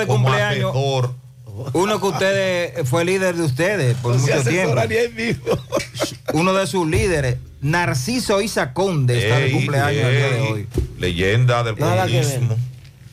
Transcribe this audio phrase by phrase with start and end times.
[0.00, 0.74] de cumpleaños.
[1.72, 4.80] Uno que ustedes fue líder de ustedes por mucho tiempo.
[6.32, 10.68] Uno de sus líderes, Narciso Isa Conde, está de cumpleaños el día de hoy.
[10.98, 12.56] Leyenda del comunismo.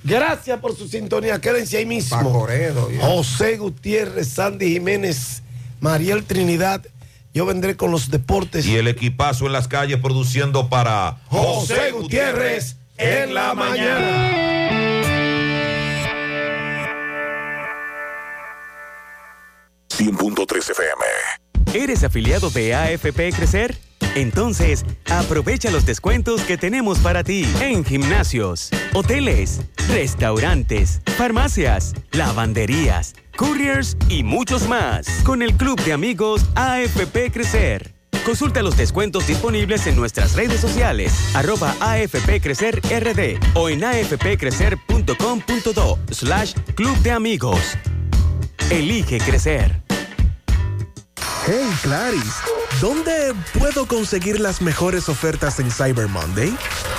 [0.04, 1.42] Gracias por su sintonía.
[1.42, 2.18] Quédense ahí mismo.
[2.18, 2.90] Pacoredo.
[3.02, 5.44] José Gutiérrez, Sandy Jiménez,
[5.82, 6.86] Mariel Trinidad.
[7.34, 8.66] Yo vendré con los deportes.
[8.66, 14.67] Y el equipazo en las calles produciendo para José Gutiérrez en la mañana.
[20.00, 21.04] FM.
[21.74, 23.76] ¿Eres afiliado de AFP Crecer?
[24.16, 33.98] Entonces, aprovecha los descuentos que tenemos para ti en gimnasios, hoteles, restaurantes, farmacias, lavanderías, couriers
[34.08, 37.96] y muchos más con el Club de Amigos AFP Crecer.
[38.24, 46.00] Consulta los descuentos disponibles en nuestras redes sociales, arroba AFP Crecer RD o en afpcrecer.com.do
[46.12, 47.78] slash Club de Amigos.
[48.70, 49.87] Elige crecer.
[51.50, 52.34] Hey, Claris,
[52.82, 56.54] ¿dónde puedo conseguir las mejores ofertas en Cyber Monday?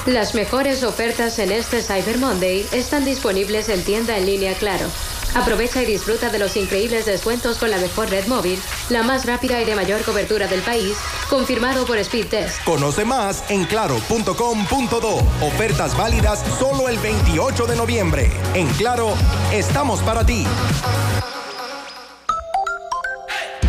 [0.07, 4.87] Las mejores ofertas en este Cyber Monday están disponibles en tienda en línea Claro.
[5.35, 9.61] Aprovecha y disfruta de los increíbles descuentos con la mejor red móvil, la más rápida
[9.61, 10.97] y de mayor cobertura del país,
[11.29, 12.65] confirmado por Speed Test.
[12.65, 15.17] Conoce más en claro.com.do.
[15.47, 18.33] Ofertas válidas solo el 28 de noviembre.
[18.55, 19.13] En Claro,
[19.53, 20.47] estamos para ti.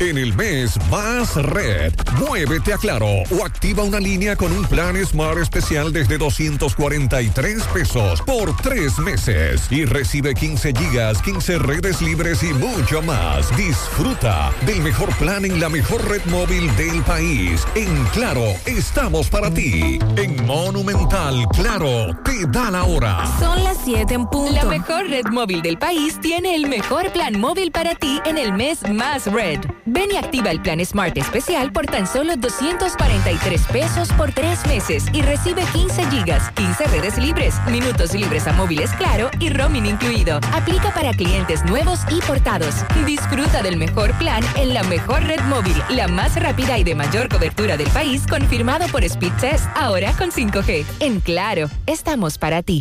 [0.00, 4.96] En el mes Más Red, muévete a Claro o activa una línea con un plan
[5.06, 12.42] Smart especial desde 243 pesos por tres meses y recibe 15 gigas, 15 redes libres
[12.42, 13.56] y mucho más.
[13.56, 17.64] Disfruta del mejor plan en la mejor red móvil del país.
[17.76, 19.98] En Claro, estamos para ti.
[20.16, 23.24] En Monumental, Claro, te da la hora.
[23.38, 24.52] Son las 7 en punto.
[24.52, 28.52] La mejor red móvil del país tiene el mejor plan móvil para ti en el
[28.52, 29.60] mes más red.
[29.86, 35.04] Ven y activa el plan Smart especial por tan solo 243 pesos por tres meses
[35.12, 40.40] y recibe 15 gigas, 15 redes libres, minutos libres a móviles claro y roaming incluido.
[40.52, 42.76] Aplica para clientes nuevos y portados.
[43.04, 47.28] Disfruta del mejor plan en la mejor red móvil, la más rápida y de mayor
[47.28, 50.84] cobertura del país, confirmado por Speed Test, ahora con 5G.
[51.00, 52.78] En Claro, estamos para ti.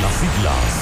[0.00, 0.81] Las siglas.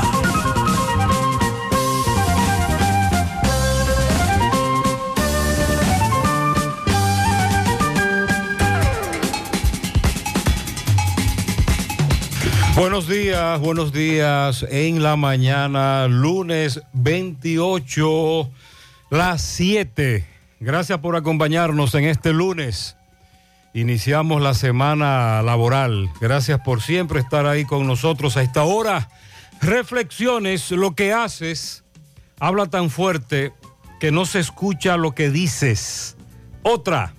[12.75, 14.65] Buenos días, buenos días.
[14.69, 18.49] En la mañana, lunes 28,
[19.09, 20.25] las 7.
[20.61, 22.95] Gracias por acompañarnos en este lunes.
[23.73, 26.09] Iniciamos la semana laboral.
[26.21, 29.09] Gracias por siempre estar ahí con nosotros a esta hora.
[29.61, 31.83] Reflexiones, lo que haces,
[32.39, 33.51] habla tan fuerte
[33.99, 36.15] que no se escucha lo que dices.
[36.63, 37.15] Otra.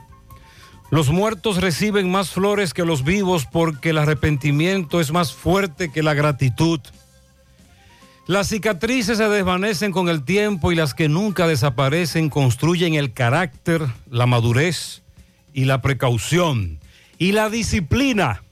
[0.92, 6.02] Los muertos reciben más flores que los vivos porque el arrepentimiento es más fuerte que
[6.02, 6.80] la gratitud.
[8.26, 13.80] Las cicatrices se desvanecen con el tiempo y las que nunca desaparecen construyen el carácter,
[14.10, 15.00] la madurez
[15.54, 16.78] y la precaución.
[17.16, 18.42] Y la disciplina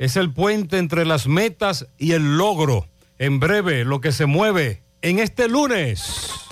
[0.00, 2.88] es el puente entre las metas y el logro.
[3.16, 6.45] En breve, lo que se mueve en este lunes.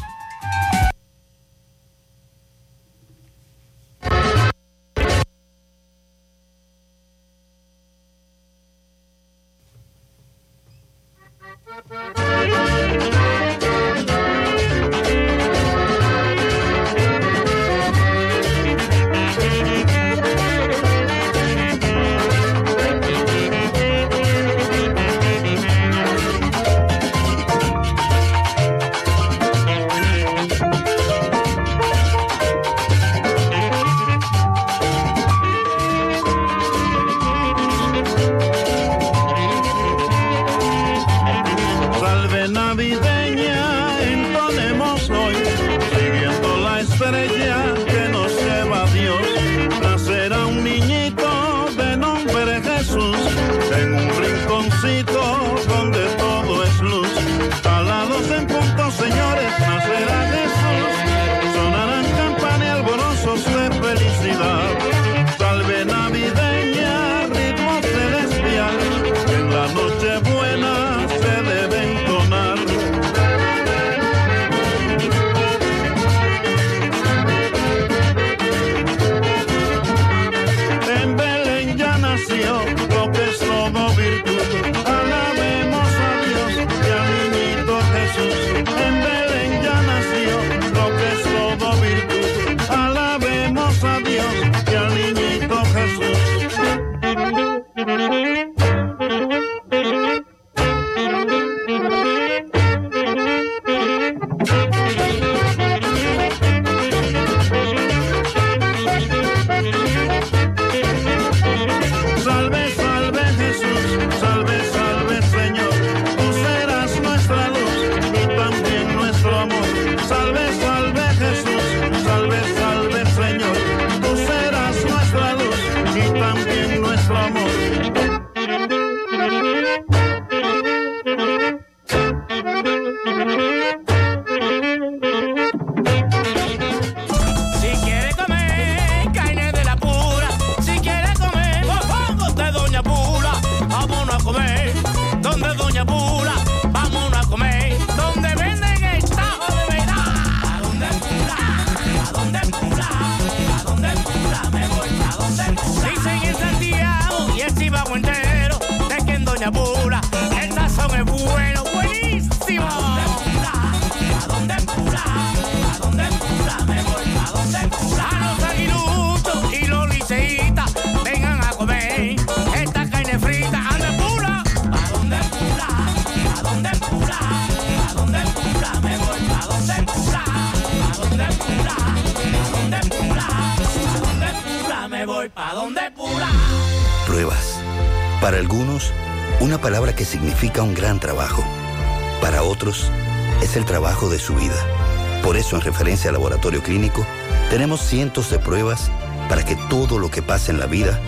[195.56, 197.05] En referencia al laboratorio clínico,
[197.51, 198.91] tenemos cientos de pruebas
[199.29, 200.99] para que todo lo que pasa en la vida,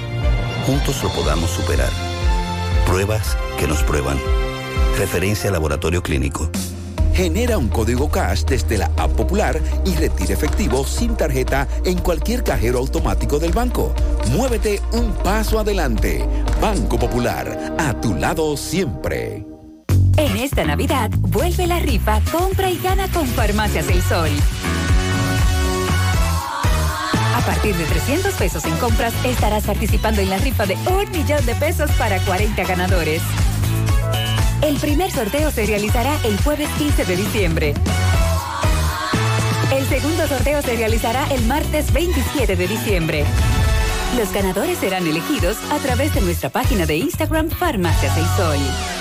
[0.67, 1.91] juntos lo podamos superar.
[2.87, 4.19] Pruebas que nos prueban.
[4.99, 6.51] Referencia al laboratorio clínico.
[7.15, 12.45] Genera un código cash desde la app popular y retira efectivo sin tarjeta en cualquier
[12.45, 13.95] cajero automático del banco.
[14.33, 16.23] Muévete un paso adelante.
[16.61, 19.46] Banco Popular, a tu lado siempre.
[20.37, 24.29] En esta Navidad, vuelve la rifa, compra y gana con Farmacias del Sol.
[27.35, 31.47] A partir de 300 pesos en compras, estarás participando en la rifa de un millón
[31.47, 33.23] de pesos para 40 ganadores.
[34.61, 37.75] El primer sorteo se realizará el jueves 15 de diciembre.
[39.73, 43.25] El segundo sorteo se realizará el martes 27 de diciembre.
[44.19, 48.96] Los ganadores serán elegidos a través de nuestra página de Instagram Farmacias El Sol.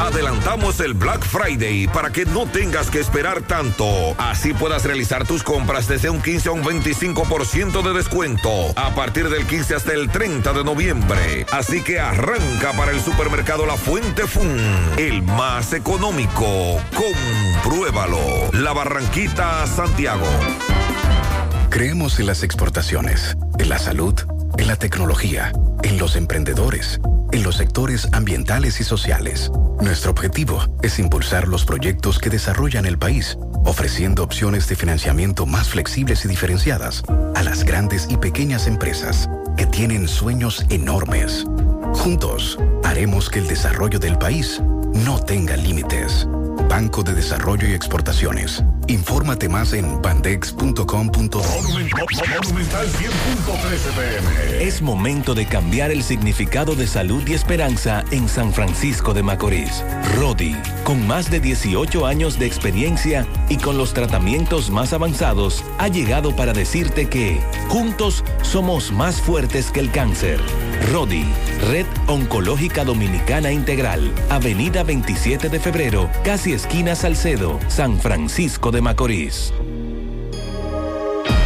[0.00, 3.84] Adelantamos el Black Friday para que no tengas que esperar tanto.
[4.16, 9.28] Así puedas realizar tus compras desde un 15 a un 25% de descuento a partir
[9.28, 11.46] del 15 hasta el 30 de noviembre.
[11.50, 14.56] Así que arranca para el supermercado La Fuente Fun,
[14.98, 16.80] el más económico.
[16.94, 18.20] Compruébalo.
[18.52, 20.26] La Barranquita, Santiago.
[21.70, 24.14] Creemos en las exportaciones, en la salud,
[24.58, 25.52] en la tecnología,
[25.82, 27.00] en los emprendedores,
[27.32, 29.50] en los sectores ambientales y sociales.
[29.80, 35.68] Nuestro objetivo es impulsar los proyectos que desarrollan el país, ofreciendo opciones de financiamiento más
[35.68, 37.04] flexibles y diferenciadas
[37.34, 41.44] a las grandes y pequeñas empresas que tienen sueños enormes.
[41.94, 44.60] Juntos, haremos que el desarrollo del país
[44.94, 46.26] no tenga límites.
[46.68, 48.62] Banco de Desarrollo y Exportaciones.
[48.88, 51.42] Infórmate más en bandex.com.do.
[54.60, 59.84] Es momento de cambiar el significado de salud y esperanza en San Francisco de Macorís.
[60.16, 65.88] Rodi, con más de 18 años de experiencia y con los tratamientos más avanzados, ha
[65.88, 70.40] llegado para decirte que juntos somos más fuertes que el cáncer.
[70.92, 71.24] Rodi,
[71.70, 79.52] Red Oncológica Dominicana Integral, Avenida 27 de Febrero, casi esquina Salcedo, San Francisco de Macorís.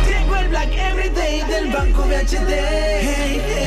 [0.06, 2.52] Llegó el Black Everyday del Banco BHD.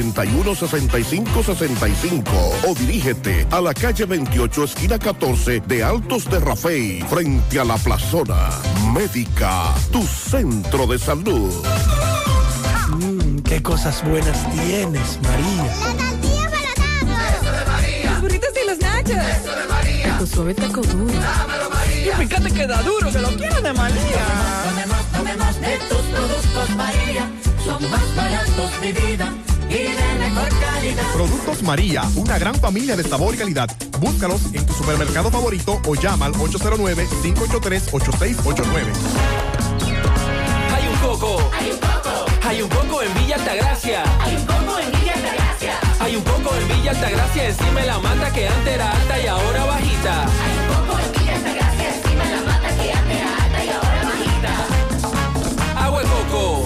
[0.02, 2.26] 809-581-6565
[2.68, 7.78] o dirígete a la calle 28, esquina 14 de Altos de Rafey, frente a la
[7.78, 8.50] plazona.
[8.94, 11.54] Médica, tu centro de salud.
[12.90, 15.64] Mmm, qué cosas buenas tienes, María.
[15.64, 18.12] La tortilla para Eso de María.
[18.12, 19.12] Los burritos y los nachos.
[19.12, 20.18] Eso de María.
[20.18, 21.14] Tu suave taco duro.
[21.14, 22.14] Dámelo, María.
[22.14, 24.26] Y fíjate que da duro, que lo quiero de María.
[24.70, 27.30] Tomemos, tomemos, de tus productos, María.
[27.64, 29.32] Son más baratos, mi vida.
[29.72, 31.04] Y de mejor calidad.
[31.14, 33.70] Productos María, una gran familia de sabor y calidad.
[34.00, 38.92] Búscalos en tu supermercado favorito o llama al 809-583-8689.
[40.76, 41.38] Hay un coco.
[41.58, 42.26] Hay un coco.
[42.44, 44.04] Hay un coco en Villa Altagracia.
[44.20, 45.80] Hay un coco en Villa Altagracia.
[46.02, 49.28] Hay un coco en Villa Altagracia encima de la mata que antes era alta y
[49.28, 50.24] ahora bajita.
[50.24, 53.70] Hay un coco en Villa Altagracia encima de la mata que antes era alta y
[53.70, 54.52] ahora bajita.
[55.86, 56.66] Agua de coco.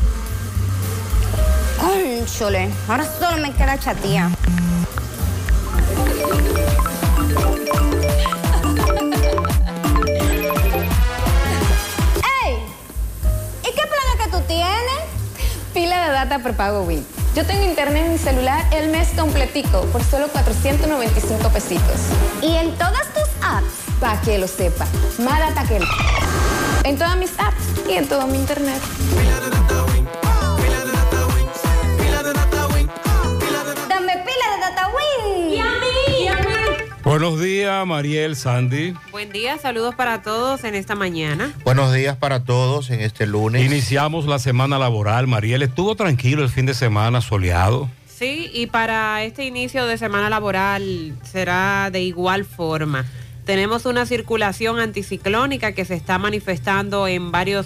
[1.81, 4.29] Cónchole, ahora solo me queda chatía.
[12.43, 12.57] ¡Ey!
[13.63, 14.69] ¿Y qué planes que tú tienes?
[15.73, 17.03] Pila de data prepago Win.
[17.35, 22.01] Yo tengo internet en mi celular el mes completico por solo 495 pesitos.
[22.43, 23.73] ¿Y en todas tus apps?
[23.99, 24.85] Para que lo sepa.
[25.17, 25.79] Más data que...
[26.83, 28.81] En todas mis apps y en todo mi internet.
[37.11, 38.93] Buenos días, Mariel, Sandy.
[39.11, 41.53] Buen día, saludos para todos en esta mañana.
[41.65, 43.65] Buenos días para todos en este lunes.
[43.65, 45.27] Iniciamos la semana laboral.
[45.27, 47.89] Mariel estuvo tranquilo el fin de semana, soleado.
[48.07, 53.05] Sí, y para este inicio de semana laboral será de igual forma.
[53.43, 57.65] Tenemos una circulación anticiclónica que se está manifestando en varios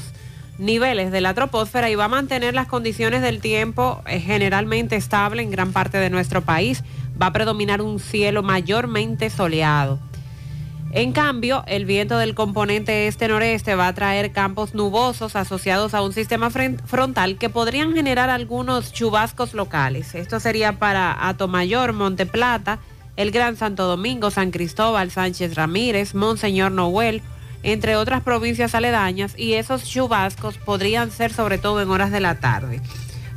[0.57, 5.43] niveles de la troposfera y va a mantener las condiciones del tiempo eh, generalmente estable
[5.43, 6.83] en gran parte de nuestro país.
[7.21, 9.99] Va a predominar un cielo mayormente soleado.
[10.91, 16.13] En cambio, el viento del componente este-noreste va a traer campos nubosos asociados a un
[16.13, 20.15] sistema frontal que podrían generar algunos chubascos locales.
[20.15, 22.79] Esto sería para Atomayor, Monte Plata,
[23.17, 27.21] el Gran Santo Domingo, San Cristóbal, Sánchez Ramírez, Monseñor Noel,
[27.63, 32.39] entre otras provincias aledañas, y esos chubascos podrían ser sobre todo en horas de la
[32.39, 32.81] tarde.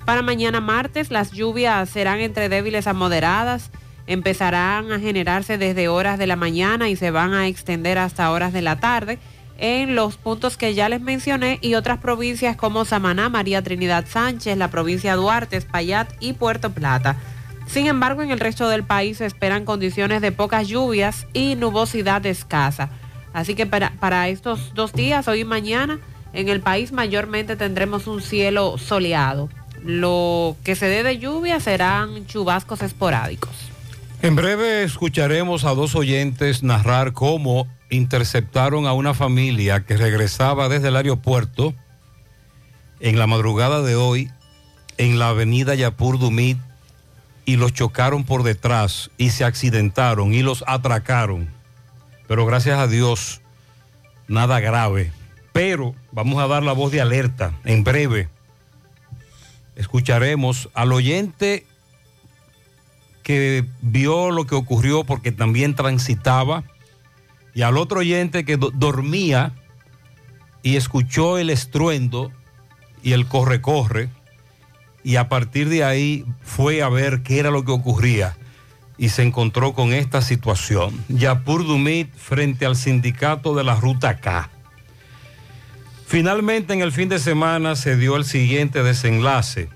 [0.08, 3.70] Para mañana martes las lluvias serán entre débiles a moderadas,
[4.06, 8.54] empezarán a generarse desde horas de la mañana y se van a extender hasta horas
[8.54, 9.18] de la tarde
[9.58, 14.56] en los puntos que ya les mencioné y otras provincias como Samaná, María Trinidad Sánchez,
[14.56, 17.16] la provincia Duarte, Espaillat y Puerto Plata.
[17.66, 22.24] Sin embargo, en el resto del país se esperan condiciones de pocas lluvias y nubosidad
[22.24, 22.88] escasa.
[23.34, 26.00] Así que para, para estos dos días, hoy y mañana,
[26.32, 29.50] en el país mayormente tendremos un cielo soleado.
[29.84, 33.50] Lo que se dé de lluvia serán chubascos esporádicos.
[34.20, 40.88] En breve escucharemos a dos oyentes narrar cómo interceptaron a una familia que regresaba desde
[40.88, 41.74] el aeropuerto
[43.00, 44.30] en la madrugada de hoy
[44.98, 46.58] en la avenida Yapur Dumit
[47.44, 51.48] y los chocaron por detrás y se accidentaron y los atracaron.
[52.26, 53.40] Pero gracias a Dios,
[54.26, 55.12] nada grave.
[55.52, 58.28] Pero vamos a dar la voz de alerta en breve
[59.78, 61.64] Escucharemos al oyente
[63.22, 66.64] que vio lo que ocurrió porque también transitaba
[67.54, 69.52] y al otro oyente que do- dormía
[70.62, 72.30] y escuchó el estruendo
[73.02, 74.10] y el corre-corre
[75.04, 78.36] y a partir de ahí fue a ver qué era lo que ocurría
[78.96, 81.04] y se encontró con esta situación.
[81.08, 84.50] Yapur Dumit frente al sindicato de la Ruta K.
[86.08, 89.68] Finalmente en el fin de semana se dio el siguiente desenlace.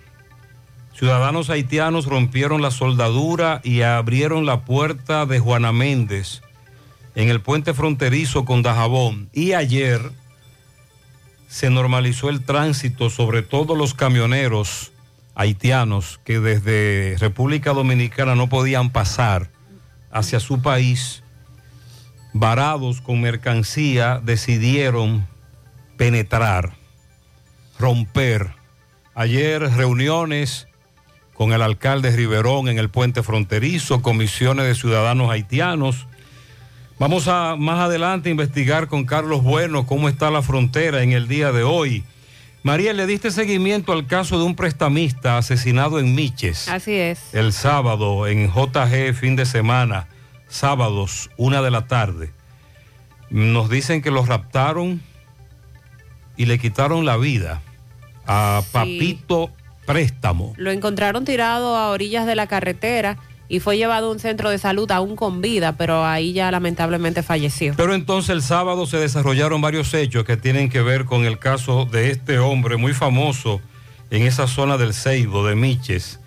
[0.94, 6.40] Ciudadanos haitianos rompieron la soldadura y abrieron la puerta de Juana Méndez
[7.14, 9.28] en el puente fronterizo con Dajabón.
[9.34, 10.00] Y ayer
[11.48, 14.90] se normalizó el tránsito, sobre todo los camioneros
[15.34, 19.50] haitianos que desde República Dominicana no podían pasar
[20.10, 21.22] hacia su país,
[22.32, 25.30] varados con mercancía, decidieron
[26.02, 26.73] penetrar,
[27.78, 28.50] romper.
[29.14, 30.66] Ayer reuniones
[31.32, 36.09] con el alcalde Riverón en el puente fronterizo, comisiones de ciudadanos haitianos.
[36.99, 41.53] Vamos a más adelante investigar con Carlos Bueno cómo está la frontera en el día
[41.53, 42.03] de hoy.
[42.64, 47.33] María, le diste seguimiento al caso de un prestamista asesinado en Miches Así es.
[47.33, 50.09] el sábado en JG fin de semana,
[50.48, 52.33] sábados, una de la tarde.
[53.31, 55.00] Nos dicen que los raptaron
[56.42, 57.62] y le quitaron la vida
[58.26, 59.52] a Papito
[59.87, 60.55] Préstamo.
[60.57, 63.16] Lo encontraron tirado a orillas de la carretera
[63.48, 67.22] y fue llevado a un centro de salud aún con vida, pero ahí ya lamentablemente
[67.22, 67.74] falleció.
[67.76, 71.85] Pero entonces el sábado se desarrollaron varios hechos que tienen que ver con el caso
[71.85, 73.61] de este hombre muy famoso
[74.11, 76.18] en esa zona del Ceibo, de Miches.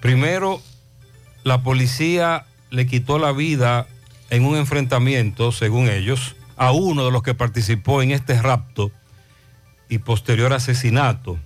[0.00, 0.62] Primero,
[1.42, 3.88] la policía le quitó la vida
[4.30, 8.92] en un enfrentamiento, según ellos, a uno de los que participó en este rapto
[9.88, 11.38] y posterior asesinato.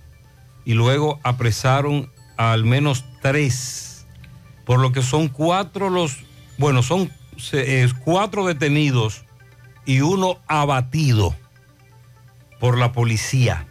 [0.65, 3.93] Y luego apresaron a al menos tres
[4.65, 6.17] por lo que son cuatro los,
[6.57, 7.11] bueno, son
[8.03, 9.25] cuatro detenidos
[9.85, 11.35] y uno abatido
[12.59, 13.67] por la policía.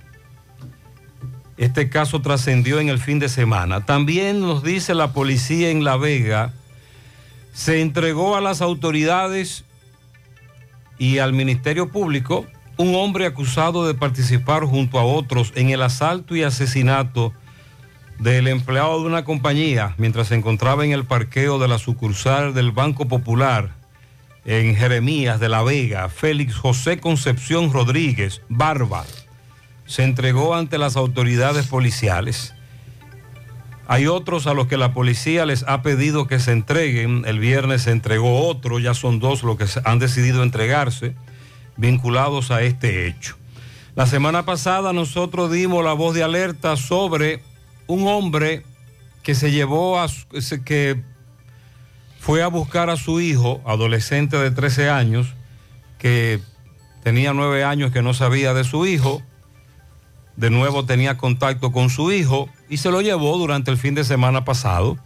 [1.56, 3.86] Este caso trascendió en el fin de semana.
[3.86, 6.52] También nos dice la policía en La Vega,
[7.52, 9.64] se entregó a las autoridades
[10.98, 12.46] y al Ministerio Público
[12.82, 17.32] un hombre acusado de participar junto a otros en el asalto y asesinato
[18.18, 22.72] del empleado de una compañía mientras se encontraba en el parqueo de la sucursal del
[22.72, 23.70] Banco Popular
[24.44, 29.04] en Jeremías de la Vega, Félix José Concepción Rodríguez, Barba,
[29.86, 32.52] se entregó ante las autoridades policiales.
[33.86, 37.22] Hay otros a los que la policía les ha pedido que se entreguen.
[37.26, 41.14] El viernes se entregó otro, ya son dos los que han decidido entregarse,
[41.76, 43.36] vinculados a este hecho.
[43.94, 47.42] La semana pasada nosotros dimos la voz de alerta sobre
[47.86, 48.64] un hombre
[49.22, 50.08] que se llevó a
[50.64, 51.02] que
[52.18, 55.34] fue a buscar a su hijo, adolescente de 13 años,
[55.98, 56.40] que
[57.02, 59.22] tenía 9 años que no sabía de su hijo,
[60.36, 64.04] de nuevo tenía contacto con su hijo y se lo llevó durante el fin de
[64.04, 64.96] semana pasado,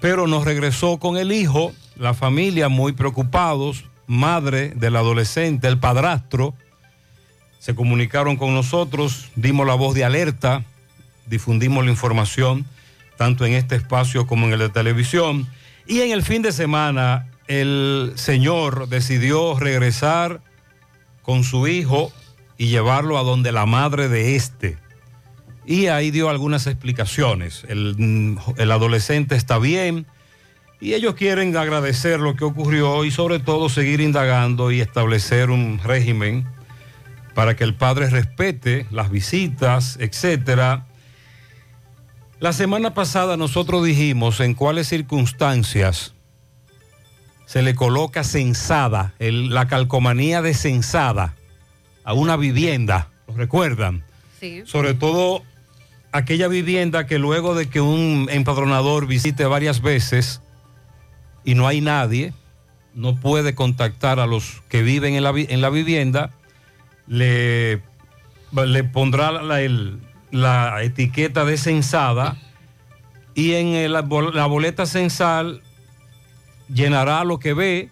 [0.00, 6.54] pero nos regresó con el hijo, la familia muy preocupados, madre del adolescente, el padrastro,
[7.58, 10.64] se comunicaron con nosotros, dimos la voz de alerta,
[11.26, 12.66] difundimos la información,
[13.16, 15.46] tanto en este espacio como en el de televisión.
[15.86, 20.40] Y en el fin de semana, el señor decidió regresar
[21.22, 22.12] con su hijo
[22.58, 24.76] y llevarlo a donde la madre de este.
[25.64, 27.64] Y ahí dio algunas explicaciones.
[27.68, 30.06] El, el adolescente está bien
[30.82, 35.78] y ellos quieren agradecer lo que ocurrió y sobre todo seguir indagando y establecer un
[35.78, 36.44] régimen
[37.34, 40.86] para que el padre respete las visitas, etcétera.
[42.40, 46.14] La semana pasada nosotros dijimos en cuáles circunstancias
[47.46, 51.36] se le coloca censada, el- la calcomanía de censada
[52.02, 54.02] a una vivienda, ¿lo recuerdan?
[54.40, 54.62] Sí.
[54.66, 55.44] Sobre todo
[56.10, 60.40] aquella vivienda que luego de que un empadronador visite varias veces
[61.44, 62.32] y no hay nadie,
[62.94, 66.30] no puede contactar a los que viven en la, vi- en la vivienda,
[67.06, 67.80] le,
[68.52, 72.36] le pondrá la, etiqueta de censada
[73.34, 75.62] y en la bol- la boleta censal
[76.72, 77.90] llenará lo que ve,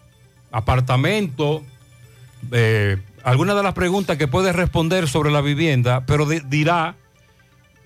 [0.52, 1.62] apartamento,
[2.52, 6.94] eh, algunas de las preguntas que puede responder sobre la vivienda, pero di- dirá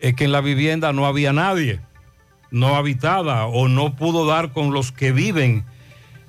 [0.00, 1.80] eh, que en la vivienda no había nadie,
[2.54, 5.64] no habitada o no pudo dar con los que viven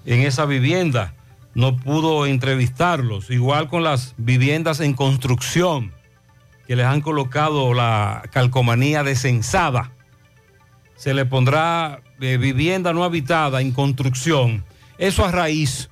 [0.06, 1.14] en esa vivienda,
[1.54, 5.94] no pudo entrevistarlos, igual con las viviendas en construcción
[6.68, 9.92] que les han colocado la calcomanía de censada.
[10.96, 14.64] se le pondrá eh, vivienda no habitada en construcción.
[14.98, 15.90] Eso a raíz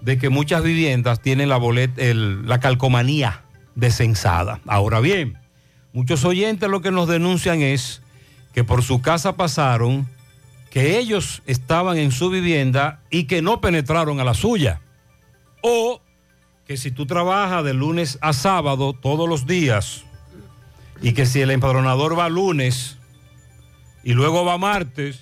[0.00, 1.96] de que muchas viviendas tienen la, bolet-
[2.44, 3.42] la calcomanía
[3.74, 4.60] de censada.
[4.66, 5.38] Ahora bien,
[5.92, 8.02] muchos oyentes lo que nos denuncian es
[8.52, 10.08] que por su casa pasaron,
[10.70, 14.80] que ellos estaban en su vivienda y que no penetraron a la suya.
[15.62, 16.00] O
[16.66, 20.04] que si tú trabajas de lunes a sábado todos los días
[21.00, 22.96] y que si el empadronador va lunes
[24.04, 25.20] y luego va martes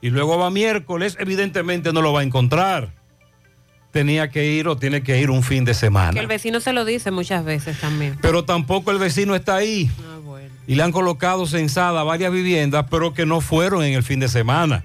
[0.00, 2.92] y luego va miércoles, evidentemente no lo va a encontrar.
[3.92, 6.12] Tenía que ir o tiene que ir un fin de semana.
[6.12, 8.18] Que el vecino se lo dice muchas veces también.
[8.20, 9.90] Pero tampoco el vecino está ahí.
[10.66, 14.28] Y le han colocado censada varias viviendas, pero que no fueron en el fin de
[14.28, 14.84] semana.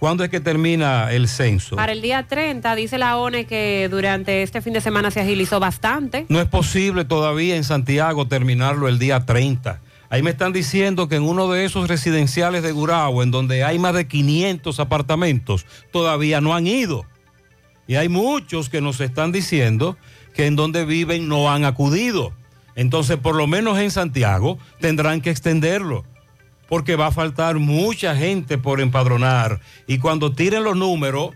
[0.00, 1.76] ¿Cuándo es que termina el censo?
[1.76, 5.60] Para el día 30, dice la ONE que durante este fin de semana se agilizó
[5.60, 6.24] bastante.
[6.30, 9.82] No es posible todavía en Santiago terminarlo el día 30.
[10.08, 13.78] Ahí me están diciendo que en uno de esos residenciales de Gurabo, en donde hay
[13.78, 17.04] más de 500 apartamentos, todavía no han ido.
[17.86, 19.98] Y hay muchos que nos están diciendo
[20.34, 22.32] que en donde viven no han acudido.
[22.80, 26.06] Entonces, por lo menos en Santiago, tendrán que extenderlo,
[26.66, 29.60] porque va a faltar mucha gente por empadronar.
[29.86, 31.32] Y cuando tiren los números,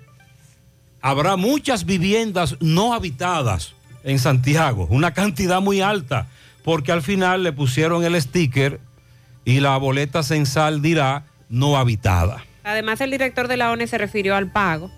[1.02, 6.28] habrá muchas viviendas no habitadas en Santiago, una cantidad muy alta,
[6.62, 8.80] porque al final le pusieron el sticker
[9.44, 12.42] y la boleta censal dirá no habitada.
[12.62, 14.90] Además, el director de la ONE se refirió al pago.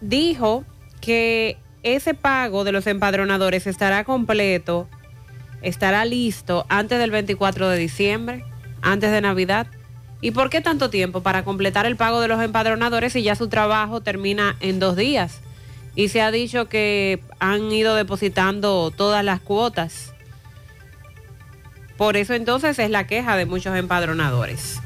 [0.00, 0.64] Dijo
[1.00, 4.88] que ese pago de los empadronadores estará completo,
[5.62, 8.44] estará listo antes del 24 de diciembre,
[8.82, 9.66] antes de Navidad.
[10.20, 13.48] ¿Y por qué tanto tiempo para completar el pago de los empadronadores si ya su
[13.48, 15.40] trabajo termina en dos días?
[15.94, 20.12] Y se ha dicho que han ido depositando todas las cuotas.
[21.96, 24.80] Por eso entonces es la queja de muchos empadronadores.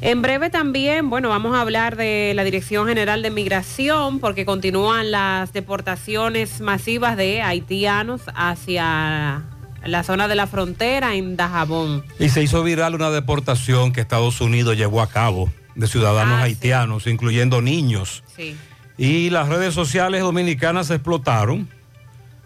[0.00, 5.10] En breve también, bueno, vamos a hablar de la Dirección General de Migración porque continúan
[5.10, 9.42] las deportaciones masivas de haitianos hacia
[9.90, 12.04] la zona de la frontera en Dajabón.
[12.18, 17.06] Y se hizo viral una deportación que Estados Unidos llevó a cabo de ciudadanos haitianos,
[17.06, 18.24] incluyendo niños.
[18.36, 18.56] Sí.
[18.96, 21.68] Y las redes sociales dominicanas explotaron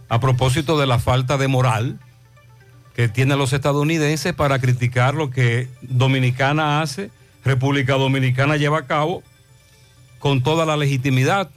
[0.08, 1.98] a propósito de la falta de moral
[2.94, 7.10] que tienen los estadounidenses para criticar lo que Dominicana hace,
[7.44, 9.22] República Dominicana lleva a cabo
[10.18, 11.50] con toda la legitimidad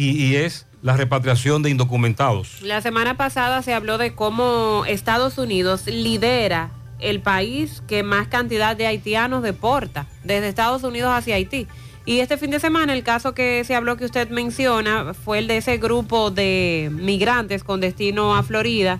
[0.00, 2.62] y, es la repatriación de indocumentados.
[2.62, 8.76] La semana pasada se habló de cómo Estados Unidos lidera el país que más cantidad
[8.76, 11.66] de haitianos deporta desde Estados Unidos hacia Haití.
[12.06, 15.46] Y este fin de semana el caso que se habló que usted menciona fue el
[15.46, 18.98] de ese grupo de migrantes con destino a Florida,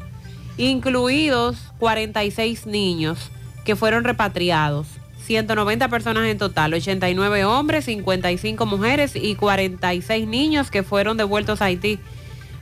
[0.59, 3.31] incluidos 46 niños
[3.65, 5.00] que fueron repatriados.
[5.31, 11.67] 190 personas en total, 89 hombres, 55 mujeres y 46 niños que fueron devueltos a
[11.67, 12.01] Haití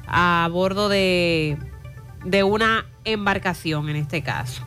[0.06, 1.56] a bordo de,
[2.26, 4.66] de una embarcación en este caso.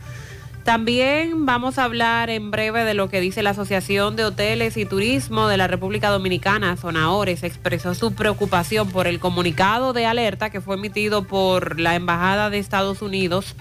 [0.63, 4.85] También vamos a hablar en breve de lo que dice la Asociación de Hoteles y
[4.85, 10.59] Turismo de la República Dominicana, Zonaores, expresó su preocupación por el comunicado de alerta que
[10.59, 13.55] fue emitido por la Embajada de Estados Unidos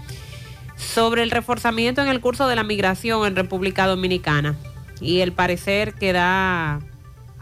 [0.80, 4.56] sobre el reforzamiento en el curso de la migración en República Dominicana
[5.00, 6.80] y el parecer que da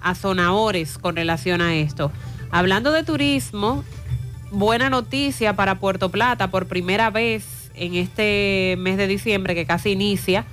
[0.01, 2.13] a Zonaores con relación a esto.
[2.51, 3.85] Hablando de turismo,
[4.51, 9.91] buena noticia para Puerto Plata, por primera vez en este mes de diciembre que casi
[9.91, 10.45] inicia,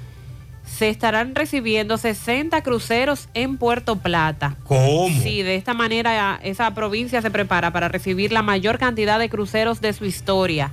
[0.65, 4.57] se estarán recibiendo 60 cruceros en Puerto Plata.
[4.63, 5.09] ¿Cómo?
[5.21, 9.79] Sí, de esta manera esa provincia se prepara para recibir la mayor cantidad de cruceros
[9.79, 10.71] de su historia.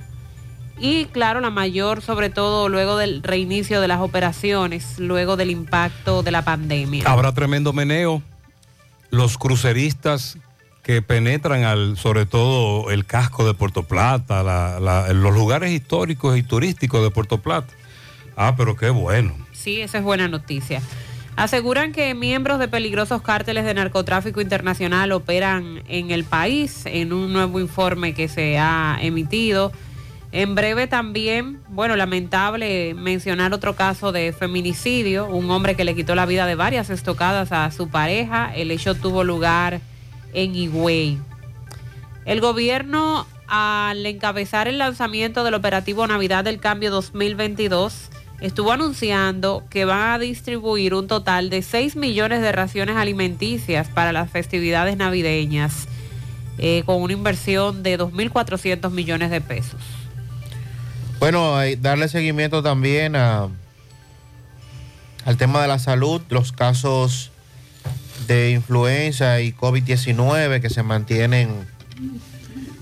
[0.85, 6.23] Y claro, la mayor sobre todo luego del reinicio de las operaciones, luego del impacto
[6.23, 7.05] de la pandemia.
[7.09, 8.21] Habrá tremendo meneo.
[9.09, 10.37] Los cruceristas
[10.81, 16.37] que penetran al, sobre todo el casco de Puerto Plata, la- la- los lugares históricos
[16.37, 17.73] y turísticos de Puerto Plata.
[18.35, 19.33] Ah, pero qué bueno.
[19.53, 20.81] Sí, esa es buena noticia.
[21.37, 27.31] Aseguran que miembros de peligrosos cárteles de narcotráfico internacional operan en el país en un
[27.31, 29.71] nuevo informe que se ha emitido.
[30.33, 36.15] En breve también, bueno, lamentable mencionar otro caso de feminicidio, un hombre que le quitó
[36.15, 38.51] la vida de varias estocadas a su pareja.
[38.55, 39.79] El hecho tuvo lugar
[40.33, 41.19] en Higüey.
[42.25, 48.09] El gobierno, al encabezar el lanzamiento del operativo Navidad del Cambio 2022,
[48.41, 54.11] estuvo anunciando que va a distribuir un total de 6 millones de raciones alimenticias para
[54.11, 55.87] las festividades navideñas,
[56.57, 60.02] eh, con una inversión de 2.400 millones de pesos.
[61.23, 63.47] Bueno, hay- darle seguimiento también a,
[65.23, 67.31] al tema de la salud, los casos
[68.27, 71.65] de influenza y COVID-19 que se mantienen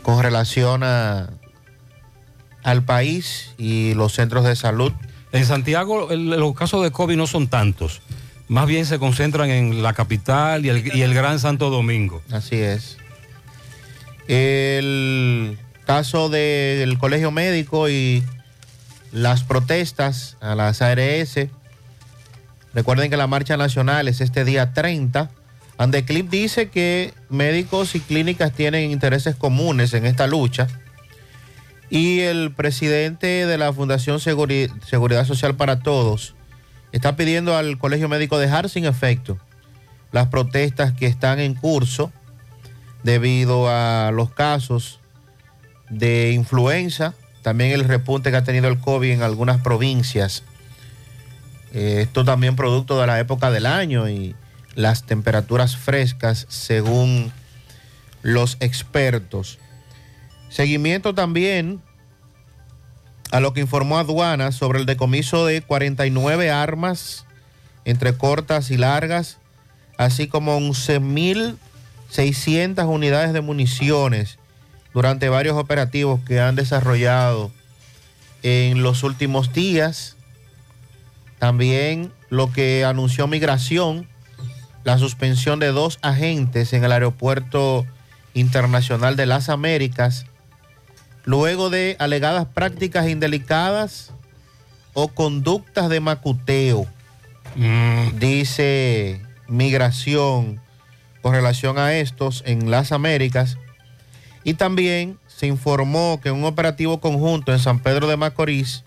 [0.02, 1.30] con relación a,
[2.64, 4.92] al país y los centros de salud.
[5.32, 8.02] En Santiago el- los casos de COVID no son tantos.
[8.48, 12.24] Más bien se concentran en la capital y el, y el Gran Santo Domingo.
[12.32, 12.98] Así es.
[14.28, 15.60] El
[15.92, 18.24] caso del colegio médico y
[19.12, 21.50] las protestas a las ARS.
[22.74, 25.30] Recuerden que la marcha nacional es este día 30.
[25.78, 30.70] Andeclip dice que médicos y clínicas tienen intereses comunes en esta lucha.
[31.90, 36.36] Y el presidente de la Fundación Seguri- Seguridad Social para Todos
[36.94, 39.38] está pidiendo al Colegio Médico dejar sin efecto
[40.14, 42.14] las protestas que están en curso
[43.04, 45.01] debido a los casos
[45.92, 50.42] de influenza, también el repunte que ha tenido el COVID en algunas provincias.
[51.74, 54.36] Eh, esto también producto de la época del año y
[54.74, 57.34] las temperaturas frescas según
[58.22, 59.60] los expertos.
[60.50, 61.82] Seguimiento también
[63.32, 67.26] a lo que informó aduana sobre el decomiso de 49 armas
[67.84, 69.40] entre cortas y largas,
[69.98, 74.38] así como 11.600 unidades de municiones
[74.94, 77.52] durante varios operativos que han desarrollado
[78.44, 80.16] en los últimos días.
[81.40, 84.08] También lo que anunció Migración,
[84.84, 87.86] la suspensión de dos agentes en el Aeropuerto
[88.34, 90.26] Internacional de las Américas,
[91.24, 94.12] luego de alegadas prácticas indelicadas
[94.94, 96.86] o conductas de macuteo,
[98.18, 100.62] dice Migración
[101.22, 103.58] con relación a estos en las Américas.
[104.44, 108.84] Y también se informó que en un operativo conjunto en San Pedro de Macorís,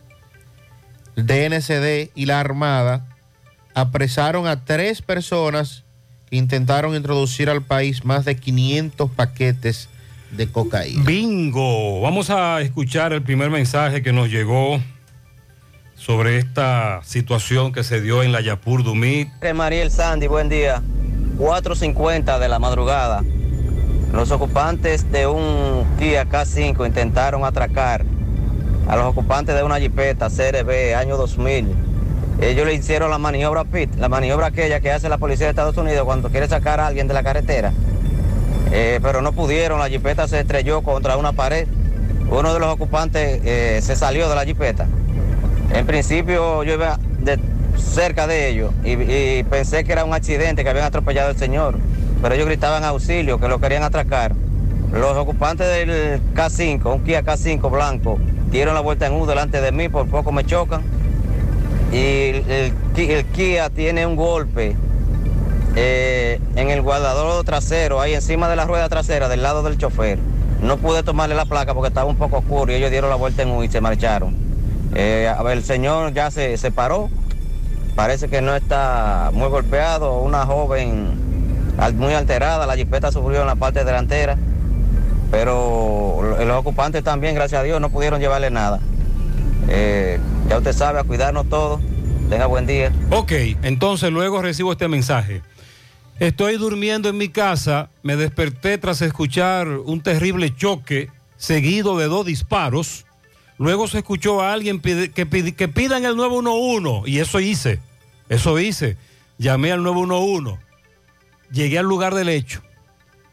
[1.16, 3.06] el DNCD y la Armada
[3.74, 5.84] apresaron a tres personas
[6.30, 9.88] que intentaron introducir al país más de 500 paquetes
[10.30, 11.04] de cocaína.
[11.04, 12.00] Bingo.
[12.00, 14.80] Vamos a escuchar el primer mensaje que nos llegó
[15.96, 19.28] sobre esta situación que se dio en la Yapur Dumit.
[19.54, 20.82] Mariel Sandy, buen día.
[21.38, 23.22] 4.50 de la madrugada.
[24.14, 28.04] Los ocupantes de un Kia K5 intentaron atracar
[28.86, 31.74] a los ocupantes de una jipeta CRB año 2000.
[32.40, 35.76] Ellos le hicieron la maniobra PIT, la maniobra aquella que hace la policía de Estados
[35.76, 37.72] Unidos cuando quiere sacar a alguien de la carretera.
[38.70, 41.66] Eh, pero no pudieron, la jipeta se estrelló contra una pared.
[42.30, 44.86] Uno de los ocupantes eh, se salió de la jipeta.
[45.72, 47.00] En principio yo iba
[47.76, 51.78] cerca de ellos y, y pensé que era un accidente, que habían atropellado al señor,
[52.24, 54.32] pero ellos gritaban auxilio, que lo querían atracar.
[54.94, 58.18] Los ocupantes del K5, un Kia K5 blanco,
[58.50, 60.80] dieron la vuelta en U delante de mí, por poco me chocan.
[61.92, 64.74] Y el, el Ki- el Kia tiene un golpe
[65.76, 70.18] eh, en el guardador trasero, ahí encima de la rueda trasera, del lado del chofer.
[70.62, 73.42] No pude tomarle la placa porque estaba un poco oscuro y ellos dieron la vuelta
[73.42, 74.34] en U y se marcharon.
[74.94, 77.10] Eh, el señor ya se, se paró,
[77.94, 81.23] parece que no está muy golpeado, una joven
[81.94, 84.36] muy alterada, la jipeta sufrió en la parte delantera,
[85.30, 88.80] pero lo- los ocupantes también, gracias a Dios, no pudieron llevarle nada.
[89.68, 91.80] Eh, ya usted sabe, a cuidarnos todos,
[92.30, 92.92] tenga buen día.
[93.10, 93.32] Ok,
[93.62, 95.42] entonces luego recibo este mensaje.
[96.20, 102.24] Estoy durmiendo en mi casa, me desperté tras escuchar un terrible choque seguido de dos
[102.24, 103.04] disparos.
[103.58, 107.80] Luego se escuchó a alguien que, pide- que pidan el 911 y eso hice,
[108.28, 108.96] eso hice.
[109.38, 110.60] Llamé al 911,
[111.50, 112.62] llegué al lugar del hecho.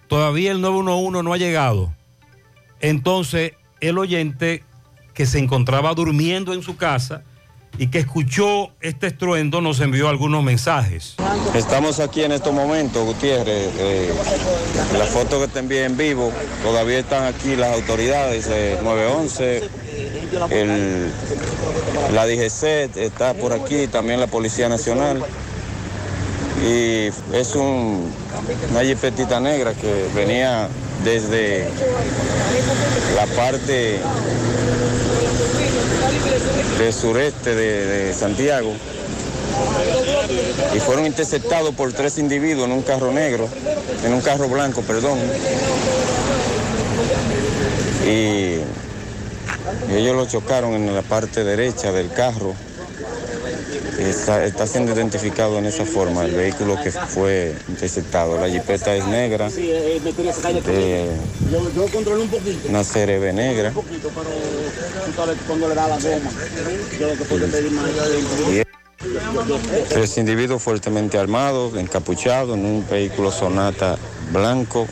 [0.07, 1.93] Todavía el 911 no ha llegado.
[2.79, 4.63] Entonces el oyente
[5.13, 7.23] que se encontraba durmiendo en su casa
[7.77, 11.15] y que escuchó este estruendo nos envió algunos mensajes.
[11.55, 13.69] Estamos aquí en estos momentos, Gutiérrez.
[13.77, 14.13] eh,
[14.97, 16.31] la foto que te envié en vivo,
[16.63, 19.63] todavía están aquí las autoridades, eh, 911,
[20.49, 21.11] el-
[22.13, 25.23] la DGC está por aquí, también la Policía Nacional.
[26.63, 28.11] Y es un,
[28.69, 30.67] una jipetita negra que venía
[31.03, 31.67] desde
[33.15, 33.99] la parte
[36.77, 38.73] del sureste de, Santiago
[40.75, 43.47] y fueron interceptados por tres individuos en un carro negro,
[44.05, 45.17] en un carro blanco, perdón.
[48.05, 48.59] Y
[49.93, 52.53] ellos lo chocaron en la parte derecha del carro.
[54.09, 58.39] Está, siendo identificado en esa forma el vehículo que fue interceptado.
[58.39, 61.09] La jipeta es negra, de
[62.67, 63.73] una CRB negra.
[69.89, 73.97] Tres individuos fuertemente armados, encapuchados, en un vehículo Sonata
[74.31, 74.87] blanco.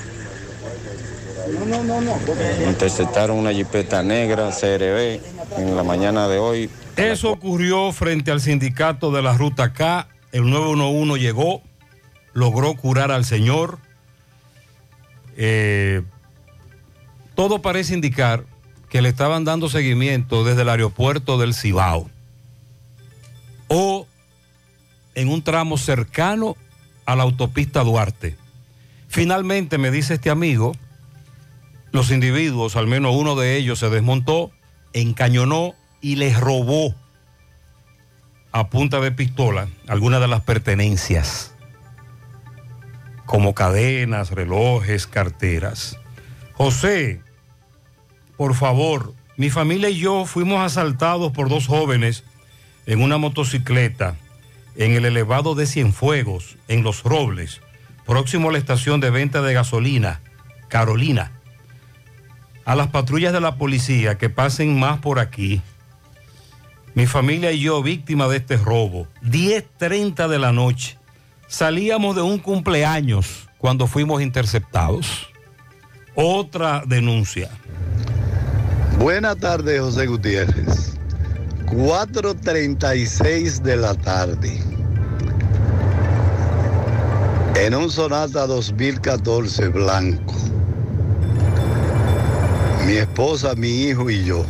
[2.68, 5.20] Interceptaron una jipeta negra, CRB,
[5.58, 6.70] en la mañana de hoy.
[7.00, 10.10] Eso ocurrió frente al sindicato de la Ruta K.
[10.34, 11.64] El 911 llegó,
[12.34, 13.80] logró curar al señor.
[15.38, 16.02] Eh,
[17.36, 18.44] todo parece indicar
[18.90, 22.10] que le estaban dando seguimiento desde el aeropuerto del Cibao
[23.70, 24.08] o
[25.16, 26.58] en un tramo cercano
[27.06, 28.36] a la autopista Duarte.
[29.08, 30.74] Finalmente, me dice este amigo,
[31.92, 34.52] los individuos, al menos uno de ellos, se desmontó,
[34.92, 36.96] encañonó y les robó
[38.52, 41.54] a punta de pistola algunas de las pertenencias,
[43.26, 46.00] como cadenas, relojes, carteras.
[46.54, 47.22] José,
[48.38, 52.24] por favor, mi familia y yo fuimos asaltados por dos jóvenes
[52.86, 54.16] en una motocicleta
[54.76, 57.62] en el elevado de Cienfuegos, en Los Robles,
[58.06, 60.22] próximo a la estación de venta de gasolina,
[60.70, 61.32] Carolina.
[62.66, 65.62] A las patrullas de la policía que pasen más por aquí.
[67.00, 70.98] Mi familia y yo, víctima de este robo, 10.30 de la noche.
[71.48, 75.30] Salíamos de un cumpleaños cuando fuimos interceptados.
[76.14, 77.50] Otra denuncia.
[78.98, 80.98] Buenas tardes, José Gutiérrez.
[81.68, 84.62] 4.36 de la tarde.
[87.56, 90.36] En un Sonata 2014 blanco.
[92.86, 94.46] Mi esposa, mi hijo y yo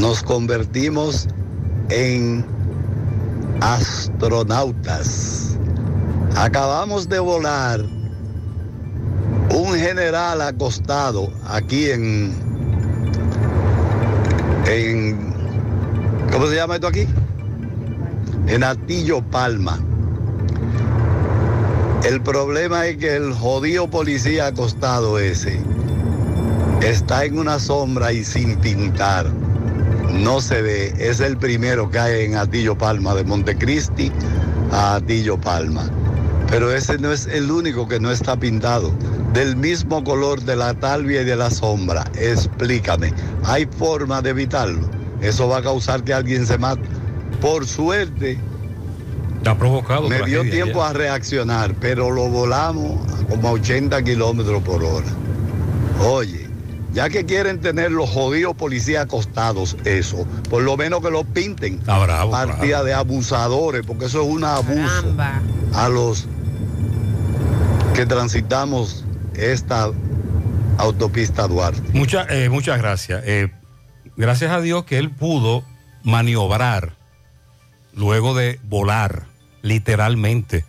[0.00, 1.28] nos convertimos
[1.90, 2.44] en
[3.60, 5.58] astronautas.
[6.36, 7.84] Acabamos de volar
[9.54, 12.32] un general acostado aquí en,
[14.66, 15.34] en,
[16.32, 17.06] ¿cómo se llama esto aquí?
[18.46, 19.78] En Atillo Palma.
[22.04, 25.60] El problema es que el jodido policía acostado ese
[26.80, 29.26] está en una sombra y sin pintar.
[30.12, 34.10] No se ve, es el primero que hay en Atillo Palma, de Montecristi
[34.72, 35.88] a Atillo Palma.
[36.50, 38.92] Pero ese no es el único que no está pintado.
[39.32, 42.04] Del mismo color de la talvia y de la sombra.
[42.18, 43.12] Explícame,
[43.44, 44.88] ¿hay forma de evitarlo?
[45.20, 46.82] Eso va a causar que alguien se mate.
[47.40, 48.38] Por suerte,
[49.46, 50.88] ha provocado me dio tiempo ya.
[50.88, 55.06] a reaccionar, pero lo volamos como a 80 kilómetros por hora.
[56.04, 56.39] Oye,
[56.92, 61.74] ya que quieren tener los jodidos policías acostados, eso, por lo menos que lo pinten.
[61.74, 65.14] Está bravo, Partida de abusadores, porque eso es un abuso
[65.74, 66.26] a los
[67.94, 69.90] que transitamos esta
[70.78, 71.82] autopista Duarte.
[71.92, 73.22] Mucha- eh, muchas gracias.
[73.26, 73.50] Eh,
[74.16, 75.64] gracias a Dios que él pudo
[76.02, 76.94] maniobrar
[77.94, 79.24] luego de volar,
[79.62, 80.64] literalmente.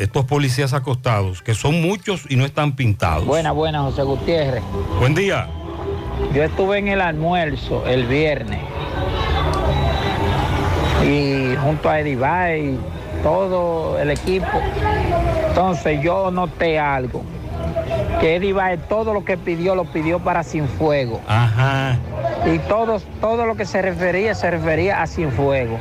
[0.00, 3.26] Estos policías acostados, que son muchos y no están pintados.
[3.26, 4.62] Buena, buena, José Gutiérrez.
[4.98, 5.46] Buen día.
[6.32, 8.60] Yo estuve en el almuerzo el viernes
[11.06, 12.78] y junto a Eddie Bay,
[13.22, 14.46] todo el equipo.
[15.48, 17.22] Entonces yo noté algo,
[18.22, 21.20] que Eddie Bay todo lo que pidió lo pidió para Sin Fuego.
[21.28, 21.98] Ajá.
[22.50, 25.78] Y todo, todo lo que se refería se refería a Sin Fuego.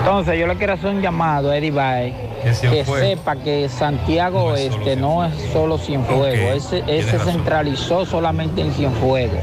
[0.00, 4.96] Entonces yo le quiero hacer un llamado a Eddie Bay Que sepa que Santiago Este
[4.96, 7.34] no es solo Cienfuegos, ese, ese razón.
[7.34, 9.40] centralizó solamente en Cienfuegos.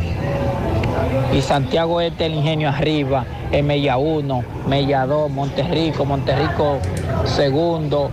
[1.34, 6.80] Y Santiago Este, el ingenio arriba, en Mella 1, Mella 2, Monterrico, Monterrico
[7.26, 8.10] segundo,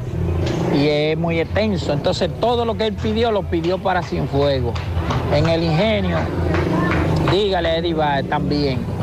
[0.74, 1.92] y es muy extenso.
[1.92, 4.74] Entonces todo lo que él pidió lo pidió para Cienfuegos.
[5.34, 6.18] En el ingenio,
[7.32, 8.94] dígale a Eddie Baez también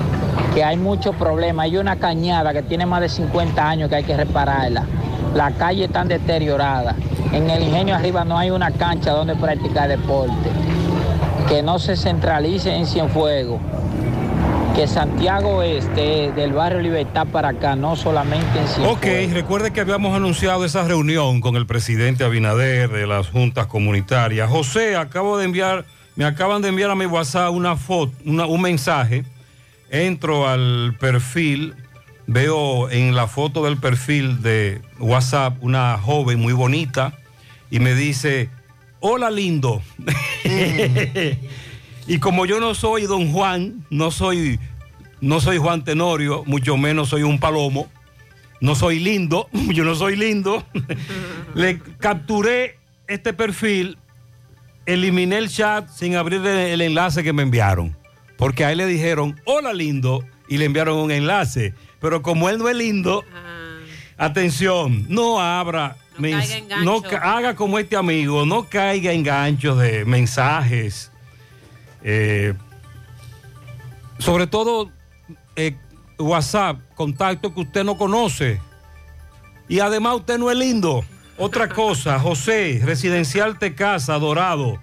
[0.54, 1.66] que hay muchos problemas.
[1.66, 4.86] Hay una cañada que tiene más de 50 años que hay que repararla.
[5.36, 6.96] Las calles están deterioradas.
[7.32, 10.50] En el ingenio arriba no hay una cancha donde practicar deporte.
[11.48, 13.60] Que no se centralice en Cienfuegos.
[14.76, 18.98] Que Santiago Este, del barrio Libertad para acá, no solamente en Cienfuegos.
[18.98, 24.50] Ok, recuerde que habíamos anunciado esa reunión con el presidente Abinader de las juntas comunitarias.
[24.50, 28.62] José, acabo de enviar, me acaban de enviar a mi WhatsApp una foto, una- un
[28.62, 29.24] mensaje.
[29.90, 31.76] Entro al perfil,
[32.34, 37.14] veo en la foto del perfil de WhatsApp una joven muy bonita
[37.70, 38.50] y me dice,
[39.00, 39.82] hola lindo.
[42.08, 44.60] y como yo no soy don Juan, no soy,
[45.20, 47.90] no soy Juan Tenorio, mucho menos soy un palomo
[48.62, 50.64] no soy lindo, yo no soy lindo.
[51.56, 52.78] Le capturé
[53.08, 53.98] este perfil,
[54.86, 57.98] eliminé el chat sin abrir el, enlace que me enviaron.
[58.38, 61.74] Porque a él le dijeron, hola lindo, y le enviaron un enlace.
[62.02, 63.24] Pero como él no es lindo,
[64.18, 66.86] atención, no abra, mens- caiga en gancho.
[67.12, 71.12] no haga como este amigo, no caiga en ganchos de mensajes.
[72.04, 72.54] eh,
[74.18, 74.91] sobre todo
[75.56, 75.76] eh,
[76.20, 78.60] WhatsApp, contacto que usted no conoce.
[79.68, 81.04] Y además usted no es lindo.
[81.38, 84.80] Otra cosa, José, residencial Tecasa, Dorado,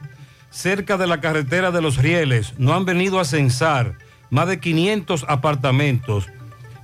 [0.50, 3.98] cerca de la carretera de los Rieles, no han venido a censar
[4.30, 6.26] más de 500 apartamentos.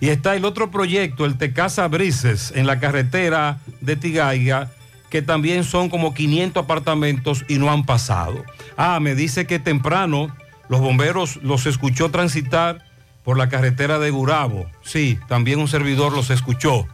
[0.01, 4.71] Y está el otro proyecto, el Tecasa Brises, en la carretera de Tigaiga,
[5.09, 8.45] que también son como 500 apartamentos y no han pasado.
[8.77, 10.35] Ah, me dice que temprano
[10.69, 12.85] los bomberos los escuchó transitar
[13.23, 14.67] por la carretera de Gurabo.
[14.83, 16.87] Sí, también un servidor los escuchó.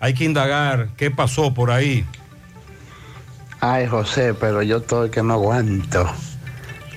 [0.00, 2.04] Hay que indagar qué pasó por ahí.
[3.60, 6.08] Ay, José, pero yo estoy que no aguanto.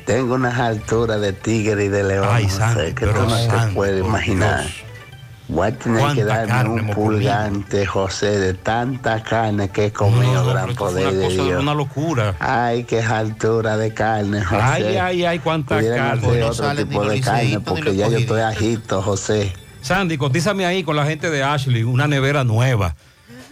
[0.06, 3.68] Tengo unas alturas de tigre y de león, Ay, José, santo, que tú no santo,
[3.68, 4.62] te puedes imaginar.
[4.62, 4.91] Dios.
[5.52, 10.34] Voy a tener que darme carne un pulgante, José, de tanta carne que he comido,
[10.34, 11.62] No, no, gran poder una de cosa, Dios.
[11.62, 12.36] una locura.
[12.40, 14.62] Ay, qué altura de carne, José.
[14.64, 16.28] Ay, ay, ay, cuánta Pudieran carne.
[16.28, 19.52] hacer No otro tipo de carne, porque ya yo estoy agito, José.
[19.82, 22.96] Sandy, cotízame ahí con la gente de Ashley, una nevera nueva.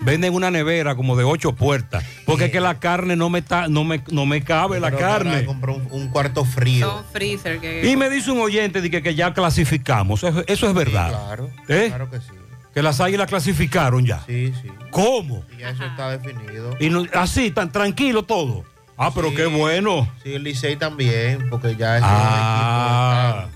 [0.01, 2.03] Venden una nevera como de ocho puertas.
[2.25, 4.99] Porque es que la carne no me, está, no me, no me cabe la Pero
[4.99, 5.45] carne.
[5.45, 6.89] compró un, un cuarto frío.
[6.89, 7.89] Son freezer que...
[7.89, 10.23] Y me dice un oyente de que, que ya clasificamos.
[10.23, 11.09] Eso, eso es verdad.
[11.09, 11.85] claro, ¿Eh?
[11.89, 12.27] claro que sí.
[12.73, 14.21] Que las águilas clasificaron ya.
[14.25, 14.69] Sí, sí.
[14.91, 15.43] ¿Cómo?
[15.57, 16.77] Y ya eso está definido.
[16.79, 18.63] Y no- así, tan tranquilo todo.
[18.95, 19.35] Ah, pero Sí.
[19.35, 20.07] qué bueno.
[20.23, 23.31] Sí, el Licey también, porque ya esos Ah.
[23.47, 23.53] equipos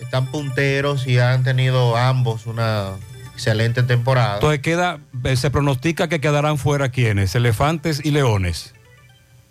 [0.00, 2.92] están, están punteros y han tenido ambos una
[3.38, 4.34] excelente temporada.
[4.34, 8.74] Entonces queda, eh, se pronostica que quedarán fuera quienes, elefantes y leones.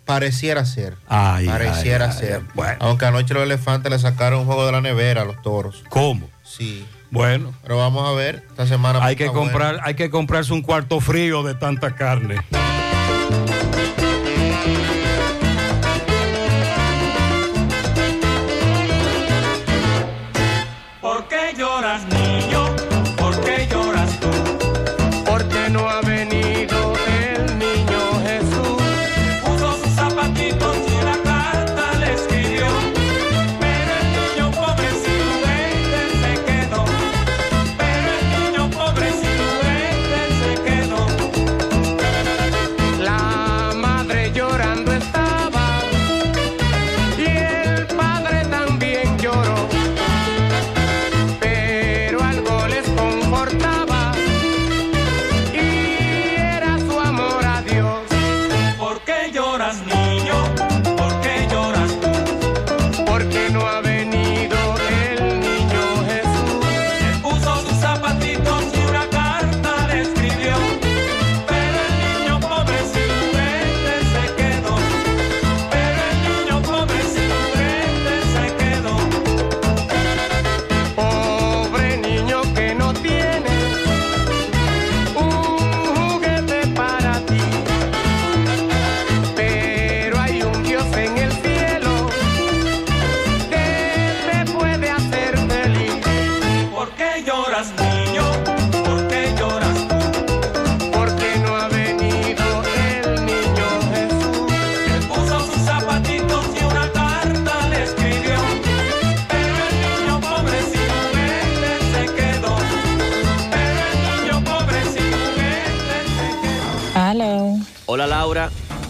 [0.04, 0.96] Pareciera ser.
[1.08, 2.42] Ay, Pareciera ay, ay, ser.
[2.54, 2.76] bueno.
[2.80, 5.84] Aunque anoche los elefantes le sacaron un juego de la nevera a los toros.
[5.88, 6.28] ¿Cómo?
[6.42, 6.86] Sí.
[7.10, 7.54] Bueno.
[7.62, 9.02] Pero vamos a ver, esta semana.
[9.02, 9.40] Hay que buena.
[9.40, 12.36] comprar, hay que comprarse un cuarto frío de tanta carne.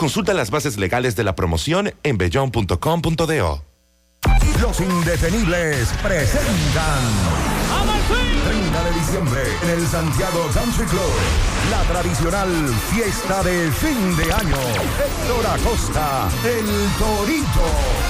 [0.00, 3.64] Consulta las bases legales de la promoción en bellón.com.do.
[4.62, 7.02] Los indetenibles presentan
[8.46, 11.12] 30 de diciembre en el Santiago Country Club.
[11.70, 12.48] La tradicional
[12.94, 14.56] fiesta de fin de año.
[14.56, 16.64] Héctor Acosta, el
[16.98, 18.09] Torito.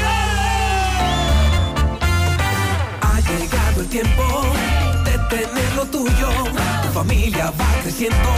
[7.03, 8.29] Familia va creciendo.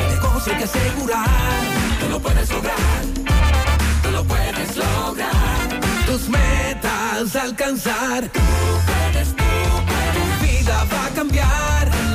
[0.00, 1.28] El negocio hay que asegurar.
[2.00, 3.02] Tú lo puedes lograr.
[4.02, 5.80] Tú lo puedes lograr.
[6.06, 8.28] Tus metas alcanzar.
[8.28, 8.40] Tú
[8.88, 9.44] puedes, tú
[9.88, 10.14] puedes.
[10.16, 12.11] Tu vida va a cambiar.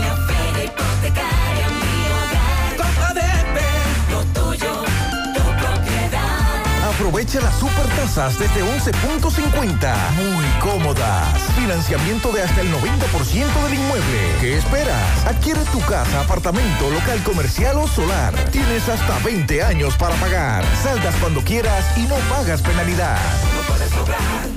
[7.17, 10.11] Aprovecha las super tasas desde 11.50.
[10.11, 11.41] Muy cómodas.
[11.55, 14.19] Financiamiento de hasta el 90% del inmueble.
[14.39, 15.25] ¿Qué esperas?
[15.25, 18.35] Adquiere tu casa, apartamento, local comercial o solar.
[18.51, 20.63] Tienes hasta 20 años para pagar.
[20.83, 23.17] Saldas cuando quieras y no pagas penalidad.
[23.55, 24.56] Lo puedes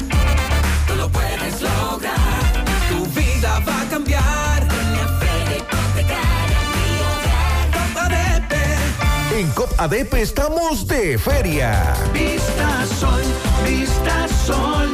[9.40, 11.94] En COP ADP estamos de feria.
[12.12, 13.22] Vista Sol,
[13.66, 14.92] Vista Sol,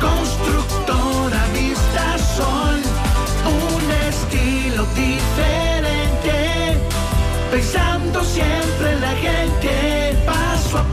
[0.00, 2.80] constructora Vista Sol,
[3.46, 6.76] un estilo diferente,
[7.52, 8.95] pensando siempre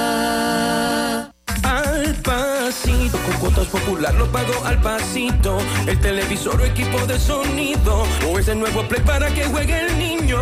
[2.11, 5.57] Al pasito, con cuotas popular lo pago al pasito.
[5.87, 8.03] El televisor o equipo de sonido.
[8.27, 10.37] O ese nuevo play para que juegue el niño.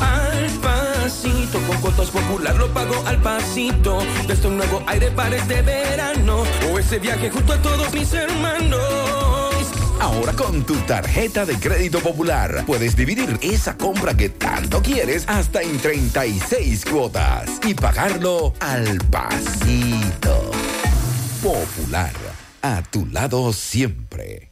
[0.00, 3.98] Al pasito, con cuotas popular lo pago al pasito.
[4.26, 6.44] Desde un nuevo aire para este verano.
[6.72, 9.51] O ese viaje junto a todos mis hermanos.
[10.02, 15.62] Ahora con tu tarjeta de crédito popular puedes dividir esa compra que tanto quieres hasta
[15.62, 20.50] en 36 cuotas y pagarlo al pasito.
[21.40, 22.14] Popular,
[22.62, 24.51] a tu lado siempre.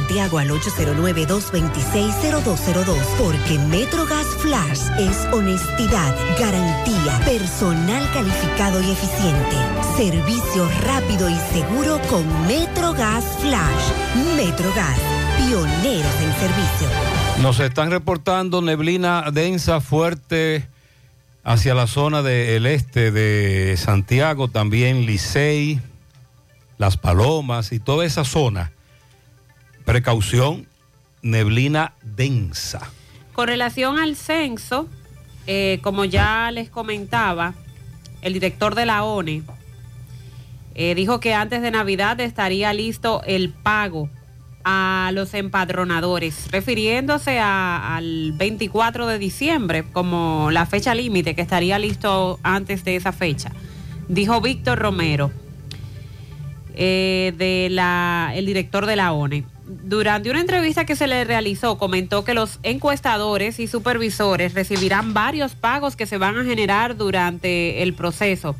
[0.11, 9.55] Santiago al 809-226-0202 porque MetroGas Flash es honestidad, garantía, personal calificado y eficiente,
[9.95, 13.93] servicio rápido y seguro con MetroGas Flash.
[14.35, 14.99] MetroGas,
[15.37, 16.89] pioneros en servicio.
[17.41, 20.67] Nos están reportando neblina densa fuerte
[21.45, 25.79] hacia la zona del este de Santiago, también Licey,
[26.77, 28.73] Las Palomas y toda esa zona.
[29.85, 30.67] Precaución,
[31.21, 32.81] neblina densa.
[33.33, 34.87] Con relación al censo,
[35.47, 37.53] eh, como ya les comentaba,
[38.21, 39.43] el director de la ONE
[40.75, 44.09] eh, dijo que antes de Navidad estaría listo el pago
[44.63, 52.39] a los empadronadores, refiriéndose al 24 de diciembre como la fecha límite, que estaría listo
[52.43, 53.51] antes de esa fecha.
[54.07, 55.31] Dijo Víctor Romero,
[56.73, 59.43] eh, de la, el director de la ONE.
[59.83, 65.55] Durante una entrevista que se le realizó, comentó que los encuestadores y supervisores recibirán varios
[65.55, 68.57] pagos que se van a generar durante el proceso,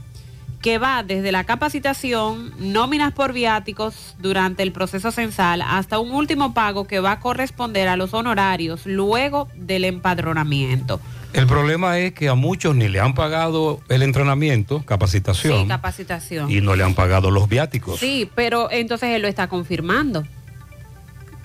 [0.62, 6.54] que va desde la capacitación, nóminas por viáticos durante el proceso censal, hasta un último
[6.54, 11.02] pago que va a corresponder a los honorarios luego del empadronamiento.
[11.34, 16.50] El problema es que a muchos ni le han pagado el entrenamiento, capacitación, Sí, capacitación.
[16.50, 18.00] y no le han pagado los viáticos.
[18.00, 20.24] Sí, pero entonces él lo está confirmando.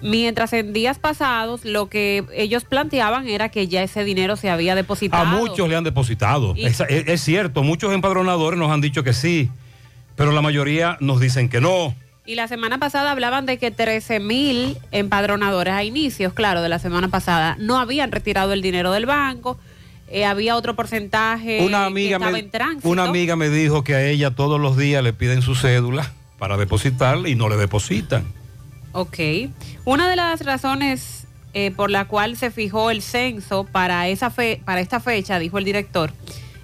[0.03, 4.75] Mientras en días pasados lo que ellos planteaban era que ya ese dinero se había
[4.75, 5.23] depositado.
[5.23, 6.55] A muchos le han depositado.
[6.57, 9.49] Y- Es, es- es cierto, muchos empadronadores nos han dicho que sí,
[10.15, 11.95] pero la mayoría nos dicen que no.
[12.27, 16.79] Y la semana pasada hablaban de que 13 mil empadronadores a inicios, claro, de la
[16.81, 19.59] semana pasada, no habían retirado el dinero del banco.
[20.09, 22.89] eh, había otro porcentaje Una amiga, que estaba me, en tránsito.
[22.89, 26.57] una amiga me dijo que a ella todos los días le piden su cédula para
[26.57, 28.25] depositar y no le depositan.
[28.97, 29.19] Ok.
[29.85, 34.63] Una de las razones eh, por la cual se fijó el censo para, esa fe,
[34.65, 36.15] para esta fecha, dijo el director,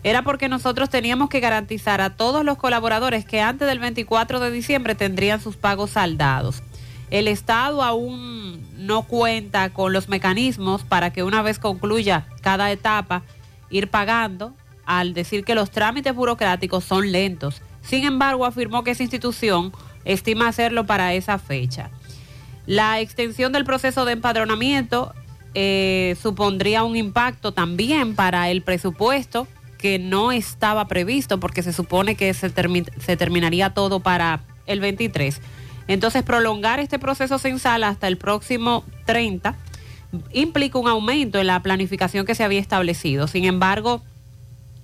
[0.02, 4.50] era porque nosotros teníamos que garantizar a todos los colaboradores que antes del 24 de
[4.50, 6.62] diciembre tendrían sus pagos saldados.
[7.10, 13.24] El Estado aún no cuenta con los mecanismos para que una vez concluya cada etapa,
[13.68, 14.54] ir pagando,
[14.86, 17.60] al decir que los trámites burocráticos son lentos.
[17.82, 19.70] Sin embargo, afirmó que esa institución
[20.06, 21.90] estima hacerlo para esa fecha.
[22.66, 25.14] La extensión del proceso de empadronamiento
[25.54, 29.46] eh, supondría un impacto también para el presupuesto
[29.78, 35.40] que no estaba previsto porque se supone que se, se terminaría todo para el 23.
[35.88, 39.56] Entonces, prolongar este proceso censal hasta el próximo 30
[40.32, 43.26] implica un aumento en la planificación que se había establecido.
[43.26, 44.02] Sin embargo,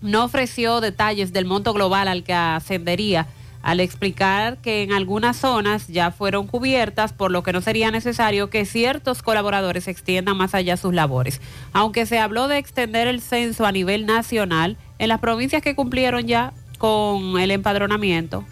[0.01, 3.27] no ofreció detalles del monto global al que ascendería
[3.69, 8.49] al explicar que en algunas zonas ya fueron cubiertas, por lo que no sería necesario
[8.49, 11.43] que ciertos colaboradores extiendan más allá sus labores.
[11.75, 16.27] Aunque se habló de extender el censo a nivel nacional, en las provincias que cumplieron
[16.27, 18.47] ya con el empadronamiento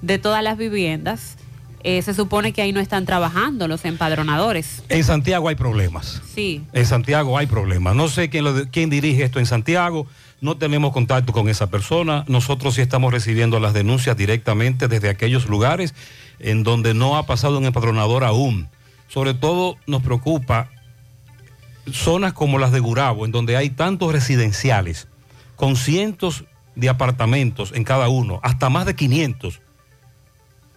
[0.00, 1.36] de todas las viviendas,
[1.84, 4.82] eh, se supone que ahí no están trabajando los empadronadores.
[4.88, 6.20] En Santiago hay problemas.
[6.34, 6.62] Sí.
[6.72, 7.94] En Santiago hay problemas.
[7.94, 10.08] No sé quién, lo- quién dirige esto en Santiago.
[10.42, 12.24] No tenemos contacto con esa persona.
[12.26, 15.94] Nosotros sí estamos recibiendo las denuncias directamente desde aquellos lugares
[16.40, 18.68] en donde no ha pasado un empadronador aún.
[19.06, 20.68] Sobre todo nos preocupa
[21.92, 25.06] zonas como las de Gurabo, en donde hay tantos residenciales,
[25.54, 29.60] con cientos de apartamentos en cada uno, hasta más de 500,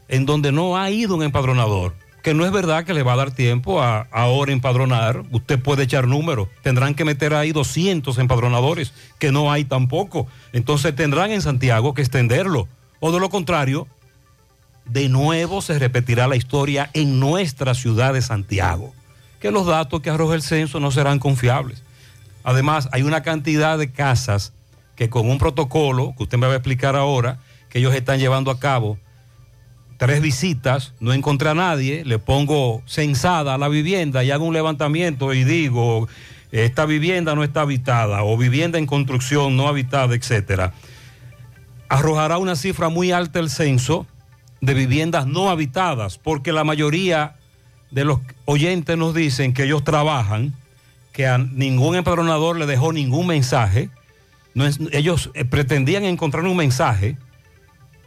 [0.09, 1.95] en donde no ha ido un empadronador,
[2.26, 5.84] que no es verdad que le va a dar tiempo a ahora empadronar, usted puede
[5.84, 11.43] echar números, tendrán que meter ahí 200 empadronadores, que no hay tampoco, entonces tendrán en
[11.43, 12.67] Santiago que extenderlo,
[12.99, 13.88] o de lo contrario,
[14.86, 18.91] de nuevo se repetirá la historia en nuestra ciudad de Santiago,
[19.39, 21.84] que los datos que arroja el censo no serán confiables.
[22.43, 24.51] Además, hay una cantidad de casas
[24.95, 27.38] que con un protocolo, que usted me va a explicar ahora,
[27.69, 28.97] que ellos están llevando a cabo,
[29.97, 34.53] tres visitas, no encontré a nadie, le pongo censada a la vivienda y hago un
[34.53, 36.07] levantamiento y digo,
[36.51, 40.73] esta vivienda no está habitada o vivienda en construcción no habitada, etcétera.
[41.89, 44.07] Arrojará una cifra muy alta el censo
[44.61, 47.35] de viviendas no habitadas, porque la mayoría
[47.91, 50.53] de los oyentes nos dicen que ellos trabajan,
[51.13, 53.89] que a ningún empadronador le dejó ningún mensaje.
[54.53, 57.17] No ellos eh, pretendían encontrar un mensaje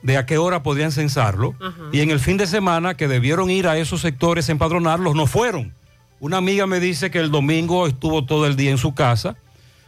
[0.02, 1.54] de a qué hora podían censarlo.
[1.92, 5.26] Y en el fin de semana que debieron ir a esos sectores a empadronarlos, no
[5.26, 5.74] fueron.
[6.20, 9.36] Una amiga me dice que el domingo estuvo todo el día en su casa,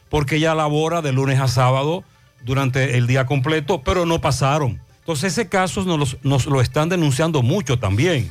[0.09, 2.05] porque ella labora de lunes a sábado
[2.45, 4.81] durante el día completo, pero no pasaron.
[5.01, 8.31] Entonces ese caso nos, los- nos lo están denunciando mucho también.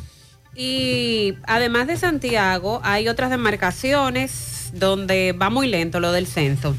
[0.55, 6.75] Y además de Santiago, hay otras demarcaciones donde va muy lento lo del censo.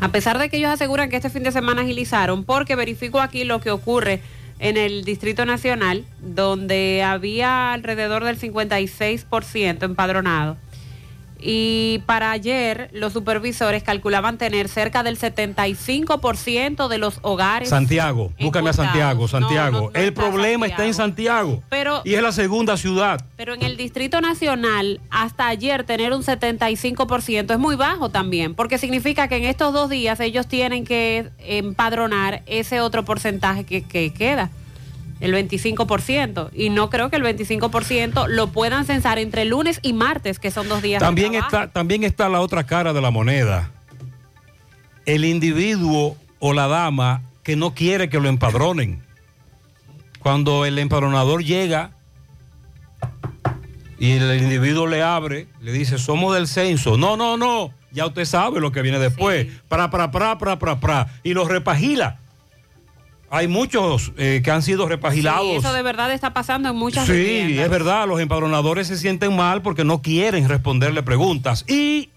[0.00, 3.44] A pesar de que ellos aseguran que este fin de semana agilizaron, porque verifico aquí
[3.44, 4.20] lo que ocurre
[4.58, 10.56] en el Distrito Nacional, donde había alrededor del 56% empadronado.
[11.42, 17.68] Y para ayer los supervisores calculaban tener cerca del 75% de los hogares.
[17.68, 19.90] Santiago, búscame a Santiago, Santiago.
[19.94, 21.62] el problema está en Santiago.
[21.68, 23.24] Pero- y es la segunda ciudad.
[23.36, 28.78] Pero en el Distrito Nacional, hasta ayer tener un 75% es muy bajo también, porque
[28.78, 34.12] significa que en estos dos días ellos tienen que empadronar ese otro porcentaje que, que
[34.12, 34.50] queda,
[35.20, 36.50] el 25%.
[36.52, 40.68] Y no creo que el 25% lo puedan censar entre lunes y martes, que son
[40.68, 41.00] dos días.
[41.00, 43.70] También está, también está la otra cara de la moneda.
[45.06, 49.02] El individuo o la dama que no quiere que lo empadronen.
[50.18, 51.92] Cuando el empadronador llega
[53.98, 56.96] y el individuo le abre, le dice, somos del censo.
[56.96, 59.46] No, no, no, ya usted sabe lo que viene después.
[59.68, 61.06] Pra, pra, pra, pra, pra, pra.
[61.22, 62.20] Y los repagila.
[63.32, 65.46] Hay muchos eh, que han sido repagilados.
[65.46, 67.64] Sí, eso de verdad está pasando en muchas Sí, viviendas.
[67.66, 71.64] es verdad, los empadronadores se sienten mal porque no quieren responderle preguntas.
[71.68, 72.10] Y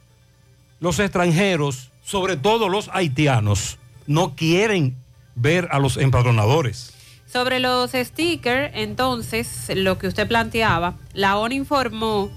[0.80, 4.95] los extranjeros, sobre todo los haitianos, no quieren
[5.36, 6.93] ver a los empadronadores.
[7.32, 12.32] Sobre los stickers, entonces, lo que usted planteaba, la ONU informó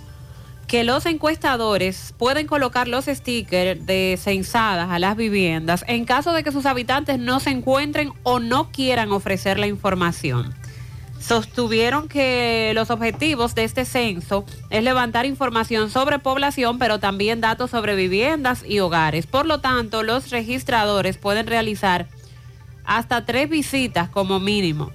[0.66, 6.42] que los encuestadores pueden colocar los stickers de censadas a las viviendas en caso de
[6.42, 10.54] que sus habitantes no se encuentren o no quieran ofrecer la información.
[11.20, 17.70] Sostuvieron que los objetivos de este censo es levantar información sobre población, pero también datos
[17.70, 19.26] sobre viviendas y hogares.
[19.26, 22.06] Por lo tanto, los registradores pueden realizar
[22.84, 24.92] hasta tres visitas como mínimo.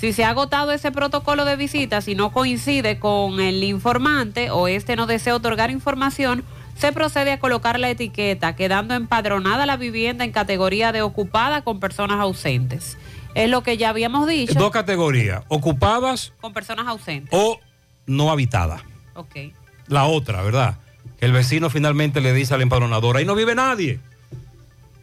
[0.00, 4.66] Si se ha agotado ese protocolo de visitas y no coincide con el informante o
[4.66, 6.42] este no desea otorgar información,
[6.74, 11.80] se procede a colocar la etiqueta, quedando empadronada la vivienda en categoría de ocupada con
[11.80, 12.96] personas ausentes.
[13.34, 17.28] Es lo que ya habíamos dicho, Dos categorías, ocupadas con personas ausentes.
[17.32, 17.60] o
[18.06, 18.80] no habitadas.
[19.14, 19.52] Ok.
[19.88, 20.78] La otra, ¿verdad?
[21.18, 24.00] Que el vecino finalmente le dice al empadronador, ahí no vive nadie.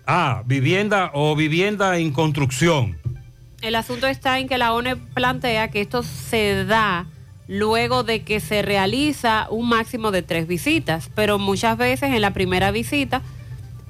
[0.07, 2.97] Ah, vivienda o vivienda en construcción.
[3.61, 7.07] El asunto está en que la ONU plantea que esto se da
[7.47, 12.31] luego de que se realiza un máximo de tres visitas, pero muchas veces en la
[12.31, 13.21] primera visita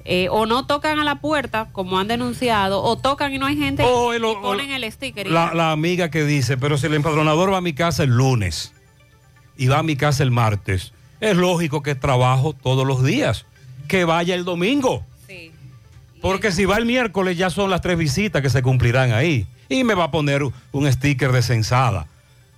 [0.05, 3.57] eh, o no tocan a la puerta, como han denunciado, o tocan y no hay
[3.57, 5.27] gente O y, el- o- ponen el sticker.
[5.27, 8.11] y La, la amiga que dice, pero si el empadronador va a mi casa el
[8.11, 8.73] lunes
[9.57, 13.45] y va a mi casa el martes, es lógico que trabajo todos los días,
[13.89, 15.03] que vaya el domingo.
[16.21, 19.45] Porque si va el miércoles ya son las tres visitas que se cumplirán ahí.
[19.69, 20.41] Y me va a poner
[20.71, 22.07] un sticker de censada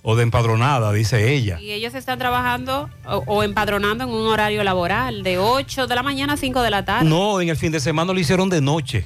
[0.02, 1.60] o de empadronada, dice ella.
[1.60, 6.02] Y ellos están trabajando o, o empadronando en un horario laboral de 8 de la
[6.02, 7.08] mañana a 5 de la tarde.
[7.08, 9.04] No, en el fin de semana lo hicieron de noche.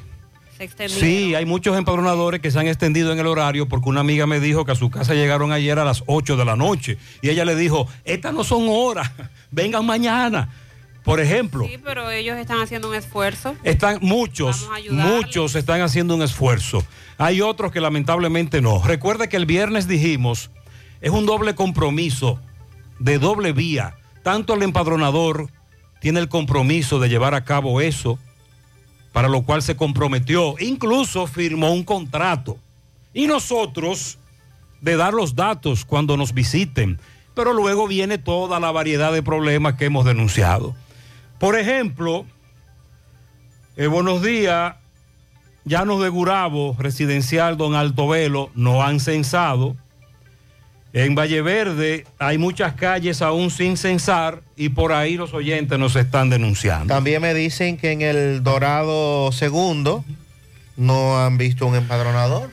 [0.56, 0.96] Se extendió.
[0.96, 4.38] Sí, hay muchos empadronadores que se han extendido en el horario porque una amiga me
[4.38, 7.44] dijo que a su casa llegaron ayer a las 8 de la noche y ella
[7.44, 9.10] le dijo, estas no son horas,
[9.50, 10.48] vengan mañana.
[11.04, 13.54] Por ejemplo, Sí, pero ellos están haciendo un esfuerzo.
[13.62, 16.82] están muchos, muchos están haciendo un esfuerzo.
[17.18, 18.82] Hay otros que lamentablemente no.
[18.82, 20.50] Recuerde que el viernes dijimos,
[21.02, 22.40] es un doble compromiso
[22.98, 23.96] de doble vía.
[24.22, 25.50] Tanto el empadronador
[26.00, 28.18] tiene el compromiso de llevar a cabo eso,
[29.12, 32.56] para lo cual se comprometió, incluso firmó un contrato.
[33.12, 34.18] Y nosotros
[34.80, 36.98] de dar los datos cuando nos visiten,
[37.34, 40.74] pero luego viene toda la variedad de problemas que hemos denunciado.
[41.38, 42.26] Por ejemplo,
[43.76, 44.76] eh, buenos días,
[45.64, 49.76] Llanos de Gurabo, residencial Don Alto Velo, no han censado.
[50.92, 55.96] En Valle Verde hay muchas calles aún sin censar y por ahí los oyentes nos
[55.96, 56.94] están denunciando.
[56.94, 60.04] También me dicen que en el Dorado Segundo
[60.76, 62.48] no han visto un empadronador.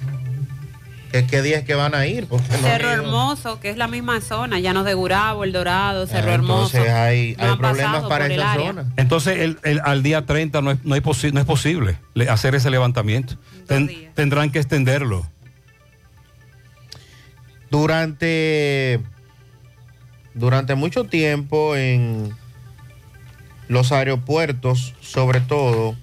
[1.11, 2.25] ¿Qué, qué días que van a ir?
[2.27, 2.89] Porque no Cerro.
[2.89, 6.77] Hermoso, que es la misma zona, Llanos de Gurabo, El Dorado, Cerro Ah, Hermoso.
[6.77, 8.85] Entonces hay, No hay han problemas para esa zona.
[8.95, 12.29] Entonces, el- el- al día 30 no es, no, hay posi- no es posible le-
[12.29, 13.35] hacer ese levantamiento.
[13.67, 15.27] Ten- tendrán que extenderlo.
[17.69, 18.99] Durante,
[20.33, 22.33] durante mucho tiempo en
[23.67, 25.95] los aeropuertos, sobre todo,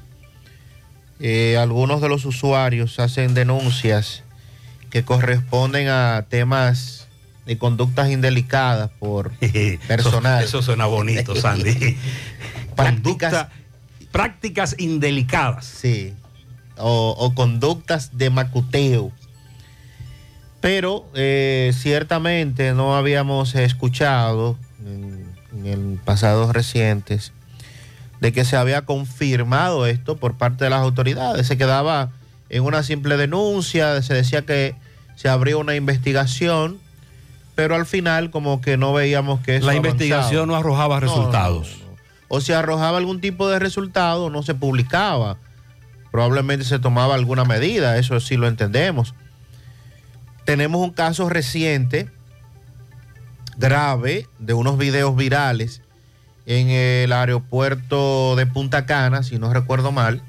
[1.21, 4.23] eh, algunos de los usuarios hacen denuncias
[4.91, 7.07] que corresponden a temas
[7.47, 9.31] de conductas indelicadas por
[9.89, 10.39] personal.
[10.45, 11.97] Eso, eso suena bonito, Sandy.
[12.77, 13.51] Conducta-
[14.13, 15.65] prácticas indelicadas.
[15.67, 16.15] Sí.
[16.77, 19.11] O, o conductas de macuteo.
[20.61, 25.25] Pero eh, ciertamente no habíamos escuchado en,
[25.55, 27.33] en el pasados recientes
[28.21, 31.47] de que se había confirmado esto por parte de las autoridades.
[31.47, 32.11] Se quedaba
[32.51, 34.75] en una simple denuncia, se decía que
[35.17, 36.79] se abrió una investigación,
[37.55, 41.79] pero al final como que no veíamos que eso La investigación no arrojaba no, resultados.
[41.81, 41.99] no, no.
[42.29, 45.39] O si arrojaba algún tipo de resultado, no se publicaba.
[46.11, 49.15] Probablemente se tomaba alguna medida, eso sí lo entendemos.
[50.45, 52.09] Tenemos un caso reciente,
[53.57, 55.83] grave, de unos videos virales
[56.47, 60.23] en el aeropuerto de Punta Cana, si no recuerdo mal,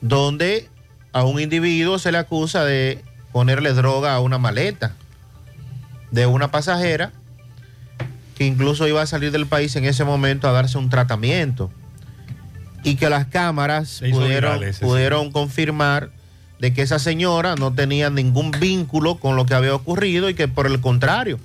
[0.00, 0.70] donde
[1.12, 3.02] a un individuo se le acusa de
[3.32, 4.92] ponerle droga a una maleta
[6.10, 7.12] de una pasajera
[8.36, 11.70] que incluso iba a salir del país en ese momento a darse un tratamiento
[12.84, 14.80] y que las cámaras pudieron, sí.
[14.80, 16.10] pudieron confirmar
[16.60, 20.48] de que esa señora no tenía ningún vínculo con lo que había ocurrido y que
[20.48, 21.38] por el contrario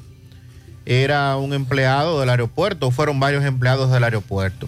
[0.86, 4.68] era un empleado del aeropuerto, fueron varios empleados del aeropuerto.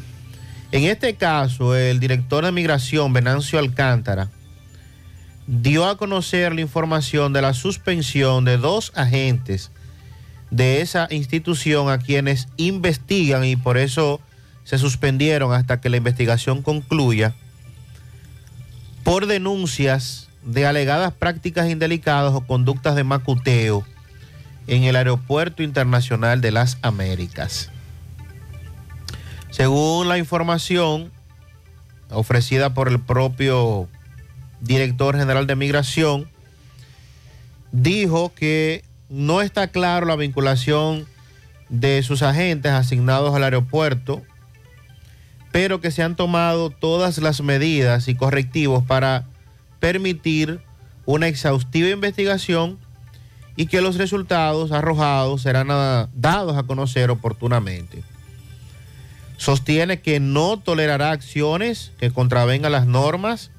[0.71, 4.29] En este caso, el director de migración, Venancio Alcántara,
[5.47, 9.71] dio a conocer la información de la suspensión de dos agentes
[10.51, 14.21] de esa institución a quienes investigan y por eso
[14.63, 17.35] se suspendieron hasta que la investigación concluya
[19.03, 23.85] por denuncias de alegadas prácticas indelicadas o conductas de macuteo
[24.67, 27.69] en el Aeropuerto Internacional de las Américas.
[29.51, 31.11] Según la información
[32.09, 33.87] ofrecida por el propio
[34.65, 36.29] director general de migración,
[37.71, 41.05] dijo que no está claro la vinculación
[41.69, 44.21] de sus agentes asignados al aeropuerto,
[45.51, 49.25] pero que se han tomado todas las medidas y correctivos para
[49.79, 50.59] permitir
[51.05, 52.79] una exhaustiva investigación
[53.55, 55.67] y que los resultados arrojados serán
[56.13, 58.03] dados a conocer oportunamente.
[59.37, 63.51] Sostiene que no tolerará acciones que contravengan las normas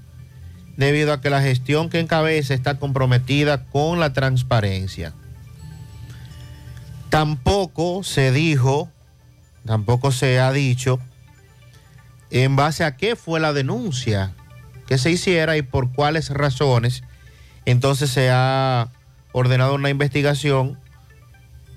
[0.77, 5.13] debido a que la gestión que encabeza está comprometida con la transparencia.
[7.09, 8.91] Tampoco se dijo,
[9.65, 10.99] tampoco se ha dicho
[12.31, 14.33] en base a qué fue la denuncia
[14.87, 17.03] que se hiciera y por cuáles razones.
[17.65, 18.89] Entonces se ha
[19.33, 20.79] ordenado una investigación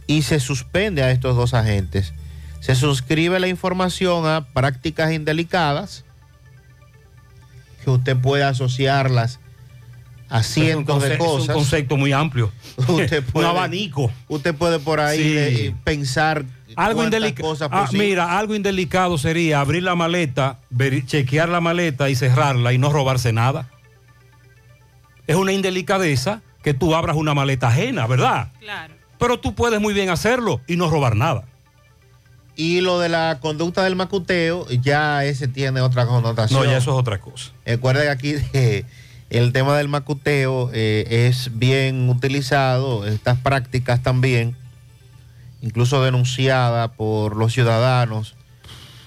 [0.07, 2.13] y se suspende a estos dos agentes.
[2.59, 6.03] Se suscribe la información a prácticas indelicadas,
[7.89, 9.39] que usted puede asociarlas
[10.29, 11.43] a cientos de un cosas.
[11.43, 12.51] Es un concepto muy amplio.
[12.87, 14.11] Usted un puede- abanico.
[14.27, 15.33] Usted puede por ahí Sí.
[15.33, 17.01] de- pensar Algo
[17.41, 20.59] cosas Ah, mira, algo indelicado sería abrir la maleta,
[21.07, 23.69] chequear la maleta y cerrarla y no robarse nada.
[25.25, 28.51] Es una indelicadeza que tú abras una maleta ajena, ¿verdad?
[28.59, 28.93] Claro.
[29.17, 31.45] Pero tú puedes muy bien hacerlo y no robar nada.
[32.59, 36.59] Y lo de la conducta del macuteo, ya ese tiene otra connotación.
[36.59, 37.51] No, ya eso es otra cosa.
[37.65, 38.83] Recuerden que aquí eh,
[39.29, 44.57] el tema del macuteo eh, es bien utilizado, estas prácticas también,
[45.61, 48.35] incluso denunciada por los ciudadanos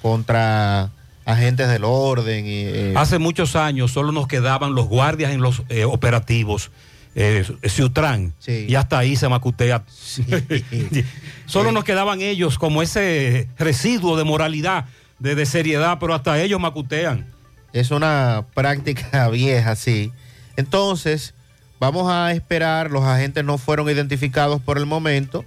[0.01, 0.91] contra
[1.27, 2.47] agentes del orden.
[2.47, 6.71] Y, eh, Hace muchos años solo nos quedaban los guardias en los eh, operativos,
[7.15, 9.85] eh, Ciutrán, y hasta ahí se macutea.
[11.47, 14.87] solo nos quedaban ellos como ese residuo de moralidad,
[15.19, 17.27] de, de seriedad, pero hasta ellos macutean.
[17.73, 20.13] Es una práctica vieja, sí.
[20.57, 21.35] Entonces,
[21.81, 25.45] vamos a esperar, los agentes no fueron identificados por el momento,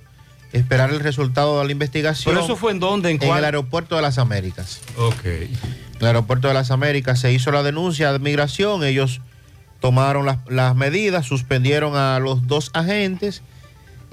[0.54, 2.34] esperar el resultado de la investigación.
[2.34, 3.10] ¿Pero eso fue en dónde?
[3.10, 3.40] ¿En En cuál?
[3.40, 4.82] el aeropuerto de las Américas.
[4.98, 5.26] Ok.
[5.26, 5.50] En
[6.00, 9.22] el aeropuerto de las Américas se hizo la denuncia de migración, ellos
[9.86, 13.44] tomaron las, las medidas, suspendieron a los dos agentes,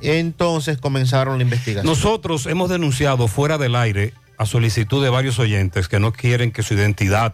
[0.03, 1.87] entonces comenzaron la investigación.
[1.87, 6.63] Nosotros hemos denunciado fuera del aire a solicitud de varios oyentes que no quieren que
[6.63, 7.33] su identidad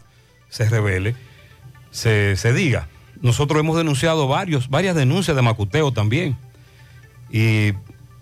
[0.51, 1.16] se revele,
[1.91, 2.86] se, se diga.
[3.20, 6.36] Nosotros hemos denunciado varios, varias denuncias de macuteo también.
[7.32, 7.72] Y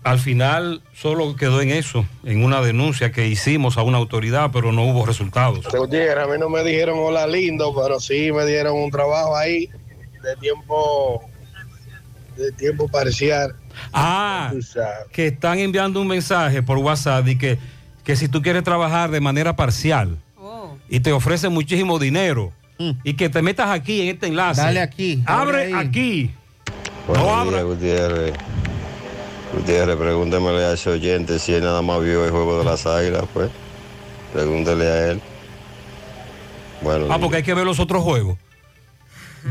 [0.03, 4.71] al final solo quedó en eso, en una denuncia que hicimos a una autoridad, pero
[4.71, 5.67] no hubo resultados.
[5.71, 9.69] Gutiérrez, a mí no me dijeron hola lindo, pero sí me dieron un trabajo ahí
[10.23, 11.23] de tiempo
[12.37, 13.55] de tiempo parcial.
[13.93, 14.51] Ah,
[15.11, 17.57] que están enviando un mensaje por WhatsApp y que,
[18.03, 20.17] que si tú quieres trabajar de manera parcial
[20.89, 22.51] y te ofrecen muchísimo dinero
[23.03, 24.61] y que te metas aquí en este enlace.
[24.61, 25.87] Dale aquí, Abre abre ahí.
[25.87, 26.31] aquí.
[27.07, 28.33] Buenos días, Gutiérrez.
[29.53, 33.23] Gutiérrez, pregúntemele a ese oyente si él nada más vio el juego de las águilas,
[33.33, 33.49] pues.
[34.33, 35.21] Pregúntele a él.
[36.81, 38.37] Bueno, Ah, porque hay que ver los otros juegos.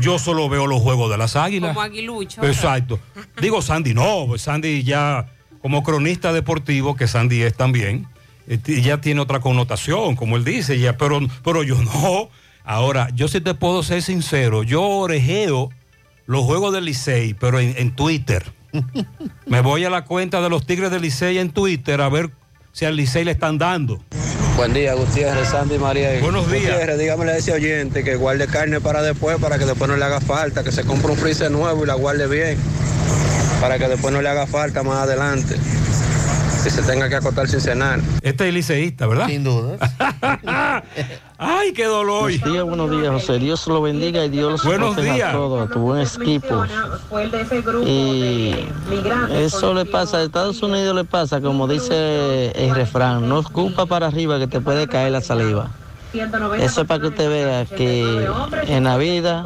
[0.01, 1.69] Yo solo veo los juegos de las águilas.
[1.69, 2.43] Como aguilucho.
[2.43, 2.99] Exacto.
[3.41, 5.27] Digo Sandy, no, pues Sandy ya
[5.61, 8.07] como cronista deportivo, que Sandy es también,
[8.63, 12.29] t- ya tiene otra connotación, como él dice, ya, pero, pero yo no.
[12.63, 15.69] Ahora, yo sí te puedo ser sincero, yo orejeo
[16.25, 18.43] los juegos del Licey, pero en, en Twitter.
[19.45, 22.29] Me voy a la cuenta de los Tigres del Licey en Twitter a ver
[22.73, 24.01] si al Licey le están dando.
[24.57, 26.19] Buen día, Gutiérrez, Sandy María.
[26.19, 26.63] Buenos días.
[26.63, 30.03] Gutiérrez, dígamele a ese oyente que guarde carne para después, para que después no le
[30.03, 32.57] haga falta, que se compre un freezer nuevo y la guarde bien,
[33.61, 35.55] para que después no le haga falta más adelante,
[36.67, 38.01] que se tenga que acotar sin cenar.
[38.21, 39.27] Este es liceísta, ¿verdad?
[39.27, 39.77] Sin duda.
[41.37, 42.23] Ay, qué dolor.
[42.23, 43.39] Buenos días, buenos días, José.
[43.39, 46.65] Dios lo bendiga y Dios los Buenos proteja a todos, a tu buen equipo.
[47.85, 48.53] Y
[49.31, 54.07] eso le pasa, a Estados Unidos le pasa, como dice el refrán, no escupa para
[54.07, 55.69] arriba que te puede caer la saliva.
[56.59, 58.27] Eso es para que usted vea que
[58.67, 59.45] en la vida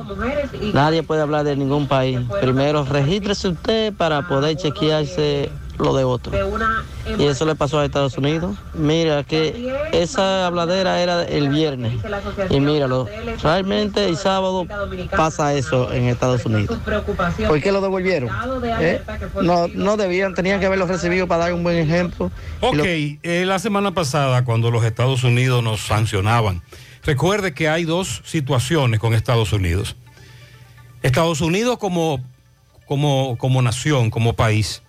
[0.73, 2.19] nadie puede hablar de ningún país.
[2.41, 6.33] Primero regístrese usted para poder chequearse lo de otro.
[7.17, 8.57] Y eso le pasó a Estados Unidos.
[8.73, 11.93] Mira que esa habladera era el viernes.
[12.49, 13.07] Y míralo,
[13.41, 14.65] realmente el sábado
[15.15, 16.77] pasa eso en Estados Unidos.
[17.47, 18.29] ¿Por qué lo devolvieron?
[18.79, 19.01] ¿Eh?
[19.41, 22.31] No, no debían, tenían que haberlo recibido para dar un buen ejemplo.
[22.61, 26.61] Ok, eh, la semana pasada cuando los Estados Unidos nos sancionaban,
[27.03, 29.95] recuerde que hay dos situaciones con Estados Unidos.
[31.01, 32.23] Estados Unidos como,
[32.85, 34.83] como, como nación, como país,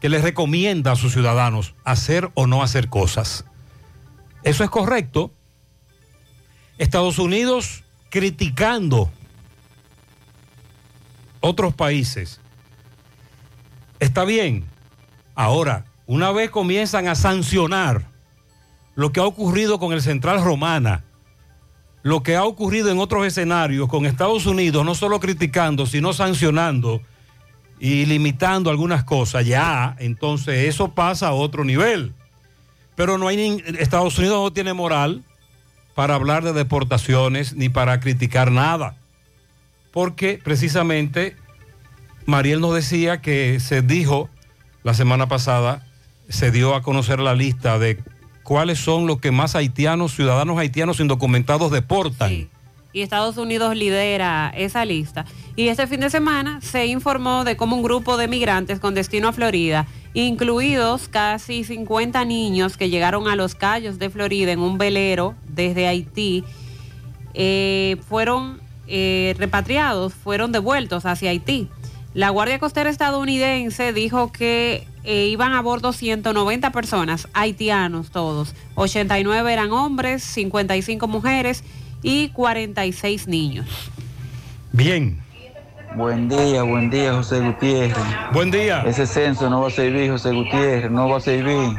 [0.00, 3.44] que les recomienda a sus ciudadanos hacer o no hacer cosas.
[4.42, 5.32] Eso es correcto.
[6.78, 9.10] Estados Unidos criticando
[11.40, 12.40] otros países.
[13.98, 14.64] Está bien.
[15.34, 18.06] Ahora, una vez comienzan a sancionar
[18.94, 21.04] lo que ha ocurrido con el Central Romana,
[22.02, 27.02] lo que ha ocurrido en otros escenarios con Estados Unidos, no solo criticando, sino sancionando
[27.78, 32.14] y limitando algunas cosas, ya, entonces eso pasa a otro nivel.
[32.94, 35.22] Pero no hay Estados Unidos no tiene moral
[35.94, 38.96] para hablar de deportaciones ni para criticar nada.
[39.92, 41.36] Porque precisamente
[42.26, 44.28] Mariel nos decía que se dijo
[44.82, 45.86] la semana pasada,
[46.28, 48.02] se dio a conocer la lista de
[48.42, 52.48] cuáles son los que más haitianos, ciudadanos haitianos indocumentados deportan.
[52.96, 55.26] Y Estados Unidos lidera esa lista.
[55.54, 59.28] Y este fin de semana se informó de cómo un grupo de migrantes con destino
[59.28, 64.78] a Florida, incluidos casi 50 niños que llegaron a los Cayos de Florida en un
[64.78, 66.42] velero desde Haití,
[67.34, 71.68] eh, fueron eh, repatriados, fueron devueltos hacia Haití.
[72.14, 78.54] La Guardia Costera estadounidense dijo que eh, iban a bordo 190 personas, haitianos todos.
[78.74, 81.62] 89 eran hombres, 55 mujeres
[82.06, 83.66] y 46 niños.
[84.70, 85.20] Bien.
[85.96, 87.96] Buen día, buen día, José Gutiérrez.
[88.32, 88.84] Buen día.
[88.86, 91.76] Ese censo no va a servir, José Gutiérrez, no va a servir.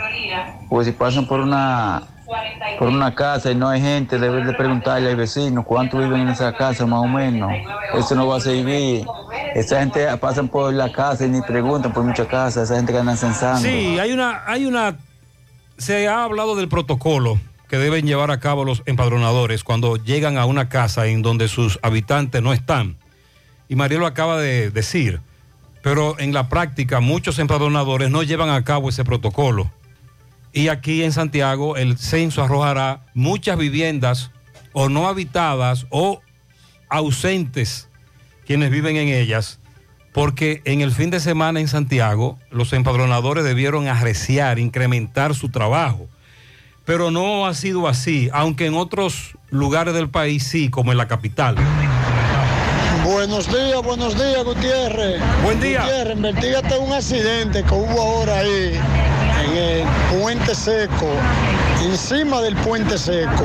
[0.68, 2.04] Pues si pasan por una
[2.78, 6.28] por una casa y no hay gente, deben de preguntarle al vecino cuánto viven en
[6.28, 7.50] esa casa más o menos.
[7.98, 9.06] Eso no va a servir.
[9.56, 13.00] Esa gente pasan por la casa y ni preguntan por muchas casas, esa gente que
[13.00, 13.62] andan censando.
[13.62, 14.98] Sí, hay una, hay una,
[15.78, 20.46] se ha hablado del protocolo que deben llevar a cabo los empadronadores cuando llegan a
[20.46, 22.98] una casa en donde sus habitantes no están.
[23.70, 25.22] Y María lo acaba de decir,
[25.82, 29.72] pero en la práctica muchos empadronadores no llevan a cabo ese protocolo.
[30.54, 34.32] Y aquí en Santiago el censo arrojará muchas viviendas
[34.74, 36.22] o no habitadas o
[36.90, 37.90] ausentes
[38.46, 39.60] quienes viven en ellas,
[40.14, 46.08] porque en el fin de semana en Santiago los empadronadores debieron arreciar, incrementar su trabajo.
[46.88, 51.06] Pero no ha sido así, aunque en otros lugares del país sí, como en la
[51.10, 51.56] capital.
[53.04, 55.22] Buenos días, buenos días, Gutiérrez.
[55.44, 55.82] Buen día.
[55.82, 58.80] Gutiérrez, investigate un accidente que hubo ahora ahí
[59.44, 61.10] en el puente seco,
[61.84, 63.44] encima del puente seco.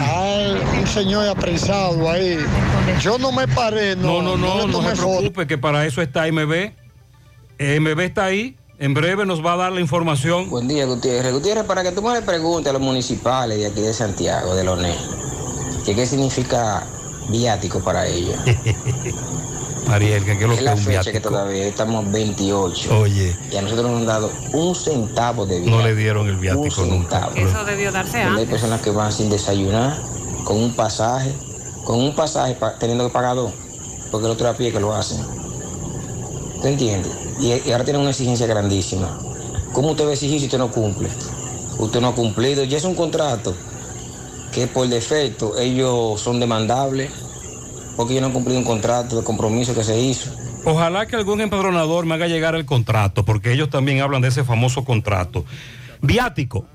[0.00, 2.38] Hay un señor apresado ahí.
[3.00, 5.18] Yo no me paré, No, no, no, no, no, se foto.
[5.18, 6.72] preocupe que para eso está MB.
[7.60, 10.48] MB está ahí, en breve nos va a dar la información.
[10.50, 11.32] Buen día, Gutiérrez.
[11.32, 14.64] Gutiérrez, para que tú me le preguntes a los municipales de aquí de Santiago, de
[14.64, 14.94] Loné,
[15.84, 16.84] que qué significa
[17.28, 18.36] viático para ellos.
[19.88, 21.12] Ariel, que qué es lo es que la es un fecha viático.
[21.14, 22.98] que todavía estamos 28.
[23.00, 23.34] Oye.
[23.50, 25.76] Y a nosotros nos han dado un centavo de viático.
[25.78, 27.30] No le dieron el viático un nunca.
[27.34, 28.48] Eso debió darse Donde hay antes.
[28.50, 29.96] personas que van sin desayunar,
[30.44, 31.32] con un pasaje,
[31.84, 33.50] con un pasaje pa- teniendo que pagar dos,
[34.10, 35.18] porque el otro a pie que lo hacen.
[36.62, 37.12] ¿Te entiendes?
[37.40, 39.18] Y, ahora tienen una exigencia grandísima.
[39.72, 41.08] ¿Cómo usted va a exigir si usted no cumple?
[41.78, 42.64] Usted no ha cumplido.
[42.64, 43.54] Ya es un contrato
[44.52, 47.10] que por defecto ellos son demandables
[47.96, 50.30] porque ellos no han cumplido un contrato de compromiso que se hizo.
[50.64, 54.44] Ojalá que algún empadronador me haga llegar el contrato, porque ellos también hablan de ese
[54.44, 55.44] famoso contrato.
[56.00, 56.66] Viático,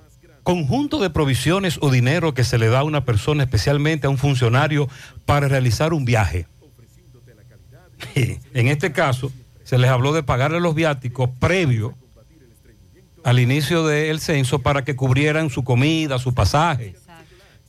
[0.43, 4.17] conjunto de provisiones o dinero que se le da a una persona, especialmente a un
[4.17, 4.89] funcionario,
[5.25, 6.47] para realizar un viaje.
[8.53, 9.31] En este caso,
[9.63, 11.93] se les habló de pagarle los viáticos previo
[13.23, 16.95] al inicio del censo para que cubrieran su comida, su pasaje,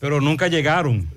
[0.00, 1.08] pero nunca llegaron.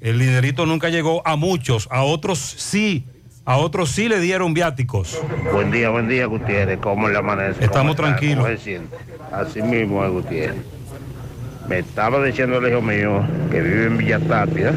[0.00, 3.06] El dinerito nunca llegó a muchos, a otros sí,
[3.44, 5.18] a otros sí le dieron viáticos.
[5.52, 6.78] Buen día, buen día, Gutiérrez.
[6.80, 7.64] ¿Cómo le amanece?
[7.64, 8.44] Estamos tranquilos.
[8.44, 8.96] ¿Cómo se siente?
[9.32, 10.62] Así mismo es, Gutiérrez.
[11.68, 14.74] Me estaba diciendo el hijo mío que vive en Villa Tapia,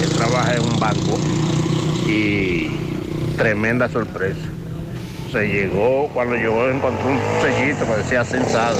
[0.00, 1.18] que trabaja en un banco
[2.08, 2.89] y
[3.40, 4.40] tremenda sorpresa.
[5.32, 8.78] Se llegó, cuando llegó encontró un sellito que decía censado.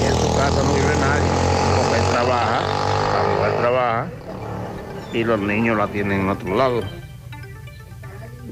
[0.00, 1.30] Y en su casa no vive nadie,
[1.76, 2.60] porque él trabaja,
[3.14, 4.06] la mujer trabaja
[5.14, 6.82] y los niños la tienen en otro lado.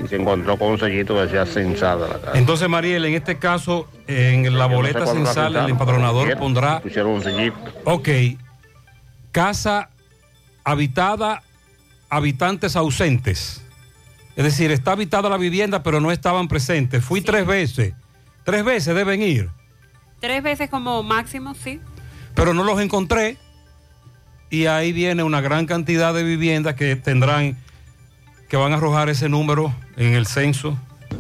[0.03, 2.39] Y se encontró con un sellito que decía censado la casa.
[2.39, 6.39] Entonces, Mariel, en este caso, en la Yo no sé boleta la censal, el empadronador
[6.39, 7.59] pondrá, Pusieron un sellito.
[7.85, 8.09] ok,
[9.33, 9.91] casa
[10.65, 11.43] habitada,
[12.09, 13.63] habitantes ausentes.
[14.37, 17.05] Es decir, está habitada la vivienda, pero no estaban presentes.
[17.05, 17.95] Fui tres veces.
[18.45, 19.51] Tres veces deben ir,
[20.21, 21.81] Tres veces como máximo, sí.
[22.35, 23.37] pero no los encontré.
[24.51, 27.57] Y ahí viene una gran cantidad de viviendas que tendrán,
[28.49, 30.77] que van a arrojar ese número en el censo.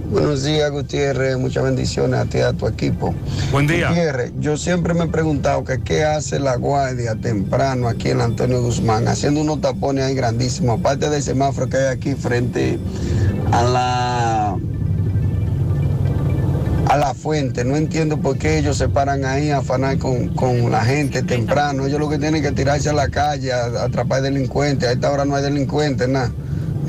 [0.08, 1.36] Buenos días, Gutiérrez.
[1.38, 3.14] Muchas bendiciones a ti y a tu equipo.
[3.52, 3.88] Buen día.
[3.88, 8.62] Gutiérrez, yo siempre me he preguntado que qué hace la guardia temprano aquí en Antonio
[8.62, 12.78] Guzmán, haciendo unos tapones ahí grandísimos, aparte del semáforo que hay aquí frente
[13.52, 14.56] a la
[16.88, 17.64] a la fuente.
[17.64, 21.86] No entiendo por qué ellos se paran ahí a afanar con, con la gente temprano.
[21.86, 24.88] Ellos lo que tienen que tirarse a la calle, a, a atrapar delincuentes.
[24.88, 26.32] A esta hora no hay delincuentes, nada.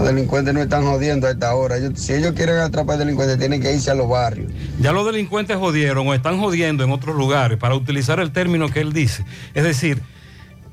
[0.02, 1.76] Los delincuentes no están jodiendo a esta hora.
[1.94, 4.52] Si ellos quieren atrapar delincuentes, tienen que irse a los barrios.
[4.80, 8.80] Ya los delincuentes jodieron o están jodiendo en otros lugares, para utilizar el término que
[8.80, 9.24] él dice.
[9.54, 10.02] Es decir,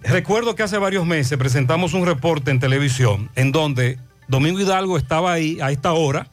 [0.02, 3.98] recuerdo que hace varios meses presentamos un reporte en televisión en donde
[4.28, 6.28] Domingo Hidalgo estaba ahí a esta hora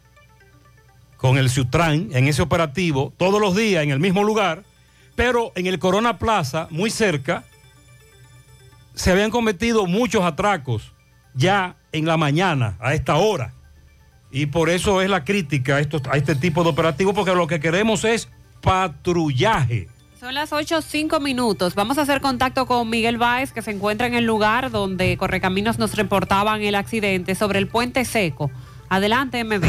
[1.18, 4.64] con el Ciutran en ese operativo todos los días en el mismo lugar,
[5.18, 7.44] pero en el Corona Plaza, muy cerca,
[8.94, 10.95] se habían cometido muchos atracos
[11.36, 13.54] ya en la mañana, a esta hora.
[14.32, 17.48] Y por eso es la crítica a, estos, a este tipo de operativos, porque lo
[17.48, 18.28] que queremos es
[18.62, 19.88] patrullaje.
[20.20, 21.76] Son las 8, 5 minutos.
[21.76, 25.78] Vamos a hacer contacto con Miguel Báez, que se encuentra en el lugar donde Correcaminos
[25.78, 28.50] nos reportaban el accidente sobre el puente seco.
[28.90, 29.66] Adelante, MB.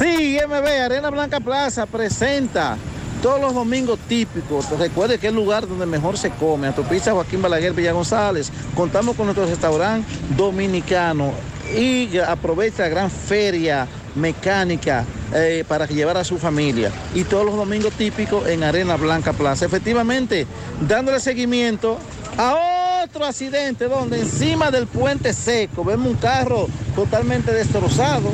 [0.00, 2.76] Sí, MB, Arena Blanca Plaza presenta
[3.22, 4.68] todos los domingos típicos.
[4.78, 6.68] Recuerde que es el lugar donde mejor se come.
[6.68, 8.50] Autopista Joaquín Balaguer Villa González.
[8.74, 11.32] Contamos con nuestro restaurante dominicano
[11.76, 15.04] y aprovecha la gran feria mecánica
[15.34, 16.90] eh, para llevar a su familia.
[17.14, 19.66] Y todos los domingos típicos en Arena Blanca Plaza.
[19.66, 20.46] Efectivamente,
[20.86, 21.98] dándole seguimiento
[22.36, 28.30] a otro accidente donde encima del puente seco vemos un carro totalmente destrozado,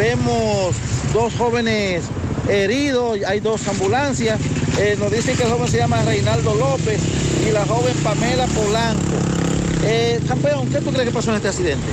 [0.00, 0.74] vemos
[1.12, 2.04] dos jóvenes
[2.48, 4.40] heridos, hay dos ambulancias,
[4.78, 7.00] Eh, nos dicen que el joven se llama Reinaldo López
[7.46, 9.16] y la joven Pamela Polanco.
[9.84, 11.90] Eh, campeón, ¿qué tú crees que pasó en este accidente?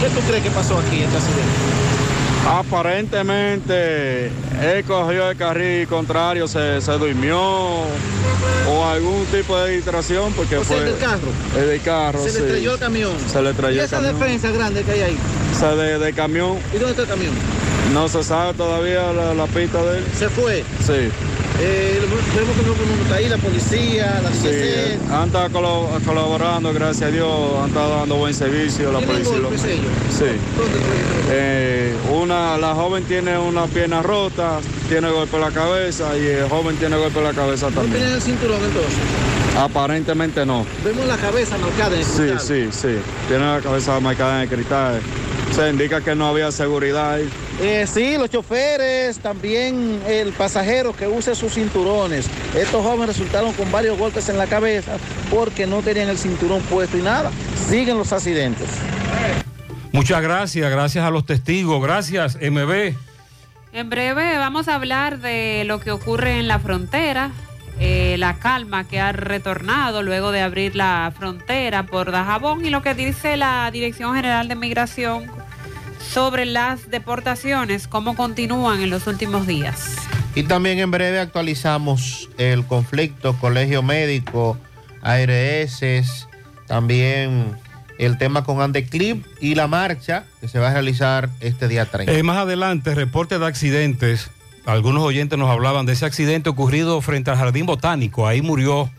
[0.00, 1.85] ¿Qué tú crees que pasó aquí en este accidente?
[2.48, 4.26] Aparentemente,
[4.62, 10.64] él cogió el carril contrario, se, se durmió o algún tipo de distracción porque O
[10.64, 11.28] sea, fue el del carro.
[11.58, 12.38] el del carro, Se sí.
[12.38, 13.12] le estrelló el camión.
[13.30, 14.18] Se le estrelló ¿Y el esa camión.
[14.20, 15.18] defensa grande que hay ahí?
[15.58, 17.32] Se de, de camión, ¿Y dónde está el camión?
[17.92, 20.04] no se sabe todavía la, la pista de él.
[20.18, 20.64] Se fue.
[20.86, 21.10] Sí.
[21.58, 22.00] Eh,
[22.34, 25.10] vemos que no no está ahí la policía, la Sí, DGC.
[25.12, 25.48] han estado
[26.04, 27.28] colaborando, gracias a Dios,
[27.62, 29.38] han estado dando buen servicio la ¿Tienen policía.
[29.40, 29.80] golpes medios.
[29.80, 29.92] ellos?
[30.18, 30.24] Sí.
[31.30, 34.58] Eh, una, la joven tiene una pierna rota,
[34.88, 37.96] tiene golpe en la cabeza y el joven tiene golpe en la cabeza ¿No también.
[37.96, 38.98] tienen el cinturón entonces?
[39.58, 40.66] Aparentemente no.
[40.84, 42.40] Vemos la cabeza marcada en el Sí, cristal.
[42.40, 42.98] sí, sí.
[43.28, 45.00] Tiene la cabeza marcada en el cristal.
[45.52, 47.30] Se indica que no había seguridad ahí.
[47.60, 52.28] Eh, sí, los choferes, también el pasajero que use sus cinturones.
[52.54, 54.98] Estos jóvenes resultaron con varios golpes en la cabeza
[55.30, 57.30] porque no tenían el cinturón puesto y nada.
[57.68, 58.68] Siguen los accidentes.
[59.92, 62.94] Muchas gracias, gracias a los testigos, gracias MB.
[63.72, 67.30] En breve vamos a hablar de lo que ocurre en la frontera,
[67.78, 72.82] eh, la calma que ha retornado luego de abrir la frontera por Dajabón y lo
[72.82, 75.30] que dice la Dirección General de Migración
[76.00, 79.96] sobre las deportaciones, cómo continúan en los últimos días.
[80.34, 84.58] Y también en breve actualizamos el conflicto Colegio Médico,
[85.02, 86.28] ARS,
[86.66, 87.56] también
[87.98, 92.12] el tema con Andeclip y la marcha que se va a realizar este día 30.
[92.12, 94.30] Eh, más adelante, reporte de accidentes.
[94.66, 98.26] Algunos oyentes nos hablaban de ese accidente ocurrido frente al Jardín Botánico.
[98.26, 98.90] Ahí murió,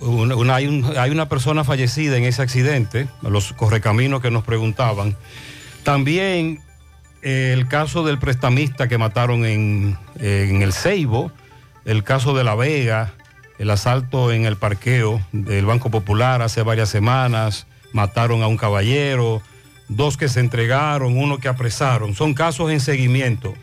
[0.00, 4.42] una- una- hay, un- hay una persona fallecida en ese accidente, los correcaminos que nos
[4.44, 5.16] preguntaban.
[5.84, 6.60] También
[7.22, 11.32] eh, el caso del prestamista que mataron en, en el Ceibo,
[11.84, 13.12] el caso de La Vega,
[13.58, 19.42] el asalto en el parqueo del Banco Popular hace varias semanas, mataron a un caballero,
[19.88, 22.14] dos que se entregaron, uno que apresaron.
[22.14, 23.54] Son casos en seguimiento.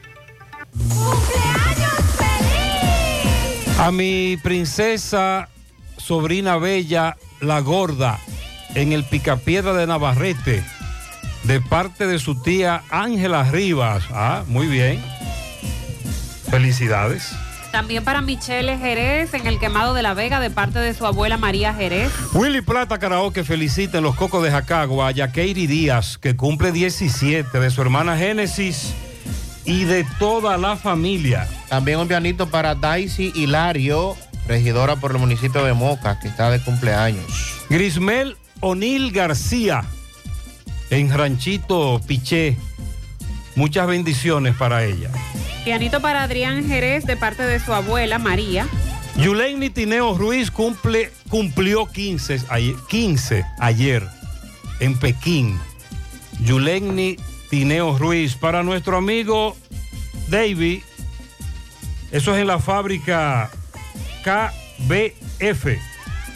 [3.78, 5.50] A mi princesa,
[5.98, 8.20] sobrina bella, la gorda,
[8.74, 10.64] en el Picapiedra de Navarrete,
[11.44, 14.06] de parte de su tía Ángela Rivas.
[14.12, 15.04] Ah, muy bien.
[16.50, 17.36] Felicidades.
[17.72, 21.38] También para Michelle Jerez en el quemado de la Vega de parte de su abuela
[21.38, 22.10] María Jerez.
[22.34, 27.60] Willy Plata Karaoke felicita en los Cocos de Jacagua a Yakeiri Díaz, que cumple 17,
[27.60, 28.94] de su hermana Génesis
[29.66, 31.48] y de toda la familia.
[31.70, 34.16] También un pianito para Daisy Hilario,
[34.48, 37.26] regidora por el municipio de Moca, que está de cumpleaños.
[37.70, 39.84] Grismel O'Neill García,
[40.90, 42.58] en Ranchito Piché.
[43.56, 45.10] Muchas bendiciones para ella.
[45.64, 48.68] Pianito para Adrián Jerez de parte de su abuela María.
[49.18, 54.08] Yuleini Tineo Ruiz cumple, cumplió 15 ayer, 15 ayer
[54.80, 55.58] en Pekín.
[56.42, 57.18] Yuleini
[57.50, 58.36] Tineo Ruiz.
[58.36, 59.56] Para nuestro amigo
[60.30, 60.82] David,
[62.12, 63.50] eso es en la fábrica
[64.24, 65.78] KBF.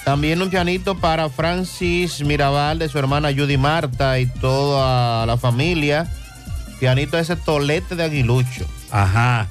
[0.04, 6.12] También un pianito para Francis Mirabal, de su hermana Judy Marta y toda la familia.
[6.80, 8.66] Pianito ese tolete de aguilucho.
[8.92, 9.48] Ajá,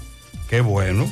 [0.49, 1.07] qué bueno.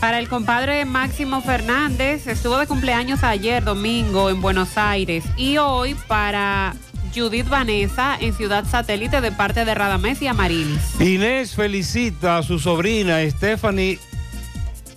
[0.00, 5.24] Para el compadre Máximo Fernández, estuvo de cumpleaños ayer domingo en Buenos Aires.
[5.36, 6.74] Y hoy para
[7.14, 11.00] Judith Vanessa en Ciudad Satélite de parte de Radamés y Amarilis.
[11.00, 13.98] Inés felicita a su sobrina Stephanie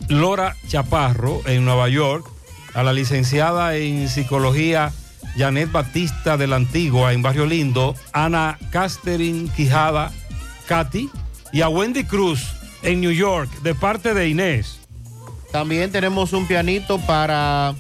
[0.10, 2.26] Lora Chaparro en Nueva York,
[2.73, 4.91] a la licenciada en psicología
[5.38, 10.11] Janet Batista de la Antigua en Barrio Lindo, Ana Catherine Quijada,
[10.68, 11.10] Katy,
[11.52, 12.44] y a Wendy Cruz
[12.81, 14.80] en New York de parte de Inés.
[15.52, 17.76] También tenemos un pianito para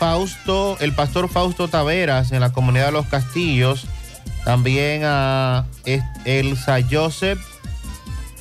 [0.00, 3.84] Fausto, el pastor Fausto Taveras en la comunidad de Los Castillos.
[4.46, 5.66] También a
[6.24, 7.38] Elsa Joseph,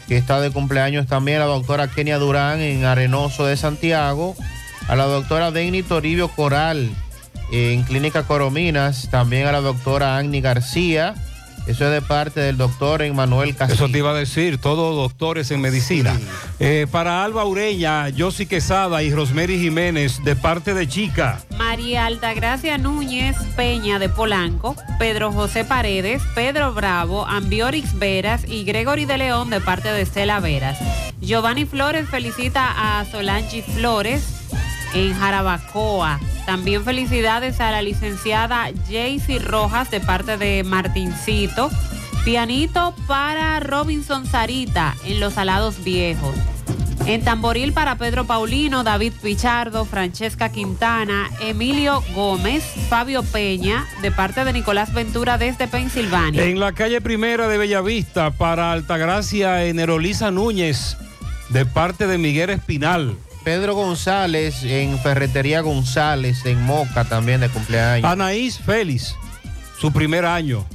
[0.07, 4.37] que está de cumpleaños también, a la doctora Kenia Durán en Arenoso de Santiago.
[4.87, 6.89] A la doctora Denny Toribio Coral
[7.51, 9.09] en Clínica Corominas.
[9.11, 11.13] También a la doctora Agni García.
[11.69, 13.75] Eso es de parte del doctor Emmanuel Castillo.
[13.85, 16.19] Eso te iba a decir, todos doctores en medicina.
[16.59, 21.39] Eh, para Alba Ureña, Josi Quesada y Rosemary Jiménez de parte de Chica.
[21.59, 29.05] María Altagracia Núñez Peña de Polanco, Pedro José Paredes, Pedro Bravo, Ambiorix Veras y Gregory
[29.05, 30.79] de León de parte de Estela Veras.
[31.21, 34.23] Giovanni Flores felicita a Solange Flores
[34.93, 36.19] en Jarabacoa.
[36.45, 41.69] También felicidades a la licenciada Jaycee Rojas de parte de Martincito.
[42.25, 46.35] Pianito para Robinson Sarita en Los Alados Viejos.
[47.05, 54.43] En Tamboril para Pedro Paulino, David Pichardo, Francesca Quintana, Emilio Gómez, Fabio Peña, de parte
[54.43, 56.43] de Nicolás Ventura desde Pensilvania.
[56.43, 60.97] En la calle primera de Bellavista, para Altagracia Enerolisa Núñez,
[61.49, 63.17] de parte de Miguel Espinal.
[63.43, 68.09] Pedro González en Ferretería González en Moca también de cumpleaños.
[68.09, 69.15] Anaís Félix,
[69.79, 70.65] su primer año,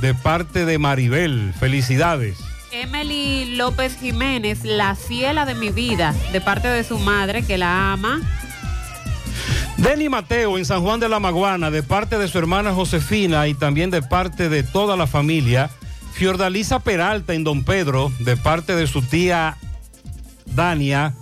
[0.00, 1.52] de parte de Maribel.
[1.58, 2.38] Felicidades.
[2.70, 7.92] Emily López Jiménez, la ciela de mi vida, de parte de su madre que la
[7.92, 8.20] ama.
[9.76, 13.54] Denny Mateo en San Juan de la Maguana, de parte de su hermana Josefina y
[13.54, 15.70] también de parte de toda la familia.
[16.12, 19.56] Fiordalisa Peralta en Don Pedro, de parte de su tía
[20.46, 21.14] Dania.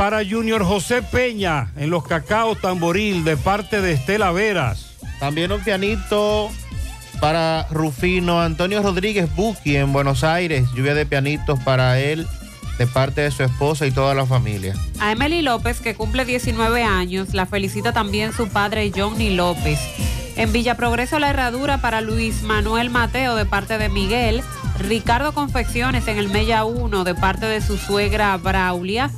[0.00, 4.96] Para Junior José Peña en Los Cacaos Tamboril, de parte de Estela Veras.
[5.18, 6.48] También un pianito
[7.20, 10.66] para Rufino Antonio Rodríguez Buki en Buenos Aires.
[10.74, 12.26] Lluvia de pianitos para él
[12.78, 14.74] de parte de su esposa y toda la familia.
[15.00, 19.78] A Emily López, que cumple 19 años, la felicita también su padre Johnny López.
[20.34, 24.42] En Villa Progreso La Herradura para Luis Manuel Mateo de parte de Miguel.
[24.78, 29.10] Ricardo Confecciones en el Mella 1 de parte de su suegra Braulia.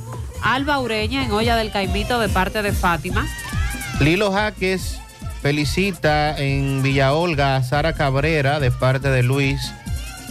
[0.43, 3.25] Alba Ureña en Olla del Caimito de parte de Fátima.
[3.99, 4.99] Lilo Jaques
[5.41, 9.73] felicita en Villa Olga a Sara Cabrera de parte de Luis.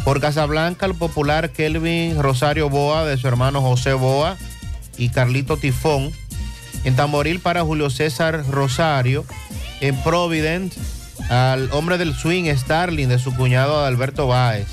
[0.04, 4.36] Por Casablanca, el popular Kelvin Rosario Boa de su hermano José Boa
[4.98, 6.12] y Carlito Tifón.
[6.84, 9.24] En Tamboril para Julio César Rosario.
[9.80, 10.78] En Providence,
[11.30, 14.66] al hombre del swing Starling de su cuñado Alberto Báez.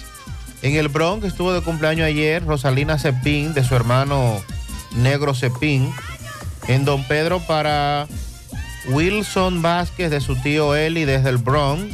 [0.62, 4.42] En el Bronx estuvo de cumpleaños ayer Rosalina Cepín de su hermano
[4.96, 5.94] Negro Cepín.
[6.68, 8.08] En Don Pedro para
[8.90, 11.94] Wilson Vázquez de su tío Eli desde el Bronx.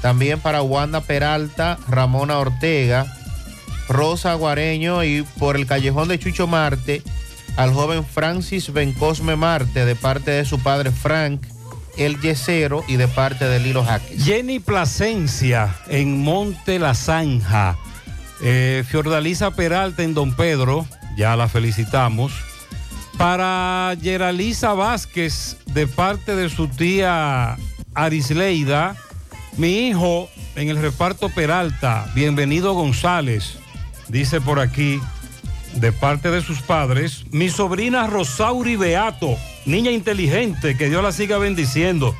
[0.00, 3.06] También para Wanda Peralta, Ramona Ortega,
[3.88, 7.02] Rosa Guareño y por el callejón de Chucho Marte
[7.56, 11.46] al joven Francis Bencosme Marte de parte de su padre Frank
[11.96, 14.24] El Yesero y de parte de Lilo Jaques.
[14.24, 17.76] Jenny Plasencia en Monte La Zanja.
[18.42, 22.32] Eh, Fiordalisa Peralta en Don Pedro, ya la felicitamos.
[23.18, 27.56] Para Geralisa Vázquez de parte de su tía
[27.94, 28.96] Arisleida.
[29.56, 33.58] Mi hijo en el reparto Peralta, bienvenido González,
[34.08, 35.00] dice por aquí,
[35.74, 37.24] de parte de sus padres.
[37.30, 42.14] Mi sobrina Rosauri Beato, niña inteligente, que Dios la siga bendiciendo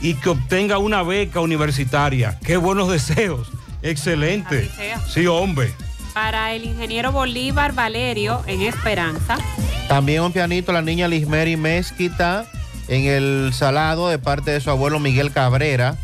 [0.00, 2.38] y que obtenga una beca universitaria.
[2.42, 3.50] Qué buenos deseos.
[3.82, 4.70] Excelente.
[5.08, 5.72] Sí, hombre.
[6.14, 9.38] Para el ingeniero Bolívar Valerio en Esperanza.
[9.88, 12.46] También un pianito la niña Lismeri Mezquita
[12.88, 15.96] en el Salado de parte de su abuelo Miguel Cabrera.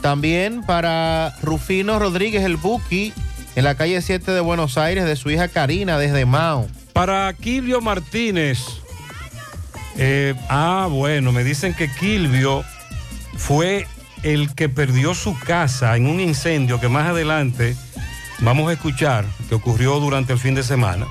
[0.00, 3.12] También para Rufino Rodríguez el Buki
[3.54, 6.66] en la calle 7 de Buenos Aires de su hija Karina desde Mao.
[6.92, 8.60] Para Quilvio Martínez.
[9.96, 12.64] eh, ah, bueno, me dicen que Quilvio
[13.36, 13.86] fue
[14.22, 17.76] el que perdió su casa en un incendio que más adelante
[18.42, 21.06] vamos a escuchar, que ocurrió durante el fin de semana,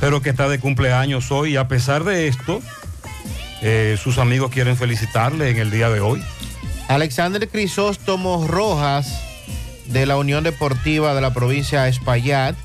[0.00, 2.60] pero que está de cumpleaños hoy y a pesar de esto,
[3.62, 6.22] eh, sus amigos quieren felicitarle en el día de hoy.
[6.88, 9.20] Alexander Crisóstomo Rojas
[9.86, 12.56] de la Unión Deportiva de la provincia de Espaillat.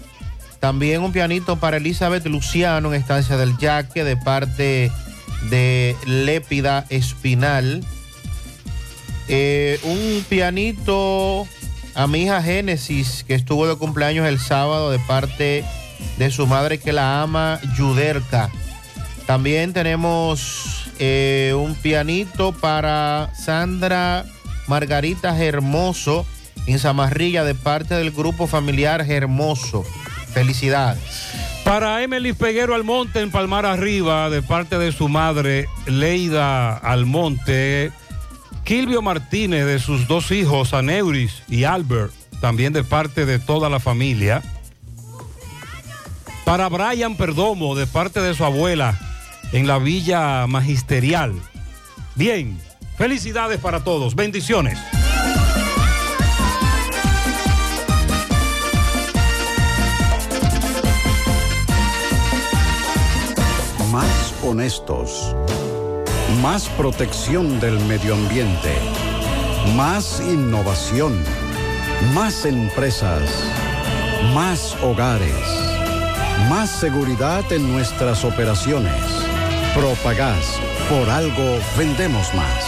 [0.60, 4.92] También un pianito para Elizabeth Luciano en Estancia del Yaque de parte
[5.50, 7.84] de Lépida Espinal.
[9.28, 11.48] Eh, un pianito
[11.96, 15.64] a mi hija Génesis que estuvo de cumpleaños el sábado de parte
[16.18, 18.50] de su madre que la ama, Yuderka.
[19.26, 24.26] También tenemos eh, un pianito para Sandra
[24.68, 26.26] Margarita Hermoso
[26.68, 29.86] en Zamarrilla de parte del grupo familiar Hermoso.
[30.34, 31.02] Felicidades.
[31.64, 37.92] Para Emily Peguero Almonte en Palmar Arriba, de parte de su madre Leida Almonte.
[38.64, 43.80] Kilvio Martínez, de sus dos hijos, Aneuris y Albert, también de parte de toda la
[43.80, 44.42] familia.
[46.46, 48.98] Para Brian Perdomo, de parte de su abuela,
[49.52, 51.34] en la Villa Magisterial.
[52.16, 52.60] Bien,
[52.98, 54.80] felicidades para todos, bendiciones.
[63.92, 65.36] Más honestos.
[66.42, 68.74] Más protección del medio ambiente.
[69.76, 71.22] Más innovación.
[72.14, 73.22] Más empresas.
[74.34, 75.34] Más hogares.
[76.50, 78.94] Más seguridad en nuestras operaciones.
[79.76, 80.60] Propagás.
[80.90, 82.64] Por algo vendemos más.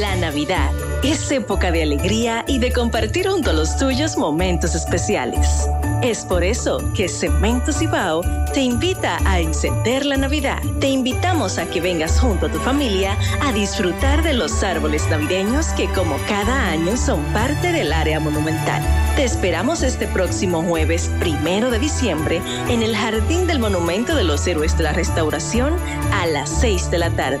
[0.00, 0.70] La Navidad
[1.02, 5.66] es época de alegría y de compartir junto a los tuyos momentos especiales.
[6.02, 8.22] Es por eso que Cemento Cibao
[8.54, 10.62] te invita a encender la Navidad.
[10.80, 15.66] Te invitamos a que vengas junto a tu familia a disfrutar de los árboles navideños
[15.76, 18.82] que como cada año son parte del área monumental.
[19.14, 24.46] Te esperamos este próximo jueves primero de diciembre en el Jardín del Monumento de los
[24.46, 25.76] Héroes de la Restauración
[26.14, 27.40] a las 6 de la tarde.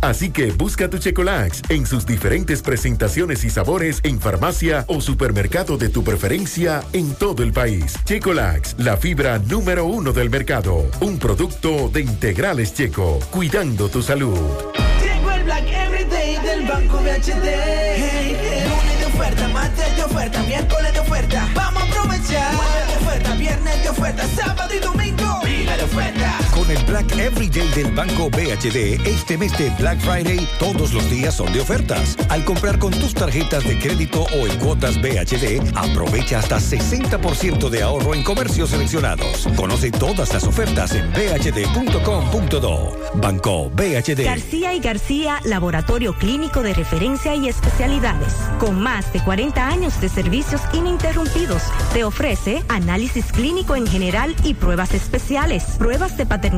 [0.00, 5.76] Así que busca tu Checolax en sus diferentes presentaciones y sabores en farmacia o supermercado
[5.76, 7.94] de tu preferencia en todo el país.
[8.04, 10.90] Checolax, la fibra número uno del mercado.
[11.00, 14.38] Un producto de integrales checo, cuidando tu salud.
[15.34, 15.64] El Black
[16.42, 16.98] del Banco
[19.06, 21.48] oferta, oferta, miércoles de oferta.
[21.54, 22.78] Vamos a aprovechar.
[26.68, 31.50] El Black Everyday del Banco BHD, este mes de Black Friday, todos los días son
[31.54, 32.14] de ofertas.
[32.28, 37.82] Al comprar con tus tarjetas de crédito o en cuotas BHD, aprovecha hasta 60% de
[37.82, 39.48] ahorro en comercios seleccionados.
[39.56, 42.98] Conoce todas las ofertas en bhd.com.do.
[43.14, 44.24] Banco BHD.
[44.26, 48.34] García y García, laboratorio clínico de referencia y especialidades.
[48.58, 51.62] Con más de 40 años de servicios ininterrumpidos,
[51.94, 56.57] te ofrece análisis clínico en general y pruebas especiales, pruebas de paternidad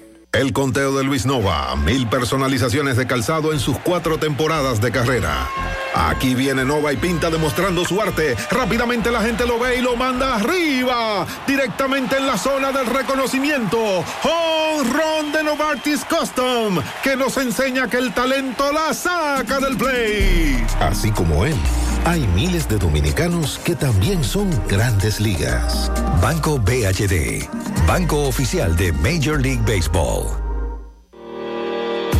[0.33, 5.49] El conteo de Luis Nova, mil personalizaciones de calzado en sus cuatro temporadas de carrera.
[5.93, 8.37] Aquí viene Nova y Pinta demostrando su arte.
[8.49, 14.05] Rápidamente la gente lo ve y lo manda arriba, directamente en la zona del reconocimiento.
[14.23, 20.65] Run de Novartis Custom, que nos enseña que el talento la saca del play.
[20.79, 21.57] Así como él,
[22.05, 25.91] hay miles de dominicanos que también son grandes ligas.
[26.21, 27.47] Banco BHD,
[27.87, 30.50] Banco Oficial de Major League Baseball.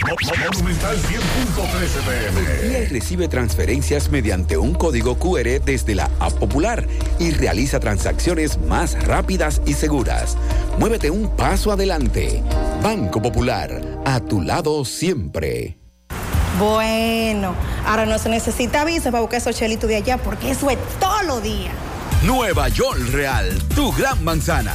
[0.00, 2.82] Monumental 100.13 pm.
[2.82, 6.86] y recibe transferencias mediante un código QR desde la App Popular
[7.18, 10.36] y realiza transacciones más rápidas y seguras.
[10.78, 12.42] Muévete un paso adelante.
[12.82, 15.78] Banco Popular, a tu lado siempre.
[16.58, 17.54] Bueno,
[17.86, 21.22] ahora no se necesita visa para buscar esos chelitos de allá porque eso es todo
[21.22, 21.70] lo día.
[22.24, 24.74] Nueva York Real, tu gran manzana.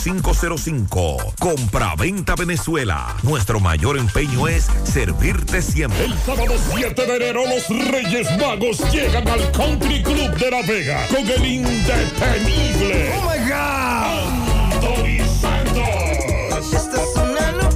[0.01, 1.33] 809-736-0505.
[1.39, 3.15] Compra-venta Venezuela.
[3.23, 6.05] Nuestro mayor empeño es servirte siempre.
[6.05, 11.07] El sábado 7 de enero los Reyes Magos llegan al Country Club de La Vega
[11.07, 13.13] con el indetenible.
[13.15, 14.31] ¡Oh, my God!
[14.73, 16.01] Anthony Santos.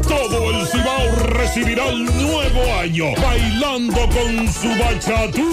[0.07, 5.49] Todo el Cibao recibirá el nuevo año bailando con su bachatú.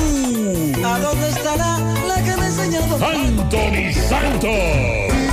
[0.85, 5.32] ¿A dónde estará la que me enseñó Anthony Santos.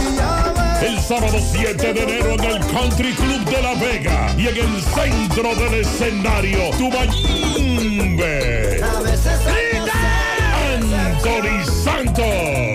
[0.81, 4.81] El sábado 7 de enero en el Country Club de La Vega y en el
[4.81, 8.29] centro del escenario, Tubayimbe.
[10.73, 12.68] Anthony Santos.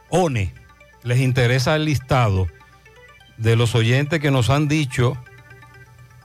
[0.09, 0.55] ONE,
[1.03, 2.47] les interesa el listado
[3.37, 5.15] de los oyentes que nos han dicho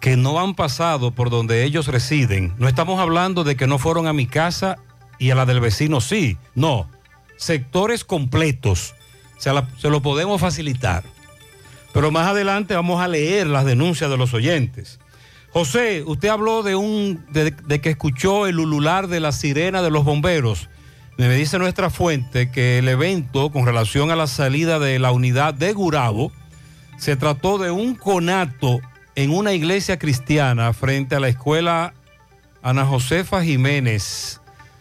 [0.05, 4.07] que no han pasado por donde ellos residen, no estamos hablando de que no fueron
[4.07, 4.77] a mi casa
[5.19, 6.91] y a la del vecino sí, no,
[7.39, 8.95] sectores completos,
[9.39, 9.51] se,
[9.89, 11.05] lo podemos facilitar.
[11.95, 15.01] Pero más adelante vamos a leer las denuncias de los oyentes.
[15.55, 20.05] José, usted habló de un de que escuchó el ulular de la sirena de los
[20.05, 20.69] bomberos.
[21.17, 25.55] Me dice nuestra fuente que el evento con relación a la salida de la unidad
[25.55, 26.31] de Gurabo
[26.99, 28.83] se trató de un conato
[29.17, 31.95] en una iglesia cristiana frente a la escuela
[32.63, 34.41] Ana Josefa Jiménez.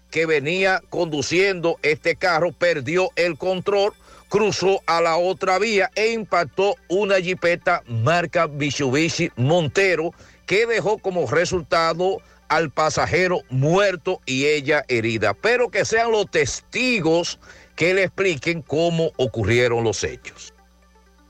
[0.09, 3.93] que venía conduciendo este carro perdió el control,
[4.29, 10.11] cruzó a la otra vía e impactó una jipeta marca Mitsubishi Montero
[10.47, 15.35] que dejó como resultado al pasajero muerto y ella herida.
[15.35, 17.39] Pero que sean los testigos
[17.75, 20.52] que le expliquen cómo ocurrieron los hechos.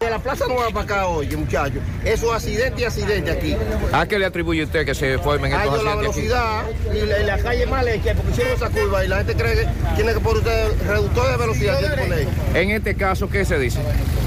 [0.04, 1.82] De la Plaza Nueva para acá, oye, muchachos.
[2.04, 3.56] Eso es accidente y accidente aquí.
[3.94, 6.28] ¿A qué le atribuye usted que se formen estos la accidentes aquí?
[6.28, 6.64] velocidad
[6.94, 9.56] y la, y la calle más leche porque hicieron esa curva y la gente cree
[9.56, 11.80] que tiene que poner usted reductor de velocidad.
[11.98, 12.28] poner.
[12.54, 13.80] En este caso, ¿qué se dice?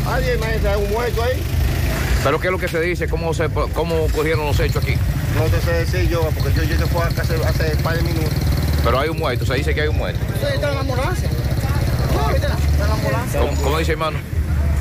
[0.09, 1.43] Alguien hay un muerto ahí.
[2.25, 3.07] ¿Pero qué es lo que se dice?
[3.07, 4.95] ¿Cómo, se, cómo ocurrieron los hechos aquí?
[5.37, 8.03] No te sé decir yo, porque yo llegué fue acá hace, hace un par de
[8.03, 8.33] minutos.
[8.83, 10.21] Pero hay un muerto, se dice que hay un muerto.
[10.43, 11.29] Está en la ambulancia.
[12.15, 13.41] No, está en la ambulancia.
[13.41, 14.19] ¿Cómo, cómo dice hermano?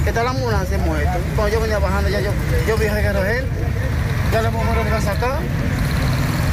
[0.06, 1.20] Está en la ambulancia muerto.
[1.36, 2.32] Cuando yo venía bajando, ya yo,
[2.68, 3.46] yo vi a él.
[4.32, 5.40] Ya la mujer me la sacar.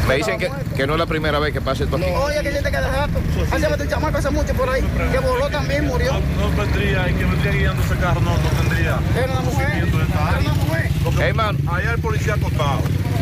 [0.08, 2.06] Me dicen que, que no es la primera vez que pasa esto aquí.
[2.06, 3.20] Oye, que siente que de rato.
[3.52, 4.82] Hace un chamaco hace mucho por ahí.
[5.12, 6.12] Que voló también, murió.
[6.12, 8.98] No vendría, y que vendría guiando ese carro, no, no tendría.
[9.16, 9.68] Era una mujer.
[9.70, 10.90] Era una mujer.
[11.20, 11.58] Hermano.
[11.70, 12.80] Ahí hay el policía acostado.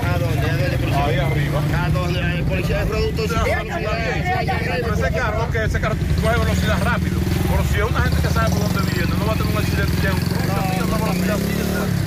[0.08, 0.96] ¿A dónde?
[0.96, 1.60] Ahí arriba.
[1.84, 2.20] ¿A dónde?
[2.20, 3.22] El policía de producto.
[3.28, 7.29] Pero ese carro, que ese carro coge velocidad rápido.
[7.50, 9.58] Pero si es una gente que sabe por dónde viene, no va a tener un
[9.58, 10.10] accidente ya.
[10.10, 11.52] No, no, velocidad así,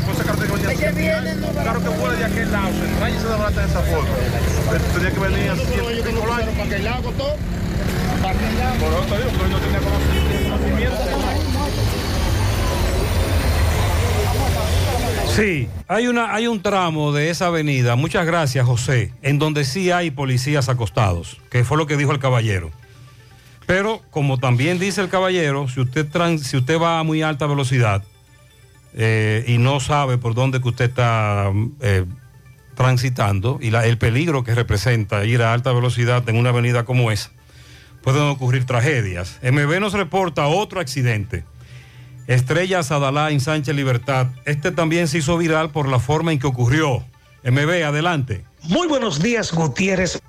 [0.05, 1.61] Con ese carro tiene que venir así.
[1.63, 4.09] Claro que vuela de aquel lado, se entra y se desbarata de esa forma.
[4.69, 5.63] Pero Tenía que venir así.
[6.53, 7.35] ¿Para aquel lado costó?
[8.21, 8.75] ¿Para aquel lado?
[8.79, 10.33] Por eso te digo que hoy no tenía conocimiento.
[15.35, 19.89] Sí, hay, una, hay un tramo de esa avenida, muchas gracias José, en donde sí
[19.89, 22.69] hay policías acostados, que fue lo que dijo el caballero.
[23.65, 26.07] Pero como también dice el caballero, si usted,
[26.37, 28.03] si usted va a muy alta velocidad
[28.93, 32.05] eh, y no sabe por dónde que usted está eh,
[32.75, 37.31] transitando y el peligro que representa ir a alta velocidad en una avenida como esa,
[38.01, 39.39] pueden ocurrir tragedias.
[39.41, 41.45] MB nos reporta otro accidente.
[42.27, 44.27] Estrella Sadalá en Sánchez Libertad.
[44.45, 47.03] Este también se hizo viral por la forma en que ocurrió.
[47.43, 48.45] MB, adelante.
[48.63, 50.21] Muy buenos días, Gutiérrez.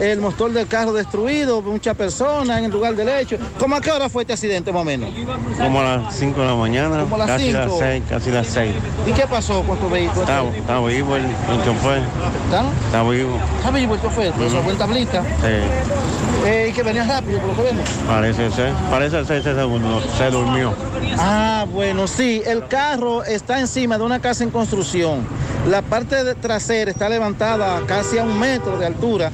[0.00, 3.36] el motor del carro destruido, muchas personas en el lugar del hecho.
[3.58, 5.10] ¿Cómo a qué hora fue este accidente más o menos?
[5.58, 7.76] Como a las 5 de la mañana, Como a las casi las cinco.
[7.78, 8.72] 6, casi las 6.
[9.06, 10.22] ¿Y qué pasó con tu vehículo?
[10.22, 12.02] Está, está vivo el, el chofer,
[12.46, 12.64] ¿Está?
[12.86, 13.38] está vivo.
[13.58, 14.32] ¿Está vivo el chofer?
[14.32, 14.50] ¿Te Ujú.
[14.56, 15.22] salvó en tablita?
[15.22, 17.88] Sí, Eh, y que venía rápido, por lo que vemos.
[18.08, 20.74] parece ser, parece ser ese segundo, se durmió.
[21.18, 25.26] Ah, bueno, sí, el carro está encima de una casa en construcción.
[25.68, 29.30] La parte de- trasera está levantada casi a un metro de altura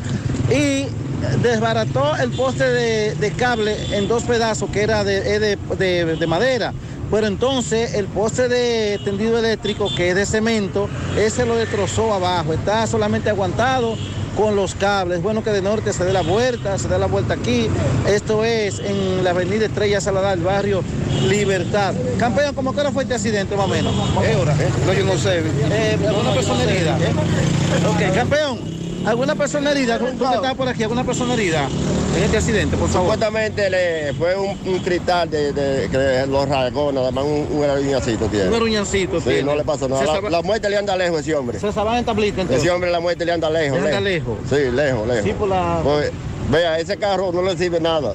[0.51, 0.87] y
[1.43, 5.57] desbarató el poste de, cable en dos pedazos que era de-
[6.19, 6.73] de madera.
[7.11, 10.89] Pero entonces el poste de tendido eléctrico, que es de cemento,
[11.19, 12.53] ese lo destrozó abajo.
[12.53, 13.97] Está solamente aguantado
[14.37, 15.19] con los cables.
[15.19, 17.69] Es bueno que de norte se dé la vuelta, se dé la vuelta aquí.
[18.09, 20.83] Esto es en la avenida Estrella Salada, el barrio
[21.29, 21.95] Libertad.
[22.19, 23.95] Campeón, ¿cómo que hora fue este accidente más o menos?
[24.21, 24.55] ¿Qué hora?
[24.87, 25.43] No, yo no sé.
[25.71, 26.97] Eh, ¿Alguna persona herida?
[27.89, 28.80] Ok, campeón.
[29.07, 29.99] ¿Alguna persona herida?
[29.99, 30.83] ¿Tú que estás por aquí?
[30.83, 31.69] ¿Alguna persona herida
[32.17, 33.13] en este accidente, por favor?
[33.15, 38.31] Supuestamente le fue un, un cristal de, de- que lo rasgó, nada más un, un
[38.31, 38.49] tiene.
[38.49, 39.43] Un aruñacito Sí, tiene.
[39.45, 40.05] no le pasó nada.
[40.05, 41.59] La, sabe- la muerte le anda lejos ese hombre.
[41.59, 42.63] Se saban en tablita entonces.
[42.63, 43.81] Ese hombre la muerte le anda lejos.
[43.81, 44.37] Le anda lejos.
[44.49, 45.25] Sí, lejos, lejos.
[45.25, 46.11] Sí, por la- Pues,
[46.51, 48.15] vea, ese carro no le sirve nada.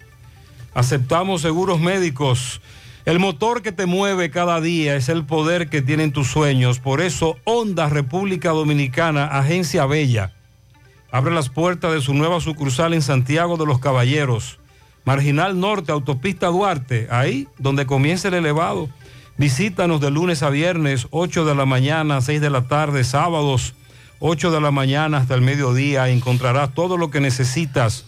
[0.75, 2.61] Aceptamos seguros médicos.
[3.05, 6.79] El motor que te mueve cada día es el poder que tienen tus sueños.
[6.79, 10.33] Por eso, Honda República Dominicana, Agencia Bella,
[11.11, 14.61] abre las puertas de su nueva sucursal en Santiago de los Caballeros.
[15.05, 18.89] Marginal Norte, Autopista Duarte, ahí donde comienza el elevado.
[19.39, 23.75] Visítanos de lunes a viernes, 8 de la mañana, 6 de la tarde, sábados,
[24.19, 26.11] 8 de la mañana hasta el mediodía.
[26.11, 28.05] Encontrarás todo lo que necesitas,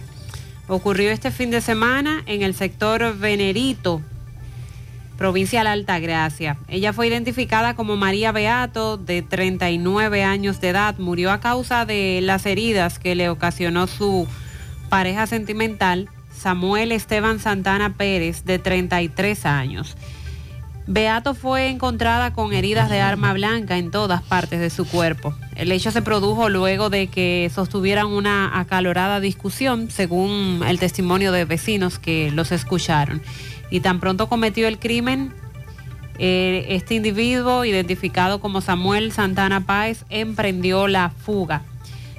[0.67, 4.01] Ocurrió este fin de semana en el sector Venerito,
[5.19, 6.57] provincia de la Altagracia.
[6.67, 10.99] Ella fue identificada como María Beato, de 39 años de edad.
[10.99, 14.27] Murió a causa de las heridas que le ocasionó su
[14.89, 16.09] pareja sentimental,
[16.43, 19.97] Samuel Esteban Santana Pérez, de 33 años.
[20.89, 25.33] Beato fue encontrada con heridas de arma blanca en todas partes de su cuerpo.
[25.55, 31.45] El hecho se produjo luego de que sostuvieran una acalorada discusión, según el testimonio de
[31.45, 33.23] vecinos que los escucharon.
[33.71, 35.33] Y tan pronto cometió el crimen,
[36.19, 41.63] eh, este individuo, identificado como Samuel Santana Páez, emprendió la fuga.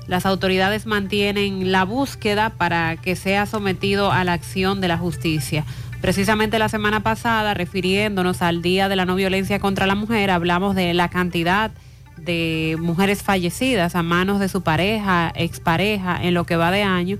[0.08, 5.66] Las autoridades mantienen la búsqueda para que sea sometido a la acción de la justicia.
[6.02, 10.76] Precisamente la semana pasada, refiriéndonos al Día de la No Violencia contra la Mujer, hablamos
[10.76, 11.72] de la cantidad
[12.18, 17.18] de mujeres fallecidas a manos de su pareja, expareja, en lo que va de año.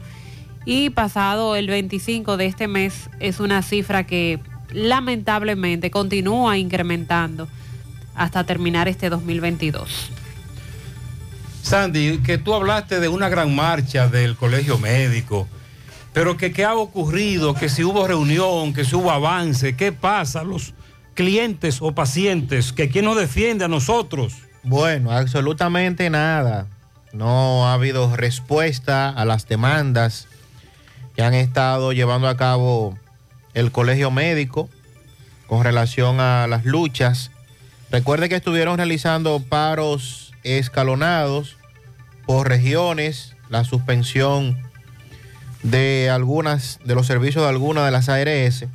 [0.66, 4.40] Y pasado el 25 de este mes es una cifra que
[4.74, 7.48] lamentablemente continúa incrementando
[8.16, 10.12] hasta terminar este 2022.
[11.64, 15.48] Sandy, que tú hablaste de una gran marcha del colegio médico,
[16.12, 20.44] pero que qué ha ocurrido, que si hubo reunión, que si hubo avance, ¿qué pasa?
[20.44, 20.74] Los
[21.16, 24.34] clientes o pacientes, que quién nos defiende a nosotros.
[24.62, 26.68] Bueno, absolutamente nada.
[27.14, 30.28] No ha habido respuesta a las demandas
[31.16, 32.98] que han estado llevando a cabo
[33.54, 34.70] el colegio médico
[35.48, 37.32] con relación a las luchas.
[37.90, 41.58] Recuerde que estuvieron realizando paros escalonados
[42.26, 44.58] por regiones, la suspensión
[45.62, 48.66] de algunas de los servicios de algunas de las ARS.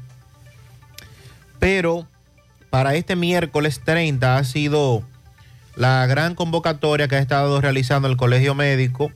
[1.59, 2.07] Pero
[2.71, 5.03] para este miércoles 30 ha sido
[5.77, 9.13] la gran convocatoria que ha estado realizando el Colegio Médico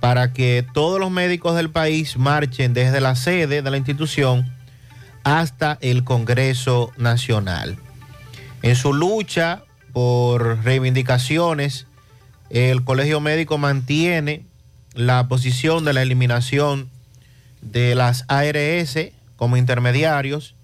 [0.00, 4.50] para que todos los médicos del país marchen desde la sede de la institución
[5.24, 7.78] hasta el Congreso Nacional.
[8.62, 9.62] En su lucha
[9.96, 11.86] por reivindicaciones,
[12.50, 14.44] el Colegio Médico mantiene
[14.92, 16.90] la posición de la eliminación
[17.62, 18.98] de las ARS
[19.36, 20.54] como intermediarios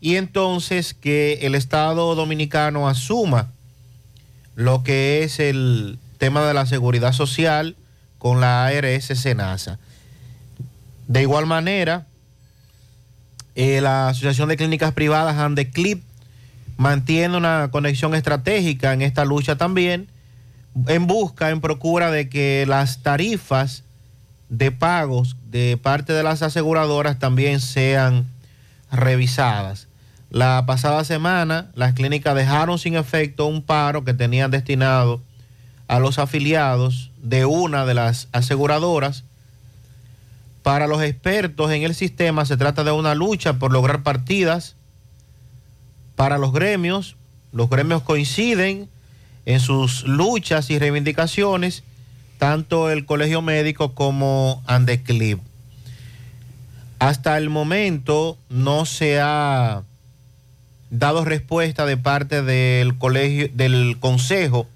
[0.00, 3.52] y entonces que el Estado dominicano asuma
[4.54, 7.76] lo que es el tema de la seguridad social
[8.16, 9.78] con la ARS Senasa.
[11.08, 12.06] De igual manera,
[13.54, 16.02] eh, la Asociación de Clínicas Privadas Andeclip
[16.76, 20.08] mantiene una conexión estratégica en esta lucha también,
[20.88, 23.82] en busca, en procura de que las tarifas
[24.48, 28.26] de pagos de parte de las aseguradoras también sean
[28.92, 29.88] revisadas.
[30.30, 35.22] La pasada semana las clínicas dejaron sin efecto un paro que tenían destinado
[35.88, 39.24] a los afiliados de una de las aseguradoras.
[40.62, 44.75] Para los expertos en el sistema se trata de una lucha por lograr partidas
[46.16, 47.16] para los gremios.
[47.52, 48.88] Los gremios coinciden
[49.44, 51.84] en sus luchas y reivindicaciones,
[52.38, 55.38] tanto el Colegio Médico como Andeclip.
[56.98, 59.82] Hasta el momento no se ha
[60.90, 64.66] dado respuesta de parte del colegio, del Consejo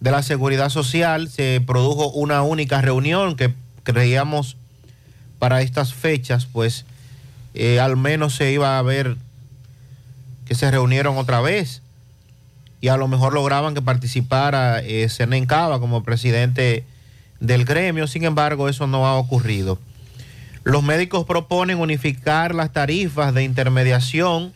[0.00, 1.28] de la Seguridad Social.
[1.28, 4.56] Se produjo una única reunión que creíamos
[5.38, 6.84] para estas fechas, pues
[7.54, 9.16] eh, al menos se iba a ver
[10.50, 11.80] que se reunieron otra vez
[12.80, 15.06] y a lo mejor lograban que participara eh,
[15.78, 16.84] como presidente
[17.38, 18.08] del gremio.
[18.08, 19.78] Sin embargo, eso no ha ocurrido.
[20.64, 24.52] Los médicos proponen unificar las tarifas de intermediación.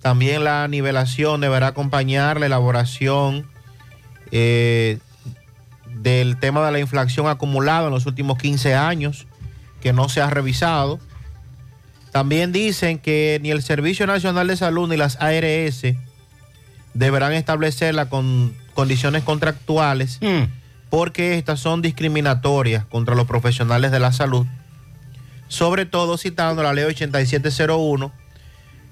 [0.00, 3.46] También la nivelación deberá acompañar la elaboración
[4.30, 5.00] eh,
[5.96, 9.26] del tema de la inflación acumulada en los últimos 15 años,
[9.82, 10.98] que no se ha revisado.
[12.12, 15.82] También dicen que ni el Servicio Nacional de Salud ni las ARS
[16.94, 20.20] deberán establecerla con condiciones contractuales
[20.90, 24.46] porque estas son discriminatorias contra los profesionales de la salud,
[25.48, 28.12] sobre todo citando la ley 8701,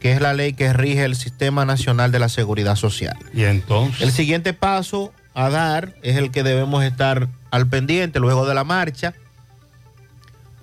[0.01, 3.17] que es la ley que rige el Sistema Nacional de la Seguridad Social.
[3.33, 4.03] Y entonces...
[4.03, 8.65] El siguiente paso a dar es el que debemos estar al pendiente luego de la
[8.65, 9.15] marcha,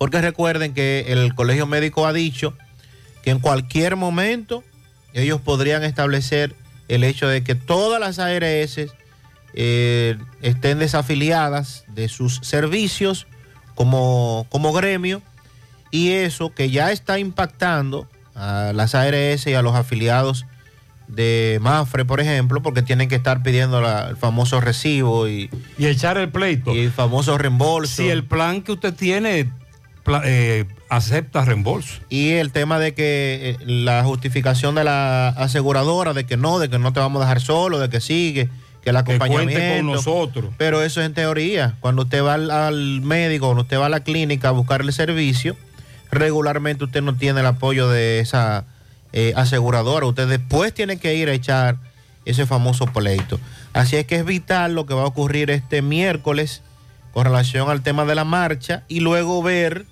[0.04, 2.52] porque recuerden que el Colegio Médico ha dicho
[3.22, 4.62] que en cualquier momento
[5.14, 6.54] ellos podrían establecer
[6.88, 8.80] el hecho de que todas las ARS
[9.54, 13.26] eh, estén desafiliadas de sus servicios
[13.74, 15.22] como, como gremio
[15.90, 20.44] y eso que ya está impactando a las ARS y a los afiliados
[21.08, 25.48] de Mafre, por ejemplo, porque tienen que estar pidiendo la- el famoso recibo y,
[25.78, 26.74] y echar el pleito.
[26.74, 28.02] Y el famoso reembolso.
[28.02, 29.50] Si el plan que usted tiene
[30.24, 32.00] eh, acepta reembolso.
[32.08, 36.68] Y el tema de que eh, la justificación de la aseguradora, de que no, de
[36.68, 38.48] que no te vamos a dejar solo, de que sigue,
[38.82, 39.52] que el Que acompañamiento.
[39.54, 40.54] cuente con nosotros.
[40.58, 41.76] Pero eso es en teoría.
[41.80, 44.92] Cuando usted va al, al médico, cuando usted va a la clínica a buscar el
[44.92, 45.56] servicio,
[46.10, 48.64] regularmente usted no tiene el apoyo de esa
[49.12, 50.06] eh, aseguradora.
[50.06, 51.76] Usted después tiene que ir a echar
[52.24, 53.38] ese famoso pleito.
[53.72, 56.62] Así es que es vital lo que va a ocurrir este miércoles
[57.12, 59.86] con relación al tema de la marcha y luego ver